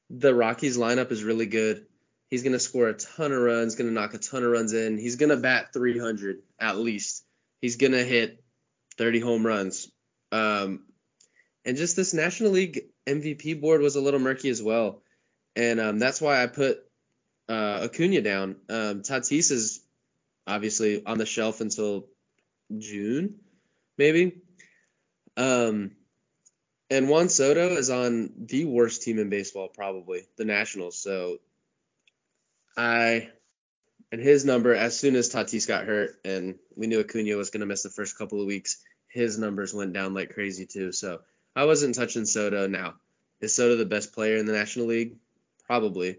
the 0.10 0.34
Rockies 0.34 0.78
lineup 0.78 1.12
is 1.12 1.24
really 1.24 1.48
good. 1.48 1.86
He's 2.30 2.44
going 2.44 2.54
to 2.54 2.60
score 2.60 2.88
a 2.88 2.94
ton 2.94 3.34
of 3.34 3.42
runs, 3.42 3.76
going 3.76 3.90
to 3.90 3.94
knock 3.94 4.14
a 4.14 4.18
ton 4.18 4.44
of 4.44 4.52
runs 4.52 4.72
in. 4.72 4.98
He's 4.98 5.18
going 5.18 5.30
to 5.30 5.38
bat 5.38 5.74
300 5.74 6.38
at 6.60 6.78
least. 6.78 7.26
He's 7.62 7.76
going 7.76 7.92
to 7.92 8.04
hit 8.04 8.42
30 8.98 9.20
home 9.20 9.46
runs. 9.46 9.92
Um, 10.32 10.86
and 11.66 11.76
just 11.76 11.98
this 11.98 12.14
National 12.14 12.52
League 12.52 12.86
MVP 13.06 13.60
board 13.60 13.82
was 13.82 13.98
a 13.98 14.02
little 14.02 14.20
murky 14.20 14.50
as 14.50 14.64
well 14.64 15.02
and 15.58 15.80
um, 15.80 16.00
that's 16.00 16.22
why 16.22 16.42
I 16.42 16.46
put 16.46 16.80
uh, 17.50 17.80
Acuna 17.86 18.22
down. 18.22 18.58
Um, 18.70 19.02
Tatis 19.02 19.52
is 19.52 19.82
obviously 20.46 21.04
on 21.04 21.18
the 21.18 21.26
shelf 21.26 21.62
until 21.62 22.06
June, 22.78 23.40
maybe. 23.98 24.42
Um, 25.36 25.92
and 26.92 27.10
Juan 27.10 27.30
Soto 27.30 27.76
is 27.76 27.90
on 27.90 28.32
the 28.38 28.66
worst 28.66 29.02
team 29.02 29.18
in 29.18 29.30
baseball, 29.30 29.68
probably 29.68 30.28
the 30.38 30.46
Nationals. 30.46 30.96
So 30.96 31.40
I 32.78 33.30
and 34.12 34.22
his 34.22 34.46
number 34.46 34.76
as 34.76 34.98
soon 34.98 35.16
as 35.16 35.34
Tatis 35.34 35.68
got 35.68 35.86
hurt 35.86 36.20
and 36.24 36.60
we 36.76 36.86
knew 36.86 37.00
Acuna 37.00 37.36
was 37.36 37.50
going 37.50 37.62
to 37.62 37.66
miss 37.66 37.82
the 37.82 37.90
first 37.90 38.16
couple 38.18 38.40
of 38.40 38.48
weeks, 38.48 38.78
his 39.10 39.40
numbers 39.40 39.74
went 39.74 39.94
down 39.94 40.14
like 40.14 40.36
crazy 40.36 40.68
too. 40.68 40.92
So 40.92 41.22
I 41.56 41.66
wasn't 41.66 41.96
touching 41.96 42.26
Soto. 42.26 42.68
Now 42.68 42.94
is 43.42 43.56
Soto 43.56 43.76
the 43.76 43.86
best 43.86 44.14
player 44.14 44.38
in 44.38 44.46
the 44.46 44.54
National 44.54 44.86
League? 44.86 45.18
Probably. 45.68 46.18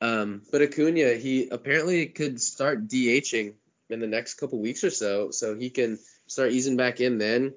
Um, 0.00 0.42
but 0.50 0.62
Acuna, 0.62 1.14
he 1.14 1.48
apparently 1.48 2.06
could 2.06 2.40
start 2.40 2.88
DHing 2.88 3.54
in 3.90 4.00
the 4.00 4.06
next 4.06 4.34
couple 4.34 4.60
weeks 4.60 4.82
or 4.84 4.90
so, 4.90 5.30
so 5.30 5.54
he 5.54 5.70
can 5.70 5.98
start 6.26 6.52
easing 6.52 6.76
back 6.76 7.00
in 7.00 7.18
then, 7.18 7.54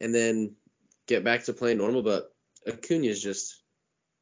and 0.00 0.14
then 0.14 0.54
get 1.06 1.24
back 1.24 1.44
to 1.44 1.52
playing 1.52 1.78
normal. 1.78 2.02
But 2.02 2.32
Acuna 2.66 3.06
is 3.06 3.22
just, 3.22 3.60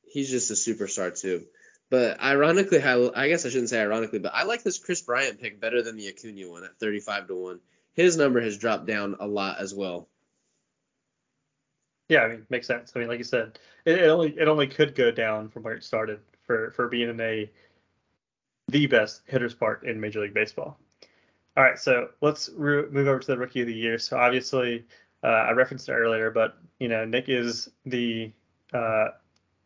he's 0.05 0.31
just 0.31 0.51
a 0.51 0.55
superstar 0.55 1.19
too. 1.19 1.45
But 1.91 2.23
ironically, 2.23 2.83
I 2.83 3.29
guess 3.29 3.45
I 3.45 3.51
shouldn't 3.51 3.69
say 3.69 3.81
ironically, 3.81 4.19
but 4.19 4.33
I 4.35 4.45
like 4.45 4.63
this 4.63 4.79
Kris 4.79 5.03
Bryant 5.03 5.41
pick 5.41 5.61
better 5.61 5.83
than 5.83 5.97
the 5.97 6.09
Acuna 6.09 6.49
one 6.51 6.65
at 6.65 6.79
35 6.79 7.29
to 7.29 7.35
one. 7.35 7.61
His 7.93 8.17
number 8.17 8.41
has 8.41 8.57
dropped 8.57 8.87
down 8.87 9.17
a 9.21 9.27
lot 9.27 9.59
as 9.59 9.75
well. 9.75 10.09
Yeah, 12.13 12.25
I 12.25 12.29
mean, 12.29 12.47
makes 12.51 12.67
sense. 12.67 12.93
I 12.95 12.99
mean, 12.99 13.09
like 13.09 13.17
you 13.17 13.25
said, 13.25 13.59
it, 13.87 14.01
it, 14.01 14.09
only 14.09 14.39
it 14.39 14.47
only 14.47 14.67
could 14.67 14.95
go 14.95 15.11
down 15.11 15.49
from 15.49 15.63
where 15.63 15.73
it 15.73 15.83
started 15.83 16.21
for 16.43 16.71
for 16.73 16.87
being 16.87 17.09
in 17.09 17.19
a 17.23 17.51
the 18.69 18.87
best 18.87 19.23
hitters 19.25 19.55
part 19.55 19.83
in 19.85 19.99
Major 19.99 20.21
League 20.21 20.35
Baseball. 20.35 20.79
All 21.57 21.65
right, 21.65 21.79
so 21.79 22.11
let's 22.21 22.51
re- 22.55 22.85
move 22.91 23.09
over 23.09 23.19
to 23.19 23.27
the 23.27 23.39
Rookie 23.39 23.63
of 23.63 23.67
the 23.67 23.73
Year. 23.73 23.99
So 23.99 24.19
obviously, 24.19 24.85
uh, 25.25 25.29
I 25.29 25.53
referenced 25.53 25.89
it 25.89 25.93
earlier, 25.93 26.31
but 26.31 26.59
you 26.81 26.89
know, 26.89 27.07
Nick 27.07 27.31
is 27.31 27.71
the 27.87 28.31
uh, 28.75 29.09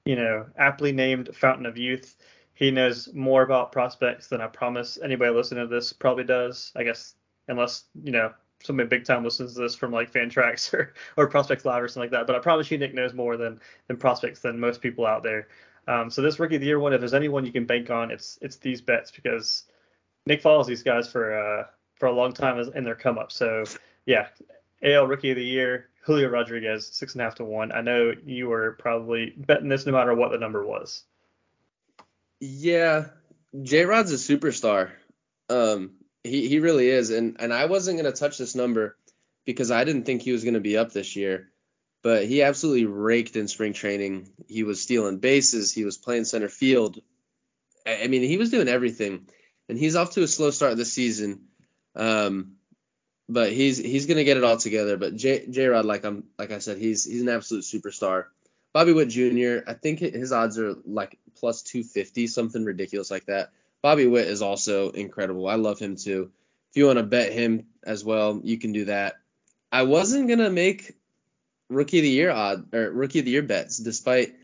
you 0.05 0.15
know 0.15 0.47
aptly 0.57 0.93
named 0.93 1.35
fountain 1.35 1.67
of 1.67 1.77
youth. 1.77 2.15
He 2.55 2.71
knows 2.71 3.13
more 3.13 3.43
about 3.43 3.73
prospects 3.73 4.29
than 4.29 4.41
I 4.41 4.47
promise 4.47 5.01
anybody 5.03 5.35
listening 5.35 5.69
to 5.69 5.75
this 5.75 5.93
probably 5.93 6.23
does. 6.23 6.71
I 6.77 6.85
guess 6.85 7.17
unless 7.49 7.87
you 8.05 8.13
know 8.13 8.33
somebody 8.67 8.89
big 8.89 9.05
time 9.05 9.25
listens 9.25 9.55
to 9.55 9.61
this 9.61 9.75
from 9.75 9.93
like 9.93 10.13
Fantrax 10.13 10.73
or, 10.75 10.95
or 11.17 11.27
Prospects 11.29 11.65
Live 11.65 11.83
or 11.83 11.89
something 11.89 12.11
like 12.11 12.19
that. 12.19 12.27
But 12.27 12.37
I 12.37 12.41
promise 12.41 12.71
you, 12.71 12.79
Nick 12.79 12.95
knows 12.95 13.15
more 13.15 13.37
than 13.37 13.61
than 13.89 13.97
prospects 13.97 14.41
than 14.41 14.61
most 14.61 14.81
people 14.81 15.07
out 15.07 15.23
there. 15.23 15.49
Um, 15.89 16.11
so 16.11 16.21
this 16.21 16.39
rookie 16.41 16.57
of 16.57 16.61
the 16.61 16.67
year 16.67 16.81
one, 16.81 16.93
if 16.93 17.01
there's 17.01 17.15
anyone 17.15 17.47
you 17.47 17.53
can 17.53 17.65
bank 17.65 17.91
on, 17.91 18.11
it's 18.11 18.39
it's 18.43 18.57
these 18.57 18.81
bets 18.81 19.11
because 19.11 19.65
Nick 20.27 20.43
follows 20.43 20.67
these 20.67 20.83
guys 20.83 21.11
for 21.11 21.39
uh, 21.39 21.67
for 21.95 22.07
a 22.07 22.13
long 22.13 22.33
time 22.33 22.59
in 22.75 22.85
their 22.85 22.95
come 22.95 23.19
up. 23.19 23.31
So 23.31 23.65
yeah, 24.05 24.29
AL 24.83 25.07
rookie 25.07 25.31
of 25.31 25.37
the 25.37 25.45
year, 25.45 25.89
Julio 26.03 26.29
Rodriguez, 26.29 26.87
six 26.87 27.15
and 27.15 27.23
a 27.23 27.25
half 27.25 27.37
to 27.37 27.45
one. 27.45 27.73
I 27.73 27.81
know 27.81 28.13
you 28.25 28.49
were 28.49 28.73
probably 28.73 29.33
betting 29.37 29.69
this 29.69 29.87
no 29.87 29.93
matter 29.93 30.15
what 30.15 30.33
the 30.33 30.39
number 30.39 30.65
was. 30.65 31.05
Yeah, 32.41 33.07
J 33.63 33.85
Rod's 33.85 34.13
a 34.13 34.17
superstar. 34.17 34.91
Um, 35.49 35.93
he 36.27 36.59
really 36.59 36.89
is, 36.89 37.11
and 37.11 37.37
and 37.39 37.53
I 37.53 37.67
wasn't 37.67 37.99
gonna 37.99 38.13
touch 38.13 38.39
this 38.39 38.55
number 38.55 38.97
because 39.45 39.71
I 39.71 39.85
didn't 39.85 40.05
think 40.05 40.23
he 40.23 40.33
was 40.33 40.45
gonna 40.45 40.61
be 40.61 40.77
up 40.77 40.93
this 40.93 41.17
year 41.17 41.51
but 42.07 42.25
he 42.25 42.45
absolutely 42.45 42.85
raked 42.87 43.35
in 43.35 43.49
spring 43.49 43.73
training. 43.73 44.29
He 44.47 44.63
was 44.63 44.81
stealing 44.81 45.19
bases, 45.19 45.73
he 45.73 45.85
was 45.85 45.99
playing 45.99 46.25
center 46.25 46.49
field. 46.49 47.01
I 47.85 48.07
mean, 48.07 48.23
he 48.23 48.37
was 48.37 48.53
doing 48.53 48.69
everything, 48.69 49.27
and 49.69 49.77
he's 49.77 49.97
off 49.97 50.13
to 50.13 50.23
a 50.23 50.29
slow 50.29 50.53
start 50.53 50.77
this 50.77 50.93
season. 50.93 51.49
Um, 51.97 52.59
but 53.29 53.53
he's 53.53 53.77
he's 53.77 54.07
gonna 54.07 54.23
get 54.23 54.37
it 54.37 54.45
all 54.45 54.57
together. 54.57 54.97
But 54.97 55.17
J 55.17 55.49
J 55.51 55.67
Rod, 55.67 55.85
like 55.85 56.05
I'm 56.05 56.23
like 56.39 56.53
I 56.53 56.61
said, 56.61 56.79
he's 56.79 57.05
he's 57.05 57.23
an 57.23 57.29
absolute 57.29 57.65
superstar. 57.65 58.27
Bobby 58.73 58.93
Witt 58.93 59.09
Jr. 59.09 59.69
I 59.69 59.75
think 59.75 59.99
his 59.99 60.31
odds 60.31 60.61
are 60.61 60.77
like 60.85 61.19
plus 61.35 61.63
250, 61.63 62.29
something 62.29 62.65
ridiculous 62.65 63.11
like 63.11 63.27
that. 63.27 63.51
Bobby 63.87 64.09
Witt 64.09 64.27
is 64.27 64.43
also 64.43 64.91
incredible. 64.91 65.47
I 65.47 65.55
love 65.55 65.79
him 65.79 65.95
too. 65.95 66.33
If 66.71 66.77
you 66.77 66.87
want 66.87 66.99
to 66.99 67.05
bet 67.05 67.33
him 67.33 67.69
as 67.85 68.05
well, 68.05 68.41
you 68.43 68.59
can 68.59 68.73
do 68.73 68.87
that. 68.87 69.15
I 69.71 69.85
wasn't 69.85 70.29
gonna 70.29 70.51
make 70.51 70.97
rookie 71.69 72.01
of 72.01 72.03
the 72.03 72.11
year 72.11 72.33
odd 72.33 72.75
or 72.75 72.91
rookie 72.91 73.21
of 73.21 73.27
the 73.27 73.31
year 73.31 73.45
bets, 73.45 73.79
despite 73.79 74.35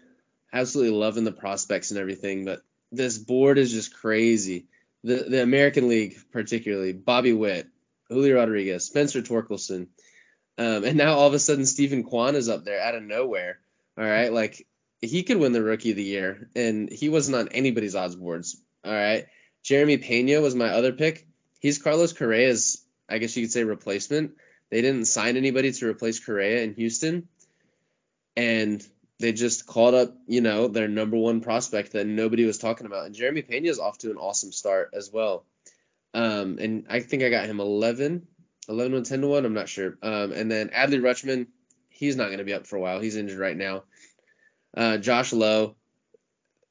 absolutely 0.53 0.97
loving 0.97 1.24
the 1.24 1.32
prospects 1.32 1.90
and 1.90 1.99
everything. 1.99 2.45
But 2.45 2.62
this 2.93 3.18
board 3.18 3.59
is 3.59 3.72
just 3.72 3.93
crazy. 3.93 4.66
The 5.03 5.24
the 5.28 5.43
American 5.43 5.88
League, 5.88 6.18
particularly 6.30 6.93
Bobby 6.93 7.32
Witt, 7.32 7.66
Julio 8.11 8.36
Rodriguez, 8.36 8.84
Spencer 8.84 9.22
Torkelson, 9.22 9.88
um, 10.57 10.84
and 10.84 10.97
now 10.97 11.14
all 11.14 11.26
of 11.26 11.34
a 11.34 11.40
sudden 11.40 11.66
Steven 11.66 12.05
Kwan 12.05 12.36
is 12.36 12.49
up 12.49 12.64
there 12.64 12.80
out 12.80 12.95
of 12.95 13.03
nowhere. 13.03 13.59
All 13.99 14.05
right, 14.05 14.32
like 14.32 14.68
he 15.01 15.24
could 15.24 15.38
win 15.38 15.51
the 15.51 15.64
rookie 15.64 15.90
of 15.90 15.97
the 15.97 16.05
year, 16.05 16.49
and 16.55 16.88
he 16.88 17.09
wasn't 17.09 17.38
on 17.38 17.49
anybody's 17.49 17.97
odds 17.97 18.14
boards. 18.14 18.61
All 18.84 18.92
right, 18.92 19.26
Jeremy 19.62 19.98
Pena 19.98 20.40
was 20.40 20.54
my 20.54 20.68
other 20.68 20.92
pick. 20.92 21.26
He's 21.60 21.78
Carlos 21.78 22.12
Correa's, 22.12 22.84
I 23.08 23.18
guess 23.18 23.36
you 23.36 23.44
could 23.44 23.52
say, 23.52 23.64
replacement. 23.64 24.32
They 24.70 24.80
didn't 24.80 25.04
sign 25.04 25.36
anybody 25.36 25.70
to 25.70 25.86
replace 25.86 26.24
Correa 26.24 26.62
in 26.62 26.74
Houston, 26.74 27.28
and 28.36 28.84
they 29.22 29.32
just 29.32 29.66
called 29.66 29.94
up, 29.94 30.16
you 30.26 30.40
know, 30.40 30.66
their 30.66 30.88
number 30.88 31.16
one 31.16 31.40
prospect 31.40 31.92
that 31.92 32.06
nobody 32.06 32.44
was 32.44 32.58
talking 32.58 32.86
about. 32.86 33.06
And 33.06 33.14
Jeremy 33.14 33.42
Pena 33.42 33.68
is 33.68 33.78
off 33.78 33.98
to 33.98 34.10
an 34.10 34.16
awesome 34.16 34.50
start 34.50 34.90
as 34.94 35.12
well. 35.12 35.44
Um, 36.12 36.58
and 36.58 36.86
I 36.90 37.00
think 37.00 37.22
I 37.22 37.30
got 37.30 37.46
him 37.46 37.60
11, 37.60 38.26
11 38.68 38.94
and 38.94 39.06
10 39.06 39.20
to 39.20 39.28
1. 39.28 39.44
I'm 39.46 39.54
not 39.54 39.68
sure. 39.68 39.96
Um, 40.02 40.32
and 40.32 40.50
then 40.50 40.70
Adley 40.70 41.00
Rutschman, 41.00 41.46
he's 41.88 42.16
not 42.16 42.26
going 42.26 42.38
to 42.38 42.44
be 42.44 42.52
up 42.52 42.66
for 42.66 42.76
a 42.76 42.80
while. 42.80 43.00
He's 43.00 43.16
injured 43.16 43.38
right 43.38 43.56
now. 43.56 43.84
Uh, 44.76 44.98
Josh 44.98 45.32
Lowe, 45.32 45.76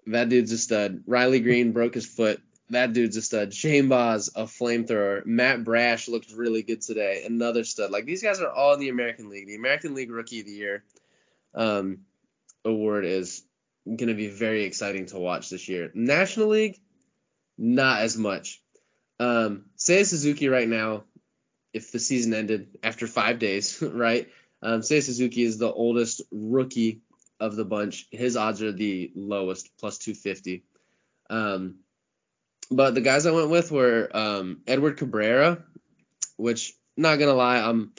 that 0.07 0.29
dude's 0.29 0.51
a 0.51 0.57
stud. 0.57 1.03
Riley 1.05 1.39
Greene 1.39 1.71
broke 1.71 1.93
his 1.93 2.05
foot 2.05 2.41
that 2.71 2.93
dude's 2.93 3.17
a 3.17 3.21
stud. 3.21 3.53
Shane 3.53 3.89
Baz, 3.89 4.29
a 4.35 4.43
flamethrower. 4.43 5.25
Matt 5.25 5.63
Brash 5.63 6.07
looked 6.07 6.31
really 6.31 6.63
good 6.63 6.81
today. 6.81 7.23
Another 7.25 7.63
stud. 7.63 7.91
Like 7.91 8.05
these 8.05 8.23
guys 8.23 8.39
are 8.39 8.49
all 8.49 8.73
in 8.73 8.79
the 8.79 8.89
American 8.89 9.29
League. 9.29 9.47
The 9.47 9.55
American 9.55 9.93
League 9.93 10.11
Rookie 10.11 10.39
of 10.39 10.45
the 10.45 10.53
Year 10.53 10.83
um, 11.53 11.99
award 12.65 13.05
is 13.05 13.43
going 13.85 14.07
to 14.07 14.13
be 14.13 14.29
very 14.29 14.63
exciting 14.63 15.07
to 15.07 15.19
watch 15.19 15.49
this 15.49 15.67
year. 15.67 15.91
National 15.93 16.47
League, 16.47 16.79
not 17.57 18.01
as 18.01 18.17
much. 18.17 18.61
Um, 19.19 19.65
Seiya 19.77 20.05
Suzuki 20.05 20.47
right 20.47 20.67
now, 20.67 21.03
if 21.73 21.91
the 21.91 21.99
season 21.99 22.33
ended 22.33 22.77
after 22.83 23.05
five 23.05 23.37
days, 23.37 23.81
right? 23.81 24.29
Um, 24.61 24.79
Seiya 24.79 25.03
Suzuki 25.03 25.43
is 25.43 25.57
the 25.57 25.71
oldest 25.71 26.21
rookie 26.31 27.01
of 27.41 27.55
the 27.55 27.65
bunch. 27.65 28.07
His 28.11 28.37
odds 28.37 28.61
are 28.61 28.71
the 28.71 29.11
lowest, 29.15 29.75
plus 29.77 29.97
250. 29.97 30.63
Um, 31.29 31.79
but 32.69 32.95
the 32.95 33.01
guys 33.01 33.25
I 33.25 33.31
went 33.31 33.49
with 33.49 33.71
were 33.71 34.09
um, 34.13 34.61
Edward 34.67 34.97
Cabrera, 34.97 35.63
which 36.37 36.73
not 36.95 37.17
gonna 37.17 37.33
lie, 37.33 37.57
I'm 37.57 37.91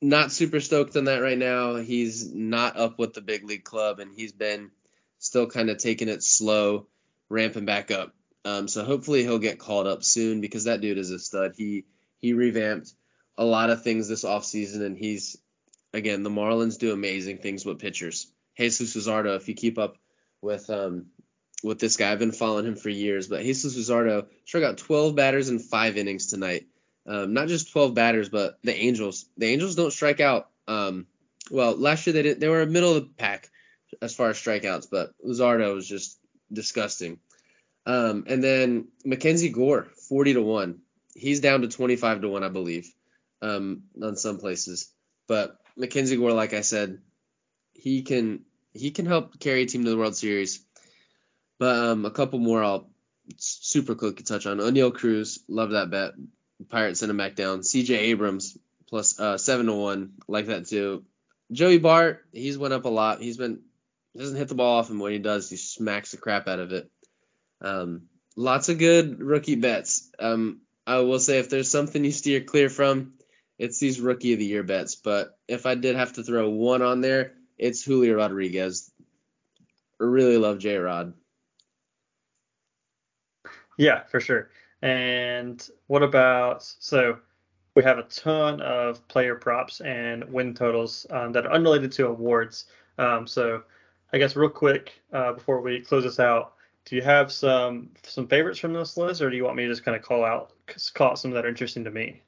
not 0.00 0.30
super 0.30 0.60
stoked 0.60 0.94
on 0.96 1.04
that 1.04 1.22
right 1.22 1.38
now. 1.38 1.76
He's 1.76 2.32
not 2.32 2.76
up 2.76 2.98
with 2.98 3.14
the 3.14 3.22
big 3.22 3.44
league 3.44 3.64
club, 3.64 3.98
and 3.98 4.12
he's 4.14 4.32
been 4.32 4.70
still 5.18 5.46
kind 5.46 5.70
of 5.70 5.78
taking 5.78 6.08
it 6.08 6.22
slow, 6.22 6.86
ramping 7.28 7.64
back 7.64 7.90
up. 7.90 8.14
Um, 8.44 8.68
so 8.68 8.84
hopefully 8.84 9.22
he'll 9.22 9.38
get 9.38 9.58
called 9.58 9.86
up 9.86 10.04
soon 10.04 10.40
because 10.40 10.64
that 10.64 10.80
dude 10.80 10.98
is 10.98 11.10
a 11.10 11.18
stud. 11.18 11.54
He 11.56 11.86
he 12.20 12.34
revamped 12.34 12.92
a 13.36 13.44
lot 13.44 13.70
of 13.70 13.82
things 13.82 14.06
this 14.06 14.24
offseason, 14.24 14.82
and 14.82 14.96
he's 14.96 15.38
again 15.98 16.22
the 16.22 16.30
Marlins 16.30 16.78
do 16.78 16.92
amazing 16.92 17.38
things 17.38 17.64
with 17.64 17.78
pitchers. 17.78 18.30
Jesus 18.56 18.96
Luzardo, 18.96 19.36
if 19.36 19.48
you 19.48 19.54
keep 19.54 19.78
up 19.78 19.98
with 20.40 20.70
um, 20.70 21.06
with 21.62 21.78
this 21.78 21.96
guy. 21.96 22.12
I've 22.12 22.18
been 22.18 22.32
following 22.32 22.66
him 22.66 22.76
for 22.76 22.88
years, 22.88 23.28
but 23.28 23.42
Jesus 23.42 23.76
Luzardo 23.76 24.26
struck 24.44 24.62
out 24.62 24.78
12 24.78 25.14
batters 25.14 25.48
in 25.48 25.58
five 25.58 25.96
innings 25.96 26.26
tonight. 26.26 26.66
Um, 27.06 27.32
not 27.32 27.48
just 27.48 27.72
12 27.72 27.94
batters, 27.94 28.28
but 28.28 28.58
the 28.62 28.74
Angels. 28.74 29.26
The 29.36 29.46
Angels 29.46 29.74
don't 29.74 29.92
strike 29.92 30.20
out. 30.20 30.50
Um, 30.66 31.06
well, 31.50 31.76
last 31.76 32.06
year 32.06 32.12
they 32.12 32.22
did. 32.22 32.40
They 32.40 32.48
were 32.48 32.64
middle 32.66 32.96
of 32.96 33.02
the 33.02 33.10
pack 33.16 33.50
as 34.02 34.14
far 34.14 34.28
as 34.30 34.36
strikeouts, 34.36 34.88
but 34.90 35.12
Luzardo 35.26 35.74
was 35.74 35.88
just 35.88 36.18
disgusting. 36.52 37.18
Um, 37.86 38.24
and 38.26 38.44
then 38.44 38.88
Mackenzie 39.04 39.48
Gore, 39.48 39.88
40 40.08 40.34
to 40.34 40.42
one. 40.42 40.80
He's 41.14 41.40
down 41.40 41.62
to 41.62 41.68
25 41.68 42.20
to 42.20 42.28
one, 42.28 42.44
I 42.44 42.50
believe, 42.50 42.92
um, 43.40 43.84
on 44.00 44.16
some 44.16 44.38
places. 44.38 44.92
But 45.26 45.58
Mackenzie 45.78 46.16
Gore, 46.16 46.32
like 46.32 46.52
I 46.52 46.60
said, 46.60 47.00
he 47.72 48.02
can 48.02 48.44
he 48.72 48.90
can 48.90 49.06
help 49.06 49.38
carry 49.38 49.62
a 49.62 49.66
team 49.66 49.84
to 49.84 49.90
the 49.90 49.96
World 49.96 50.16
Series. 50.16 50.64
But 51.58 51.76
um, 51.76 52.04
a 52.04 52.10
couple 52.10 52.38
more 52.38 52.62
I'll 52.62 52.90
super 53.36 53.94
quickly 53.94 54.24
touch 54.24 54.46
on. 54.46 54.58
Oneil 54.58 54.94
Cruz, 54.94 55.40
love 55.48 55.70
that 55.70 55.90
bet. 55.90 56.12
Pirates 56.68 57.00
sent 57.00 57.10
him 57.10 57.16
back 57.16 57.36
down. 57.36 57.62
C.J. 57.62 57.94
Abrams 57.94 58.58
plus 58.88 59.18
uh, 59.20 59.38
seven 59.38 59.66
to 59.66 59.74
one, 59.74 60.14
like 60.26 60.46
that 60.46 60.66
too. 60.66 61.04
Joey 61.52 61.78
Bart, 61.78 62.24
he's 62.32 62.58
went 62.58 62.74
up 62.74 62.84
a 62.84 62.90
lot. 62.90 63.22
He's 63.22 63.36
been 63.36 63.60
doesn't 64.16 64.36
hit 64.36 64.48
the 64.48 64.54
ball 64.54 64.78
often. 64.78 64.98
When 64.98 65.12
he 65.12 65.18
does, 65.18 65.48
he 65.48 65.56
smacks 65.56 66.10
the 66.10 66.16
crap 66.16 66.48
out 66.48 66.58
of 66.58 66.72
it. 66.72 66.90
Um, 67.60 68.08
lots 68.36 68.68
of 68.68 68.78
good 68.78 69.20
rookie 69.20 69.54
bets. 69.54 70.10
Um, 70.18 70.60
I 70.86 71.00
will 71.00 71.20
say 71.20 71.38
if 71.38 71.50
there's 71.50 71.70
something 71.70 72.04
you 72.04 72.12
steer 72.12 72.40
clear 72.40 72.68
from, 72.68 73.14
it's 73.58 73.78
these 73.78 74.00
rookie 74.00 74.32
of 74.32 74.38
the 74.38 74.44
year 74.44 74.62
bets. 74.62 74.94
But 74.94 75.36
if 75.48 75.66
I 75.66 75.74
did 75.74 75.96
have 75.96 76.14
to 76.14 76.22
throw 76.22 76.48
one 76.48 76.82
on 76.82 77.00
there, 77.00 77.32
it's 77.58 77.82
Julio 77.82 78.14
Rodriguez. 78.16 78.90
I 80.00 80.04
really 80.04 80.38
love 80.38 80.58
J 80.58 80.76
Rod. 80.76 81.14
Yeah, 83.76 84.04
for 84.04 84.20
sure. 84.20 84.50
And 84.82 85.68
what 85.86 86.02
about 86.02 86.62
so 86.62 87.18
we 87.74 87.84
have 87.84 87.98
a 87.98 88.02
ton 88.04 88.60
of 88.60 89.06
player 89.08 89.34
props 89.36 89.80
and 89.80 90.24
win 90.32 90.54
totals 90.54 91.06
um, 91.10 91.32
that 91.32 91.46
are 91.46 91.52
unrelated 91.52 91.92
to 91.92 92.08
awards. 92.08 92.66
Um, 92.98 93.26
so 93.26 93.62
I 94.12 94.18
guess 94.18 94.34
real 94.34 94.50
quick 94.50 95.00
uh, 95.12 95.34
before 95.34 95.60
we 95.60 95.80
close 95.80 96.04
this 96.04 96.18
out, 96.18 96.54
do 96.84 96.96
you 96.96 97.02
have 97.02 97.30
some 97.30 97.90
some 98.02 98.26
favorites 98.26 98.58
from 98.58 98.72
this 98.72 98.96
list, 98.96 99.20
or 99.20 99.30
do 99.30 99.36
you 99.36 99.44
want 99.44 99.56
me 99.56 99.64
to 99.64 99.68
just 99.68 99.84
kind 99.84 99.96
of 99.96 100.02
call 100.02 100.24
out 100.24 100.52
call 100.94 101.10
out 101.10 101.18
some 101.18 101.32
that 101.32 101.44
are 101.44 101.48
interesting 101.48 101.84
to 101.84 101.90
me? 101.90 102.22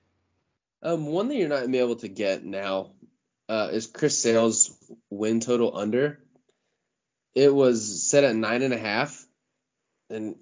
Um, 0.83 1.07
one 1.07 1.29
that 1.29 1.37
you're 1.37 1.49
not 1.49 1.61
gonna 1.61 1.73
be 1.73 1.79
able 1.79 1.97
to 1.97 2.09
get 2.09 2.45
now 2.45 2.93
uh, 3.49 3.69
is 3.73 3.87
Chris 3.87 4.17
Sale's 4.17 4.77
win 5.11 5.41
total 5.41 5.77
under. 5.77 6.21
It 7.35 7.55
was 7.55 8.09
set 8.09 8.25
at 8.25 8.35
nine 8.35 8.63
and 8.63 8.73
a 8.75 8.79
half, 8.79 9.25
and 10.09 10.37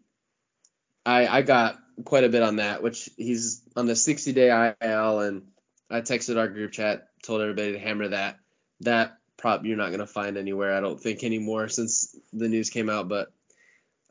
I 1.04 1.26
I 1.26 1.42
got 1.42 1.78
quite 2.04 2.24
a 2.24 2.28
bit 2.28 2.42
on 2.42 2.56
that, 2.56 2.82
which 2.82 3.10
he's 3.16 3.62
on 3.74 3.86
the 3.86 3.96
60 3.96 4.32
day 4.32 4.48
IL, 4.80 5.20
and 5.20 5.48
I 5.90 6.00
texted 6.00 6.38
our 6.38 6.48
group 6.48 6.72
chat, 6.72 7.08
told 7.22 7.40
everybody 7.40 7.72
to 7.72 7.78
hammer 7.78 8.08
that. 8.08 8.38
That 8.80 9.18
prop 9.36 9.64
you're 9.64 9.76
not 9.76 9.90
gonna 9.90 10.06
find 10.06 10.36
anywhere, 10.36 10.74
I 10.74 10.80
don't 10.80 11.00
think 11.00 11.24
anymore 11.24 11.68
since 11.68 12.16
the 12.32 12.48
news 12.48 12.70
came 12.70 12.88
out, 12.88 13.08
but 13.08 13.32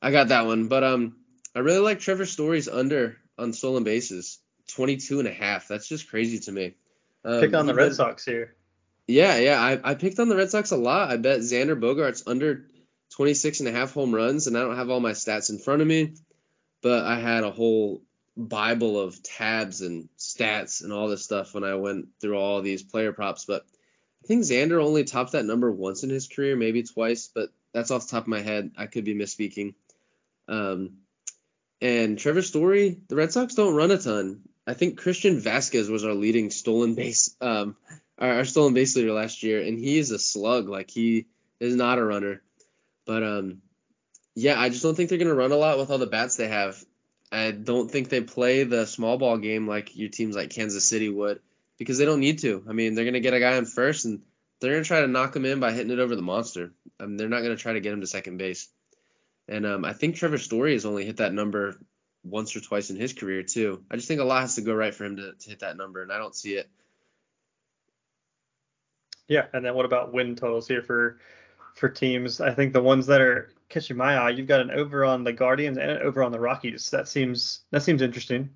I 0.01 0.11
got 0.11 0.29
that 0.29 0.45
one. 0.45 0.67
But 0.67 0.83
um, 0.83 1.15
I 1.55 1.59
really 1.59 1.79
like 1.79 1.99
Trevor 1.99 2.25
Story's 2.25 2.67
under 2.67 3.17
on 3.37 3.53
stolen 3.53 3.83
bases, 3.83 4.39
22 4.67 5.19
and 5.19 5.27
a 5.27 5.33
half. 5.33 5.67
That's 5.67 5.87
just 5.87 6.09
crazy 6.09 6.39
to 6.39 6.51
me. 6.51 6.75
Um, 7.23 7.41
Pick 7.41 7.53
on 7.53 7.65
the 7.65 7.73
Red 7.73 7.93
Sox 7.95 8.25
here. 8.25 8.55
Yeah, 9.07 9.37
yeah, 9.37 9.61
I, 9.61 9.91
I 9.91 9.95
picked 9.95 10.19
on 10.19 10.27
the 10.27 10.35
Red 10.35 10.49
Sox 10.49 10.71
a 10.71 10.77
lot. 10.77 11.09
I 11.09 11.17
bet 11.17 11.39
Xander 11.39 11.79
Bogaerts 11.79 12.23
under 12.27 12.65
26 13.11 13.61
and 13.61 13.69
a 13.69 13.71
half 13.71 13.93
home 13.93 14.13
runs, 14.13 14.47
and 14.47 14.57
I 14.57 14.61
don't 14.61 14.75
have 14.75 14.89
all 14.89 14.99
my 14.99 15.11
stats 15.11 15.49
in 15.49 15.59
front 15.59 15.81
of 15.81 15.87
me 15.87 16.15
but 16.81 17.05
I 17.05 17.19
had 17.19 17.43
a 17.43 17.51
whole 17.51 18.01
bible 18.35 18.99
of 18.99 19.21
tabs 19.23 19.81
and 19.81 20.09
stats 20.17 20.83
and 20.83 20.93
all 20.93 21.07
this 21.07 21.23
stuff 21.23 21.53
when 21.53 21.63
I 21.63 21.75
went 21.75 22.09
through 22.21 22.37
all 22.37 22.61
these 22.61 22.83
player 22.83 23.11
props, 23.11 23.45
but 23.45 23.65
I 24.23 24.27
think 24.27 24.43
Xander 24.43 24.83
only 24.83 25.03
topped 25.03 25.31
that 25.31 25.45
number 25.45 25.71
once 25.71 26.03
in 26.03 26.09
his 26.09 26.27
career, 26.27 26.55
maybe 26.55 26.83
twice, 26.83 27.29
but 27.33 27.49
that's 27.73 27.91
off 27.91 28.07
the 28.07 28.11
top 28.11 28.23
of 28.23 28.29
my 28.29 28.41
head. 28.41 28.71
I 28.77 28.85
could 28.85 29.05
be 29.05 29.15
misspeaking. 29.15 29.73
Um, 30.47 30.97
and 31.81 32.17
Trevor 32.17 32.41
Story, 32.41 33.01
the 33.07 33.15
Red 33.15 33.31
Sox 33.31 33.55
don't 33.55 33.75
run 33.75 33.91
a 33.91 33.97
ton. 33.97 34.41
I 34.67 34.73
think 34.73 34.99
Christian 34.99 35.39
Vazquez 35.39 35.89
was 35.89 36.03
our 36.03 36.13
leading 36.13 36.51
stolen 36.51 36.93
base, 36.93 37.33
um, 37.39 37.77
our, 38.19 38.33
our 38.33 38.45
stolen 38.45 38.73
base 38.73 38.97
leader 38.97 39.13
last 39.13 39.41
year, 39.41 39.61
and 39.61 39.79
he 39.79 39.97
is 39.97 40.11
a 40.11 40.19
slug. 40.19 40.67
Like 40.67 40.91
he 40.91 41.27
is 41.61 41.73
not 41.75 41.99
a 41.99 42.05
runner. 42.05 42.41
But 43.05 43.23
um, 43.23 43.61
yeah, 44.35 44.59
I 44.59 44.67
just 44.67 44.83
don't 44.83 44.93
think 44.93 45.09
they're 45.09 45.17
gonna 45.17 45.33
run 45.33 45.53
a 45.53 45.55
lot 45.55 45.77
with 45.77 45.89
all 45.89 45.97
the 45.97 46.05
bats 46.05 46.35
they 46.35 46.49
have. 46.49 46.83
I 47.31 47.51
don't 47.51 47.89
think 47.89 48.09
they 48.09 48.21
play 48.21 48.65
the 48.65 48.85
small 48.85 49.17
ball 49.17 49.37
game 49.37 49.67
like 49.67 49.95
your 49.95 50.09
teams 50.09 50.35
like 50.35 50.49
Kansas 50.49 50.87
City 50.87 51.09
would 51.09 51.39
because 51.77 51.97
they 51.97 52.05
don't 52.05 52.19
need 52.19 52.39
to. 52.39 52.63
I 52.69 52.73
mean, 52.73 52.93
they're 52.93 53.05
gonna 53.05 53.21
get 53.21 53.33
a 53.33 53.39
guy 53.39 53.55
on 53.55 53.65
first 53.65 54.03
and 54.03 54.21
they're 54.59 54.73
gonna 54.73 54.83
try 54.83 55.01
to 55.01 55.07
knock 55.07 55.33
him 55.33 55.45
in 55.45 55.61
by 55.61 55.71
hitting 55.71 55.91
it 55.91 55.99
over 55.99 56.15
the 56.15 56.21
monster. 56.21 56.73
I 56.99 57.05
mean, 57.05 57.15
they're 57.15 57.29
not 57.29 57.41
gonna 57.41 57.55
try 57.55 57.73
to 57.73 57.79
get 57.79 57.93
him 57.93 58.01
to 58.01 58.07
second 58.07 58.37
base. 58.37 58.67
And 59.47 59.65
um, 59.65 59.85
I 59.85 59.93
think 59.93 60.15
Trevor 60.15 60.37
Story 60.37 60.73
has 60.73 60.85
only 60.85 61.05
hit 61.05 61.17
that 61.17 61.33
number 61.33 61.77
once 62.29 62.55
or 62.55 62.61
twice 62.61 62.89
in 62.89 62.95
his 62.95 63.13
career 63.13 63.43
too. 63.43 63.83
I 63.89 63.95
just 63.95 64.07
think 64.07 64.21
a 64.21 64.25
lot 64.25 64.41
has 64.41 64.55
to 64.55 64.61
go 64.61 64.73
right 64.73 64.93
for 64.93 65.05
him 65.05 65.17
to, 65.17 65.33
to 65.33 65.49
hit 65.49 65.59
that 65.59 65.77
number, 65.77 66.01
and 66.01 66.11
I 66.11 66.17
don't 66.17 66.35
see 66.35 66.53
it. 66.55 66.69
Yeah, 69.27 69.45
and 69.53 69.65
then 69.65 69.75
what 69.75 69.85
about 69.85 70.13
win 70.13 70.35
totals 70.35 70.67
here 70.67 70.81
for 70.81 71.19
for 71.75 71.89
teams? 71.89 72.41
I 72.41 72.53
think 72.53 72.73
the 72.73 72.81
ones 72.81 73.07
that 73.07 73.21
are 73.21 73.49
catching 73.69 73.97
my 73.97 74.15
eye, 74.15 74.29
you've 74.29 74.47
got 74.47 74.61
an 74.61 74.71
over 74.71 75.03
on 75.03 75.23
the 75.23 75.33
Guardians 75.33 75.77
and 75.77 75.91
an 75.91 76.01
over 76.01 76.23
on 76.23 76.31
the 76.31 76.39
Rockies. 76.39 76.89
That 76.91 77.07
seems 77.07 77.61
that 77.71 77.83
seems 77.83 78.01
interesting. 78.01 78.51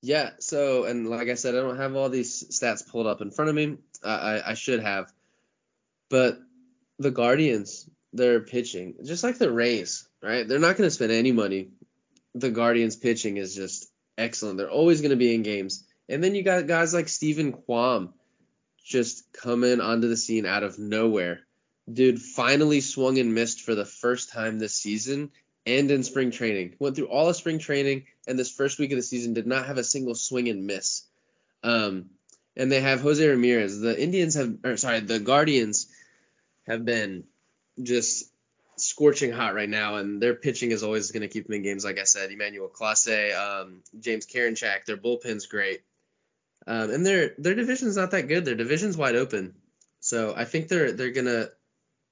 Yeah. 0.00 0.30
So, 0.40 0.84
and 0.84 1.08
like 1.08 1.28
I 1.28 1.34
said, 1.34 1.54
I 1.54 1.60
don't 1.60 1.76
have 1.76 1.94
all 1.94 2.08
these 2.08 2.44
stats 2.44 2.86
pulled 2.86 3.06
up 3.06 3.20
in 3.20 3.30
front 3.30 3.50
of 3.50 3.54
me. 3.54 3.78
I, 4.04 4.42
I 4.46 4.54
should 4.54 4.80
have, 4.80 5.12
but 6.10 6.40
the 6.98 7.12
Guardians, 7.12 7.88
they're 8.12 8.40
pitching 8.40 8.96
just 9.04 9.22
like 9.22 9.38
the 9.38 9.52
Rays, 9.52 10.08
right? 10.20 10.46
They're 10.46 10.58
not 10.58 10.76
going 10.76 10.88
to 10.88 10.94
spend 10.94 11.12
any 11.12 11.30
money. 11.30 11.68
The 12.34 12.50
Guardians 12.50 12.96
pitching 12.96 13.36
is 13.36 13.54
just 13.54 13.90
excellent. 14.16 14.58
They're 14.58 14.70
always 14.70 15.00
going 15.00 15.10
to 15.10 15.16
be 15.16 15.34
in 15.34 15.42
games. 15.42 15.84
And 16.08 16.22
then 16.22 16.34
you 16.34 16.42
got 16.42 16.66
guys 16.66 16.94
like 16.94 17.08
Steven 17.08 17.52
Kwan 17.52 18.12
just 18.84 19.32
coming 19.32 19.80
onto 19.80 20.08
the 20.08 20.16
scene 20.16 20.46
out 20.46 20.62
of 20.62 20.78
nowhere. 20.78 21.40
Dude 21.92 22.20
finally 22.20 22.80
swung 22.80 23.18
and 23.18 23.34
missed 23.34 23.62
for 23.62 23.74
the 23.74 23.84
first 23.84 24.32
time 24.32 24.58
this 24.58 24.74
season 24.74 25.30
and 25.66 25.90
in 25.90 26.02
spring 26.02 26.30
training. 26.30 26.74
Went 26.78 26.96
through 26.96 27.08
all 27.08 27.28
of 27.28 27.36
spring 27.36 27.58
training 27.58 28.06
and 28.26 28.38
this 28.38 28.50
first 28.50 28.78
week 28.78 28.92
of 28.92 28.96
the 28.96 29.02
season 29.02 29.34
did 29.34 29.46
not 29.46 29.66
have 29.66 29.78
a 29.78 29.84
single 29.84 30.14
swing 30.14 30.48
and 30.48 30.66
miss. 30.66 31.02
Um, 31.62 32.10
and 32.56 32.70
they 32.70 32.80
have 32.80 33.00
Jose 33.00 33.26
Ramirez. 33.26 33.80
The 33.80 34.00
Indians 34.00 34.34
have, 34.34 34.58
or 34.64 34.76
sorry, 34.76 35.00
the 35.00 35.20
Guardians 35.20 35.88
have 36.66 36.84
been 36.84 37.24
just 37.82 38.31
scorching 38.82 39.32
hot 39.32 39.54
right 39.54 39.68
now, 39.68 39.96
and 39.96 40.20
their 40.20 40.34
pitching 40.34 40.72
is 40.72 40.82
always 40.82 41.12
going 41.12 41.22
to 41.22 41.28
keep 41.28 41.46
them 41.46 41.54
in 41.54 41.62
games. 41.62 41.84
Like 41.84 41.98
I 41.98 42.04
said, 42.04 42.30
Emmanuel 42.30 42.68
Clase, 42.68 43.34
um, 43.34 43.82
James 43.98 44.26
Karinchak, 44.26 44.84
their 44.84 44.96
bullpen's 44.96 45.46
great, 45.46 45.82
um, 46.66 46.90
and 46.90 47.06
their 47.06 47.34
their 47.38 47.54
division's 47.54 47.96
not 47.96 48.10
that 48.10 48.28
good. 48.28 48.44
Their 48.44 48.56
division's 48.56 48.96
wide 48.96 49.16
open, 49.16 49.54
so 50.00 50.34
I 50.36 50.44
think 50.44 50.68
they're 50.68 50.92
they're 50.92 51.12
gonna 51.12 51.46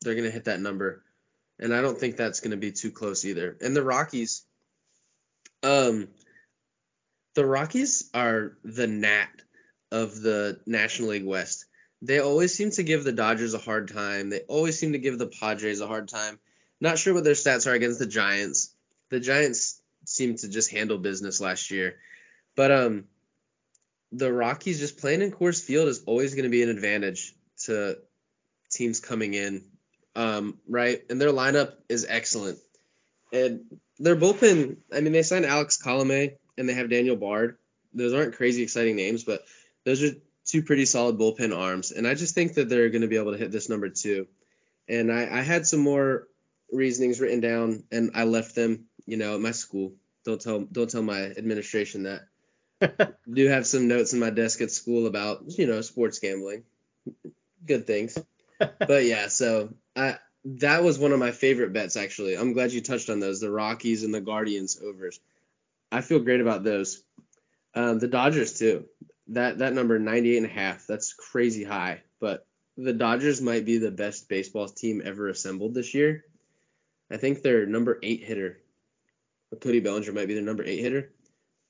they're 0.03 0.15
gonna 0.15 0.31
hit 0.31 0.45
that 0.45 0.61
number, 0.61 1.03
and 1.59 1.75
I 1.75 1.83
don't 1.83 1.99
think 1.99 2.17
that's 2.17 2.41
gonna 2.41 2.57
be 2.57 2.73
too 2.73 2.93
close 2.93 3.25
either. 3.25 3.57
And 3.61 3.75
the 3.75 3.83
Rockies, 3.83 4.45
um, 5.63 6.09
the 7.35 7.45
Rockies 7.45 8.09
are 8.15 8.57
the 8.65 8.87
gnat 8.87 9.31
of 9.91 10.21
the 10.21 10.61
National 10.67 11.11
League 11.11 11.27
West. 11.27 11.65
They 12.03 12.21
always 12.21 12.55
seem 12.55 12.71
to 12.73 12.83
give 12.83 13.03
the 13.05 13.13
Dodgers 13.13 13.55
a 13.55 13.59
hard 13.59 13.89
time. 13.93 14.31
They 14.31 14.41
always 14.41 14.79
seem 14.79 14.93
to 14.93 14.99
give 14.99 15.19
the 15.19 15.27
Padres 15.27 15.81
a 15.81 15.87
hard 15.87 16.09
time. 16.09 16.39
Not 16.81 16.99
sure 16.99 17.15
what 17.15 17.25
their 17.25 17.35
stats 17.35 17.67
are 17.67 17.75
against 17.75 17.99
the 17.99 18.07
Giants. 18.07 18.75
The 19.11 19.21
Giants 19.21 19.81
seem 20.07 20.37
to 20.37 20.49
just 20.49 20.71
handle 20.71 20.99
business 20.99 21.41
last 21.41 21.71
year. 21.71 21.97
But 22.57 22.71
um 22.71 23.05
the 24.13 24.33
Rockies 24.33 24.81
just 24.81 24.99
playing 24.99 25.23
in 25.23 25.31
Coors 25.31 25.63
Field 25.63 25.89
is 25.89 26.03
always 26.05 26.35
going 26.35 26.45
to 26.45 26.51
be 26.51 26.63
an 26.63 26.69
advantage 26.69 27.35
to 27.65 27.99
teams 28.71 29.01
coming 29.01 29.35
in. 29.35 29.65
Um, 30.17 30.59
right? 30.69 31.01
And 31.09 31.21
their 31.21 31.31
lineup 31.31 31.75
is 31.89 32.07
excellent. 32.09 32.59
And 33.33 33.79
their 33.99 34.17
bullpen, 34.17 34.79
I 34.93 35.01
mean, 35.01 35.13
they 35.13 35.23
signed 35.23 35.45
Alex 35.45 35.81
Colome 35.81 36.33
and 36.59 36.69
they 36.69 36.75
have 36.75 36.91
Daniel 36.91 37.17
Bard. 37.17 37.59
Those 37.95 38.13
aren't 38.15 38.35
crazy 38.35 38.63
exciting 38.63 38.97
names, 38.97 39.25
but 39.25 39.45
those 39.85 40.03
are 40.03 40.11
two 40.45 40.63
pretty 40.63 40.85
solid 40.85 41.17
bullpen 41.17 41.57
arms. 41.57 41.93
And 41.93 42.07
I 42.07 42.15
just 42.15 42.35
think 42.35 42.55
that 42.55 42.69
they're 42.69 42.91
going 42.91 43.03
to 43.03 43.09
be 43.09 43.17
able 43.17 43.33
to 43.33 43.39
hit 43.39 43.53
this 43.53 43.69
number 43.69 43.89
two. 43.89 44.27
And 44.89 45.13
I, 45.13 45.39
I 45.39 45.43
had 45.43 45.67
some 45.67 45.81
more 45.81 46.27
reasonings 46.73 47.21
written 47.21 47.41
down 47.41 47.85
and 47.91 48.11
I 48.15 48.25
left 48.25 48.55
them, 48.55 48.87
you 49.07 49.17
know, 49.17 49.35
at 49.35 49.41
my 49.41 49.53
school. 49.53 49.95
Don't 50.25 50.41
tell 50.41 50.61
don't 50.61 50.91
tell 50.91 51.03
my 51.03 51.23
administration 51.23 52.05
that. 52.05 53.19
Do 53.33 53.47
have 53.49 53.67
some 53.67 53.89
notes 53.89 54.13
in 54.13 54.21
my 54.21 54.31
desk 54.31 54.61
at 54.61 54.71
school 54.71 55.07
about, 55.07 55.43
you 55.47 55.67
know, 55.67 55.81
sports 55.81 56.19
gambling. 56.19 56.65
Good 57.67 57.87
things. 57.87 58.19
but 58.59 59.05
yeah, 59.05 59.29
so 59.29 59.75
I 59.97 60.19
that 60.45 60.83
was 60.83 60.99
one 60.99 61.13
of 61.13 61.19
my 61.19 61.31
favorite 61.31 61.73
bets 61.73 61.97
actually. 61.97 62.37
I'm 62.37 62.53
glad 62.53 62.73
you 62.73 62.81
touched 62.81 63.11
on 63.11 63.21
those, 63.21 63.41
the 63.41 63.51
Rockies 63.51 64.05
and 64.05 64.15
the 64.15 64.21
Guardians 64.21 64.81
overs. 64.83 65.21
I 65.93 66.01
feel 66.01 66.21
great 66.21 66.41
about 66.41 66.65
those. 66.65 67.03
Um, 67.75 67.99
the 67.99 68.09
Dodgers 68.09 68.59
too. 68.59 68.87
That 69.29 69.59
that 69.59 69.75
number 69.75 69.99
98 69.99 70.37
and 70.39 70.47
a 70.47 70.49
half. 70.49 70.87
That's 70.87 71.13
crazy 71.13 71.65
high, 71.65 72.03
but 72.21 72.47
the 72.77 72.93
Dodgers 72.93 73.41
might 73.41 73.65
be 73.65 73.79
the 73.79 73.91
best 73.91 74.29
baseball 74.29 74.69
team 74.69 75.03
ever 75.05 75.29
assembled 75.29 75.75
this 75.75 75.95
year. 75.95 76.25
I 77.11 77.17
think 77.17 77.43
their 77.43 77.67
number 77.67 77.99
eight 78.03 78.23
hitter, 78.23 78.59
Cody 79.61 79.81
Bellinger, 79.81 80.13
might 80.13 80.29
be 80.29 80.35
their 80.35 80.43
number 80.43 80.65
eight 80.65 80.81
hitter. 80.81 81.13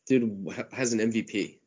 Dude 0.07 0.49
has 0.73 0.93
an 0.93 0.99
MVP, 0.99 1.59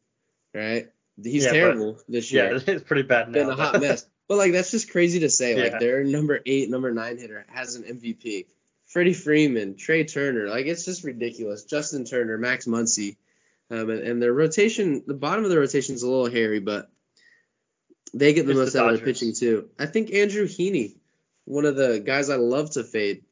right? 0.54 0.90
He's 1.22 1.46
yeah, 1.46 1.52
terrible 1.52 2.00
this 2.08 2.32
year. 2.32 2.54
Yeah, 2.54 2.60
it's 2.68 2.84
pretty 2.84 3.04
bad 3.04 3.28
now. 3.28 3.34
Been 3.34 3.50
a 3.50 3.56
hot 3.56 3.82
mess. 3.82 4.06
But 4.26 4.38
like 4.38 4.54
that's 4.54 4.72
just 4.72 4.90
crazy 4.90 5.20
to 5.20 5.30
say. 5.30 5.58
Yeah. 5.58 5.64
Like 5.64 5.80
their 5.82 6.02
number 6.06 6.40
eight, 6.46 6.70
number 6.70 6.94
nine 6.94 7.18
hitter 7.18 7.46
has 7.50 7.76
an 7.76 7.84
MVP. 7.84 8.46
Freddie 8.88 9.14
Freeman, 9.14 9.76
Trea 9.76 10.06
Turner, 10.06 10.48
like 10.48 10.66
it's 10.66 10.86
just 10.86 11.04
ridiculous. 11.04 11.66
Justin 11.66 12.06
Turner, 12.06 12.38
Max 12.38 12.66
Muncy, 12.66 13.18
um, 13.70 13.90
and, 13.90 14.00
and, 14.00 14.22
their 14.22 14.32
rotation, 14.32 15.04
the 15.06 15.14
bottom 15.14 15.44
of 15.44 15.50
the 15.50 15.60
rotation 15.60 15.96
is 15.96 16.04
a 16.04 16.10
little 16.10 16.30
hairy, 16.30 16.60
but 16.60 16.90
they 18.14 18.34
get 18.34 18.46
the 18.46 18.52
it's 18.52 18.60
most 18.60 18.74
the 18.74 18.82
out 18.82 18.94
of 18.94 18.98
their 18.98 19.06
pitching 19.06 19.34
too. 19.34 19.70
I 19.80 19.88
think 19.88 20.14
Andrew 20.14 20.46
Heaney, 20.46 20.96
one 21.46 21.66
of 21.66 21.76
the 21.76 22.00
guys 22.00 22.30
I 22.30 22.36
love 22.36 22.72
to 22.72 22.84
fade, 22.84 23.24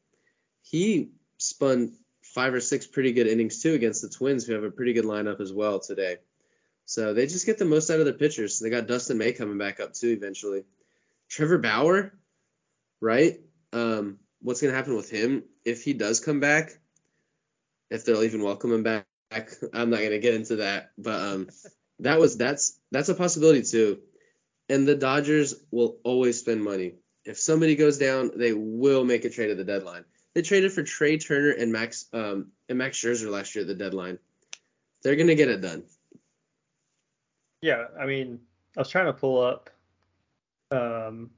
he 0.62 1.10
spun 1.38 1.92
five 2.22 2.54
or 2.54 2.60
six 2.60 2.86
pretty 2.86 3.12
good 3.12 3.26
innings 3.26 3.62
too 3.62 3.74
against 3.74 4.02
the 4.02 4.08
Twins, 4.08 4.44
who 4.44 4.54
have 4.54 4.64
a 4.64 4.70
pretty 4.70 4.92
good 4.92 5.04
lineup 5.04 5.40
as 5.40 5.52
well 5.52 5.80
today. 5.80 6.16
So 6.86 7.14
they 7.14 7.26
just 7.26 7.46
get 7.46 7.58
the 7.58 7.64
most 7.64 7.90
out 7.90 8.00
of 8.00 8.06
their 8.06 8.14
pitchers. 8.14 8.58
They 8.58 8.70
got 8.70 8.86
Dustin 8.86 9.18
May 9.18 9.32
coming 9.32 9.58
back 9.58 9.80
up 9.80 9.92
too 9.92 10.08
eventually. 10.08 10.64
Trevor 11.28 11.58
Bauer, 11.58 12.12
right? 13.00 13.40
Um, 13.72 14.18
what's 14.40 14.60
gonna 14.60 14.74
happen 14.74 14.96
with 14.96 15.10
him 15.10 15.44
if 15.64 15.82
he 15.82 15.92
does 15.92 16.20
come 16.20 16.40
back? 16.40 16.78
If 17.90 18.04
they'll 18.04 18.22
even 18.22 18.42
welcome 18.42 18.72
him 18.72 18.82
back? 18.82 19.06
I'm 19.72 19.90
not 19.90 20.00
gonna 20.00 20.18
get 20.18 20.34
into 20.34 20.56
that, 20.56 20.92
but 20.98 21.20
um, 21.20 21.48
that 22.00 22.18
was 22.18 22.36
that's 22.36 22.78
that's 22.90 23.08
a 23.08 23.14
possibility 23.14 23.62
too. 23.62 24.00
And 24.68 24.86
the 24.86 24.94
Dodgers 24.94 25.54
will 25.70 25.98
always 26.04 26.38
spend 26.38 26.62
money. 26.62 26.94
If 27.24 27.38
somebody 27.38 27.76
goes 27.76 27.98
down, 27.98 28.32
they 28.36 28.52
will 28.52 29.04
make 29.04 29.24
a 29.24 29.30
trade 29.30 29.50
at 29.50 29.56
the 29.56 29.64
deadline. 29.64 30.04
They 30.34 30.42
traded 30.42 30.72
for 30.72 30.82
Trea 30.82 31.18
Turner 31.18 31.50
and 31.50 31.72
Max 31.72 32.06
um, 32.12 32.48
and 32.68 32.78
Max 32.78 32.98
Scherzer 32.98 33.30
last 33.30 33.54
year 33.54 33.62
at 33.62 33.68
the 33.68 33.74
deadline. 33.74 34.18
They're 35.02 35.16
gonna 35.16 35.34
get 35.34 35.48
it 35.48 35.60
done. 35.60 35.84
Yeah, 37.60 37.86
I 38.00 38.06
mean, 38.06 38.40
I 38.76 38.80
was 38.80 38.88
trying 38.88 39.06
to 39.06 39.12
pull 39.12 39.42
up 39.42 39.70
um, 40.70 41.30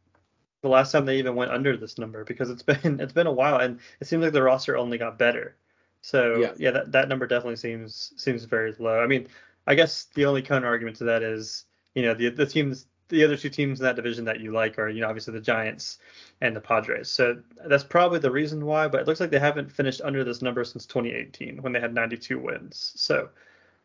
the 0.62 0.68
last 0.68 0.92
time 0.92 1.05
they 1.05 1.18
even 1.18 1.34
went 1.34 1.51
under 1.51 1.76
this 1.76 1.99
number 1.99 2.24
because 2.24 2.51
it's 2.51 2.62
been 2.82 3.01
it's 3.01 3.12
been 3.12 3.26
a 3.26 3.32
while 3.32 3.59
and 3.59 3.80
it 4.01 4.07
seems 4.07 4.22
like 4.22 4.32
the 4.32 4.42
roster 4.42 4.76
only 4.76 4.99
got 4.99 5.18
better. 5.18 5.57
So 6.01 6.36
yeah, 6.36 6.53
yeah 6.57 6.70
that, 6.70 6.92
that 6.92 7.09
number 7.09 7.26
definitely 7.26 7.57
seems 7.57 8.12
seems 8.16 8.45
very 8.45 8.74
low. 8.78 9.01
I 9.01 9.07
mean, 9.07 9.28
I 9.66 9.74
guess 9.74 10.05
the 10.14 10.26
only 10.26 10.42
counter 10.42 10.66
argument 10.68 10.97
to 10.99 11.05
that 11.05 11.22
is, 11.22 11.64
you 11.95 12.03
know, 12.03 12.14
the 12.14 12.30
the 12.30 12.47
teams 12.47 12.86
the 13.09 13.24
other 13.24 13.36
two 13.36 13.50
teams 13.50 13.80
in 13.80 13.84
that 13.84 13.96
division 13.96 14.24
that 14.24 14.40
you 14.40 14.52
like 14.52 14.78
are, 14.78 14.88
you 14.88 15.00
know, 15.00 15.09
obviously 15.09 15.34
the 15.34 15.40
Giants 15.40 15.98
and 16.40 16.57
the 16.57 16.61
Padres. 16.61 17.11
So 17.11 17.38
that's 17.66 17.84
probably 17.84 18.18
the 18.18 18.30
reason 18.30 18.64
why. 18.64 18.88
But 18.88 19.02
it 19.02 19.07
looks 19.07 19.20
like 19.20 19.30
they 19.30 19.38
haven't 19.38 19.70
finished 19.70 20.00
under 20.02 20.24
this 20.24 20.42
number 20.42 20.64
since 20.64 20.86
2018 20.86 21.62
when 21.62 21.72
they 21.72 21.80
had 21.80 21.94
92 21.94 22.38
wins. 22.38 22.92
So, 22.96 23.28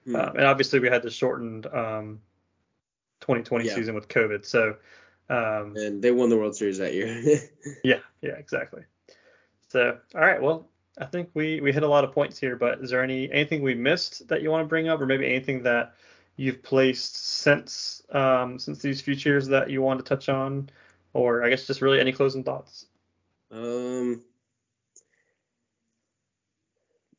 hmm. 0.06 0.16
um, 0.16 0.36
and 0.36 0.46
obviously 0.46 0.80
we 0.80 0.88
had 0.88 1.04
the 1.04 1.12
shortened 1.12 1.66
um, 1.68 2.22
2020 3.22 3.66
yeah. 3.66 3.76
season 3.76 3.96
with 3.96 4.08
COVID. 4.08 4.46
So, 4.46 4.78
um, 5.30 5.76
and 5.76 6.02
they 6.02 6.12
won 6.12 6.30
the 6.30 6.38
World 6.38 6.56
Series 6.56 6.78
that 6.78 6.94
year. 6.94 7.40
yeah, 7.84 8.00
yeah, 8.22 8.32
exactly. 8.32 8.84
So, 9.68 9.98
all 10.16 10.22
right, 10.22 10.42
well, 10.42 10.68
I 10.98 11.06
think 11.06 11.30
we 11.34 11.62
we 11.62 11.72
hit 11.72 11.84
a 11.84 11.88
lot 11.88 12.04
of 12.04 12.12
points 12.12 12.40
here, 12.40 12.56
but 12.56 12.80
is 12.80 12.90
there 12.90 13.04
any 13.04 13.32
anything 13.32 13.62
we 13.62 13.76
missed 13.76 14.28
that 14.28 14.42
you 14.42 14.50
want 14.50 14.64
to 14.64 14.68
bring 14.68 14.88
up, 14.88 15.00
or 15.00 15.06
maybe 15.06 15.28
anything 15.28 15.64
that 15.64 15.94
you've 16.40 16.64
placed 16.64 17.18
since 17.18 18.02
um, 18.12 18.60
since 18.60 18.80
these 18.80 19.02
futures 19.02 19.50
that 19.50 19.70
you 19.70 19.82
want 19.82 20.00
to 20.00 20.06
touch 20.06 20.30
on, 20.30 20.70
or 21.12 21.44
I 21.44 21.50
guess 21.50 21.68
just 21.68 21.82
really 21.82 22.00
any 22.00 22.14
closing 22.14 22.46
thoughts? 22.46 22.86
Um, 23.52 24.24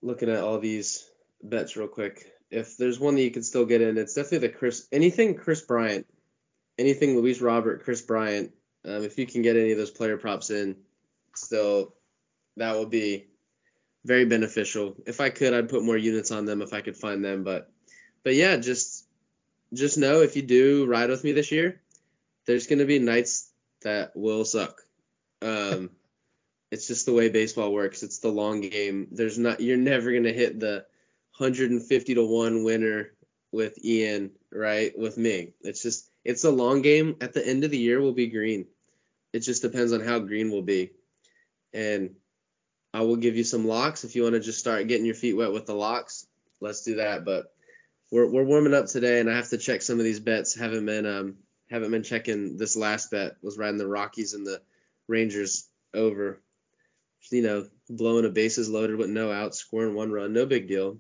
looking 0.01 0.31
at 0.31 0.43
all 0.43 0.59
these 0.59 1.07
bets 1.43 1.77
real 1.77 1.87
quick. 1.87 2.33
If 2.51 2.79
there's 2.79 2.99
one 2.99 3.15
that 3.17 3.23
you 3.23 3.31
can 3.31 3.43
still 3.43 3.67
get 3.67 3.83
in, 3.83 3.99
it's 3.99 4.15
definitely 4.15 4.49
the 4.49 4.55
Kris. 4.55 4.89
Anything 4.91 5.35
Kris 5.35 5.61
Bryant, 5.61 6.07
anything 6.79 7.15
Luis 7.15 7.43
Robert, 7.43 7.85
Kris 7.85 8.01
Bryant. 8.01 8.53
Um, 8.87 9.05
if 9.05 9.19
you 9.19 9.27
can 9.27 9.43
get 9.43 9.57
any 9.57 9.73
of 9.73 9.79
those 9.79 9.91
player 9.91 10.17
props 10.17 10.49
in, 10.49 10.77
still, 11.35 11.95
that 12.57 12.79
would 12.79 12.89
be 12.89 13.27
very 14.07 14.25
beneficial. 14.25 14.97
If 15.07 15.21
I 15.21 15.29
could, 15.29 15.53
I'd 15.53 15.69
put 15.69 15.85
more 15.85 15.99
units 15.99 16.31
on 16.31 16.47
them 16.47 16.63
if 16.63 16.73
I 16.73 16.81
could 16.81 16.97
find 16.97 17.23
them. 17.23 17.45
But, 17.45 17.71
but 18.25 18.35
yeah, 18.35 18.57
just 18.57 19.07
just 19.73 19.99
know 19.99 20.23
if 20.23 20.37
you 20.37 20.43
do 20.43 20.87
ride 20.87 21.11
with 21.11 21.25
me 21.25 21.33
this 21.33 21.53
year, 21.53 21.81
there's 22.47 22.67
gonna 22.67 22.85
be 22.85 22.99
nights 22.99 23.51
that 23.83 24.17
will 24.17 24.45
suck. 24.45 24.81
Um, 25.43 25.91
it's 26.71 26.87
just 26.87 27.07
the 27.07 27.13
way 27.13 27.29
baseball 27.29 27.73
works. 27.73 28.03
It's 28.03 28.19
the 28.19 28.29
long 28.29 28.61
game. 28.61 29.09
There's 29.13 29.39
not 29.39 29.61
you're 29.61 29.77
never 29.77 30.13
gonna 30.13 30.33
hit 30.33 30.61
the 30.61 30.87
150 31.37 32.15
to 32.15 32.25
one 32.25 32.65
winner 32.65 33.13
with 33.53 33.85
Ian, 33.85 34.31
right? 34.53 34.97
With 34.99 35.17
me, 35.17 35.55
it's 35.63 35.83
just 35.83 36.11
it's 36.25 36.45
a 36.45 36.51
long 36.51 36.83
game. 36.83 37.17
At 37.21 37.33
the 37.33 37.47
end 37.47 37.65
of 37.65 37.71
the 37.71 37.79
year, 37.79 38.01
we'll 38.01 38.13
be 38.13 38.29
green. 38.29 38.67
It 39.33 39.41
just 39.41 39.63
depends 39.63 39.93
on 39.93 40.01
how 40.01 40.19
green 40.19 40.51
we'll 40.51 40.63
be, 40.63 40.91
and 41.73 42.17
I 42.93 43.03
will 43.03 43.17
give 43.17 43.37
you 43.37 43.45
some 43.45 43.67
locks 43.67 44.05
if 44.05 44.17
you 44.17 44.25
want 44.25 44.35
to 44.35 44.41
just 44.41 44.59
start 44.59 44.89
getting 44.89 45.07
your 45.07 45.15
feet 45.15 45.35
wet 45.35 45.53
with 45.53 45.67
the 45.67 45.75
locks. 45.75 46.27
Let's 46.61 46.83
do 46.83 46.97
that. 46.97 47.25
But 47.25 47.53
we're 48.11 48.27
we're 48.27 48.45
warming 48.45 48.75
up 48.75 48.87
today, 48.87 49.21
and 49.21 49.31
I 49.31 49.37
have 49.37 49.51
to 49.51 49.59
check 49.59 49.83
some 49.83 49.99
of 49.99 50.05
these 50.05 50.21
bets. 50.21 50.55
Haven't 50.55 50.87
been 50.87 51.07
um 51.07 51.37
haven't 51.71 51.91
been 51.91 52.03
checking 52.03 52.57
this 52.57 52.77
last 52.77 53.11
bet. 53.11 53.37
Was 53.43 53.59
riding 53.59 53.79
the 53.79 53.87
Rockies 53.87 54.35
and 54.35 54.47
the 54.47 54.61
Rangers 55.09 55.69
over. 55.95 56.41
You 57.31 57.43
know, 57.43 57.67
blowing 57.89 58.25
a 58.25 58.31
bases 58.31 58.69
loaded 58.69 58.97
with 58.97 59.11
no 59.11 59.31
outs, 59.31 59.59
scoring 59.59 59.95
one 59.95 60.11
run, 60.11 60.33
no 60.33 60.47
big 60.47 60.69
deal. 60.69 60.99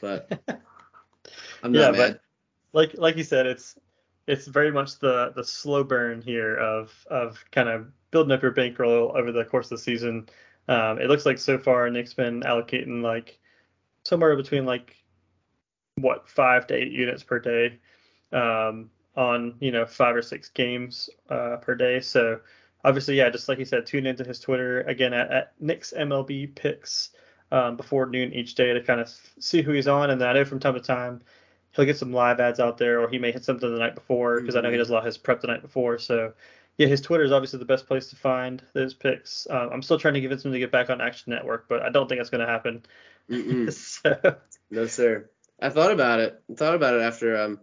But 0.00 0.30
I'm 1.62 1.72
not 1.72 1.80
yeah, 1.80 1.90
mad. 1.90 1.96
but 1.96 2.20
like 2.72 2.94
like 2.98 3.16
you 3.16 3.24
said, 3.24 3.46
it's 3.46 3.76
it's 4.26 4.46
very 4.46 4.70
much 4.70 4.98
the 4.98 5.32
the 5.34 5.44
slow 5.44 5.82
burn 5.82 6.22
here 6.22 6.56
of 6.56 6.92
of 7.10 7.42
kind 7.50 7.68
of 7.68 7.88
building 8.10 8.32
up 8.32 8.42
your 8.42 8.52
bankroll 8.52 9.16
over 9.16 9.32
the 9.32 9.44
course 9.44 9.66
of 9.66 9.78
the 9.78 9.78
season. 9.78 10.28
Um, 10.68 11.00
it 11.00 11.08
looks 11.08 11.26
like 11.26 11.38
so 11.38 11.58
far 11.58 11.88
Nick's 11.90 12.14
been 12.14 12.42
allocating 12.42 13.02
like 13.02 13.38
somewhere 14.04 14.36
between 14.36 14.64
like 14.66 15.03
what 15.96 16.28
five 16.28 16.66
to 16.66 16.74
eight 16.74 16.92
units 16.92 17.22
per 17.22 17.38
day 17.38 17.78
um, 18.32 18.90
on 19.16 19.54
you 19.60 19.70
know 19.70 19.86
five 19.86 20.16
or 20.16 20.22
six 20.22 20.48
games 20.48 21.10
uh, 21.30 21.56
per 21.56 21.74
day. 21.74 22.00
So 22.00 22.40
obviously, 22.84 23.16
yeah, 23.16 23.30
just 23.30 23.48
like 23.48 23.58
he 23.58 23.64
said, 23.64 23.86
tune 23.86 24.06
into 24.06 24.24
his 24.24 24.40
Twitter 24.40 24.82
again 24.82 25.12
at, 25.12 25.30
at 25.30 25.52
Nick's 25.60 25.92
MLB 25.96 26.54
Picks 26.54 27.10
um, 27.52 27.76
before 27.76 28.06
noon 28.06 28.32
each 28.32 28.54
day 28.54 28.72
to 28.72 28.82
kind 28.82 29.00
of 29.00 29.12
see 29.38 29.62
who 29.62 29.72
he's 29.72 29.88
on. 29.88 30.10
And 30.10 30.20
then 30.20 30.28
I 30.28 30.32
know 30.32 30.44
from 30.44 30.60
time 30.60 30.74
to 30.74 30.80
time 30.80 31.22
he'll 31.72 31.84
get 31.84 31.98
some 31.98 32.12
live 32.12 32.40
ads 32.40 32.60
out 32.60 32.78
there, 32.78 33.00
or 33.00 33.08
he 33.08 33.18
may 33.18 33.32
hit 33.32 33.44
something 33.44 33.70
the 33.70 33.78
night 33.78 33.94
before 33.94 34.40
because 34.40 34.54
mm-hmm. 34.54 34.66
I 34.66 34.68
know 34.68 34.72
he 34.72 34.78
does 34.78 34.90
a 34.90 34.92
lot 34.92 35.00
of 35.00 35.06
his 35.06 35.18
prep 35.18 35.40
the 35.40 35.48
night 35.48 35.62
before. 35.62 35.98
So 35.98 36.32
yeah, 36.76 36.88
his 36.88 37.00
Twitter 37.00 37.24
is 37.24 37.32
obviously 37.32 37.60
the 37.60 37.64
best 37.64 37.86
place 37.86 38.08
to 38.08 38.16
find 38.16 38.62
those 38.72 38.94
picks. 38.94 39.46
Um, 39.48 39.70
I'm 39.72 39.82
still 39.82 39.98
trying 39.98 40.14
to 40.14 40.20
convince 40.20 40.44
him 40.44 40.52
to 40.52 40.58
get 40.58 40.72
back 40.72 40.90
on 40.90 41.00
Action 41.00 41.32
Network, 41.32 41.68
but 41.68 41.82
I 41.82 41.90
don't 41.90 42.08
think 42.08 42.20
it's 42.20 42.30
going 42.30 42.44
to 42.44 42.52
happen. 42.52 42.82
so. 43.70 44.36
No, 44.70 44.86
sir. 44.86 45.30
I 45.60 45.70
thought 45.70 45.92
about 45.92 46.20
it. 46.20 46.42
I 46.50 46.54
thought 46.54 46.74
about 46.74 46.94
it 46.94 47.02
after 47.02 47.36
um 47.42 47.60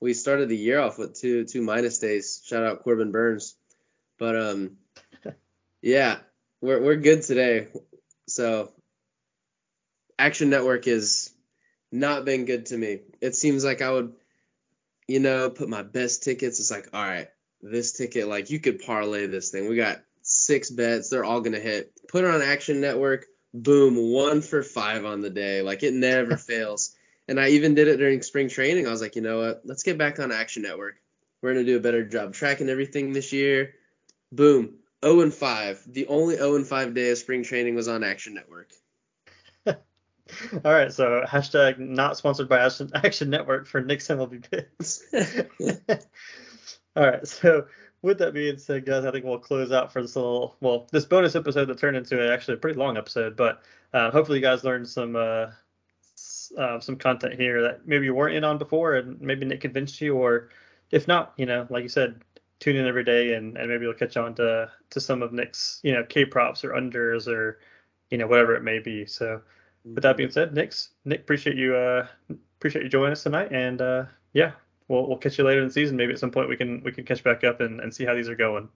we 0.00 0.14
started 0.14 0.48
the 0.48 0.56
year 0.56 0.80
off 0.80 0.98
with 0.98 1.18
two 1.18 1.44
two 1.44 1.62
minus 1.62 1.98
days. 1.98 2.42
Shout 2.44 2.64
out 2.64 2.82
Corbin 2.82 3.12
Burnes. 3.12 3.56
But 4.18 4.36
um 4.36 4.76
yeah, 5.82 6.18
we're 6.60 6.82
we're 6.82 6.96
good 6.96 7.22
today. 7.22 7.68
So 8.28 8.72
Action 10.18 10.50
Network 10.50 10.86
is 10.86 11.32
not 11.90 12.24
been 12.24 12.44
good 12.44 12.66
to 12.66 12.76
me. 12.76 13.00
It 13.20 13.34
seems 13.34 13.64
like 13.64 13.82
I 13.82 13.90
would 13.90 14.14
you 15.10 15.18
know, 15.18 15.50
put 15.50 15.68
my 15.68 15.82
best 15.82 16.22
tickets. 16.22 16.60
It's 16.60 16.70
like, 16.70 16.88
all 16.92 17.02
right, 17.02 17.26
this 17.60 17.90
ticket, 17.90 18.28
like 18.28 18.48
you 18.48 18.60
could 18.60 18.78
parlay 18.78 19.26
this 19.26 19.50
thing. 19.50 19.68
We 19.68 19.74
got 19.74 19.98
six 20.22 20.70
bets. 20.70 21.08
They're 21.08 21.24
all 21.24 21.40
gonna 21.40 21.58
hit. 21.58 21.92
Put 22.06 22.22
it 22.22 22.30
on 22.30 22.42
Action 22.42 22.80
Network. 22.80 23.26
Boom, 23.52 23.96
one 23.96 24.40
for 24.40 24.62
five 24.62 25.04
on 25.04 25.20
the 25.20 25.28
day. 25.28 25.62
Like 25.62 25.82
it 25.82 25.94
never 25.94 26.36
fails. 26.36 26.94
And 27.30 27.38
I 27.38 27.50
even 27.50 27.76
did 27.76 27.86
it 27.86 27.98
during 27.98 28.22
spring 28.22 28.48
training. 28.48 28.88
I 28.88 28.90
was 28.90 29.00
like, 29.00 29.14
you 29.14 29.22
know 29.22 29.38
what? 29.38 29.62
Let's 29.64 29.84
get 29.84 29.96
back 29.96 30.18
on 30.18 30.32
Action 30.32 30.64
Network. 30.64 30.96
We're 31.40 31.52
gonna 31.52 31.64
do 31.64 31.76
a 31.76 31.80
better 31.80 32.04
job 32.04 32.34
tracking 32.34 32.68
everything 32.68 33.12
this 33.12 33.32
year. 33.32 33.74
Boom. 34.32 34.78
0 35.04 35.20
and 35.20 35.32
5. 35.32 35.84
The 35.86 36.08
only 36.08 36.34
0 36.34 36.56
and 36.56 36.66
5 36.66 36.92
day 36.92 37.12
of 37.12 37.18
spring 37.18 37.44
training 37.44 37.76
was 37.76 37.86
on 37.86 38.02
Action 38.02 38.34
Network. 38.34 38.72
All 39.66 39.76
right, 40.64 40.92
so 40.92 41.22
hashtag 41.24 41.78
not 41.78 42.16
sponsored 42.16 42.48
by 42.48 42.58
Action, 42.66 42.90
Action 42.96 43.30
Network 43.30 43.68
for 43.68 43.80
Nick's 43.80 44.08
MLB 44.08 44.50
picks. 44.50 45.04
All 46.96 47.06
right, 47.06 47.28
so 47.28 47.68
with 48.02 48.18
that 48.18 48.34
being 48.34 48.58
said, 48.58 48.84
guys, 48.84 49.04
I 49.04 49.12
think 49.12 49.24
we'll 49.24 49.38
close 49.38 49.70
out 49.70 49.92
for 49.92 50.02
this 50.02 50.16
little, 50.16 50.56
well, 50.60 50.88
this 50.90 51.04
bonus 51.04 51.36
episode 51.36 51.66
that 51.66 51.78
turned 51.78 51.96
into 51.96 52.32
actually 52.32 52.54
a 52.54 52.60
pretty 52.60 52.76
long 52.78 52.96
episode, 52.96 53.36
but 53.36 53.62
uh, 53.94 54.10
hopefully 54.10 54.38
you 54.38 54.44
guys 54.44 54.64
learned 54.64 54.88
some 54.88 55.14
uh, 55.14 55.46
uh, 56.56 56.80
some 56.80 56.96
content 56.96 57.34
here 57.34 57.62
that 57.62 57.86
maybe 57.86 58.04
you 58.04 58.14
weren't 58.14 58.36
in 58.36 58.44
on 58.44 58.58
before, 58.58 58.94
and 58.96 59.20
maybe 59.20 59.46
Nick 59.46 59.60
convinced 59.60 60.00
you, 60.00 60.16
or 60.16 60.50
if 60.90 61.06
not, 61.08 61.32
you 61.36 61.46
know, 61.46 61.66
like 61.70 61.82
you 61.82 61.88
said, 61.88 62.22
tune 62.58 62.76
in 62.76 62.86
every 62.86 63.04
day, 63.04 63.34
and, 63.34 63.56
and 63.56 63.68
maybe 63.68 63.84
you'll 63.84 63.94
catch 63.94 64.16
on 64.16 64.34
to 64.36 64.70
to 64.90 65.00
some 65.00 65.22
of 65.22 65.32
Nick's, 65.32 65.80
you 65.82 65.92
know, 65.92 66.04
K 66.04 66.24
props 66.24 66.64
or 66.64 66.70
unders 66.70 67.26
or 67.26 67.58
you 68.10 68.18
know 68.18 68.26
whatever 68.26 68.54
it 68.54 68.62
may 68.62 68.78
be. 68.78 69.06
So, 69.06 69.40
with 69.84 70.02
that 70.02 70.16
being 70.16 70.30
said, 70.30 70.54
Nick's 70.54 70.90
Nick, 71.04 71.20
appreciate 71.20 71.56
you 71.56 71.76
uh 71.76 72.06
appreciate 72.58 72.82
you 72.82 72.88
joining 72.88 73.12
us 73.12 73.22
tonight, 73.22 73.52
and 73.52 73.80
uh 73.80 74.04
yeah, 74.32 74.52
we'll 74.88 75.06
we'll 75.06 75.18
catch 75.18 75.38
you 75.38 75.44
later 75.44 75.60
in 75.60 75.68
the 75.68 75.72
season. 75.72 75.96
Maybe 75.96 76.12
at 76.12 76.18
some 76.18 76.30
point 76.30 76.48
we 76.48 76.56
can 76.56 76.82
we 76.84 76.92
can 76.92 77.04
catch 77.04 77.24
back 77.24 77.44
up 77.44 77.60
and, 77.60 77.80
and 77.80 77.94
see 77.94 78.04
how 78.04 78.14
these 78.14 78.28
are 78.28 78.36
going. 78.36 78.68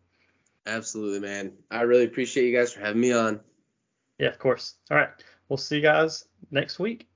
Absolutely, 0.66 1.20
man. 1.20 1.52
I 1.70 1.82
really 1.82 2.04
appreciate 2.04 2.46
you 2.46 2.56
guys 2.56 2.72
for 2.72 2.80
having 2.80 3.00
me 3.00 3.12
on. 3.12 3.40
Yeah, 4.18 4.28
of 4.28 4.38
course. 4.38 4.76
All 4.90 4.96
right. 4.96 5.10
We'll 5.48 5.56
see 5.58 5.76
you 5.76 5.82
guys 5.82 6.24
next 6.50 6.78
week. 6.78 7.06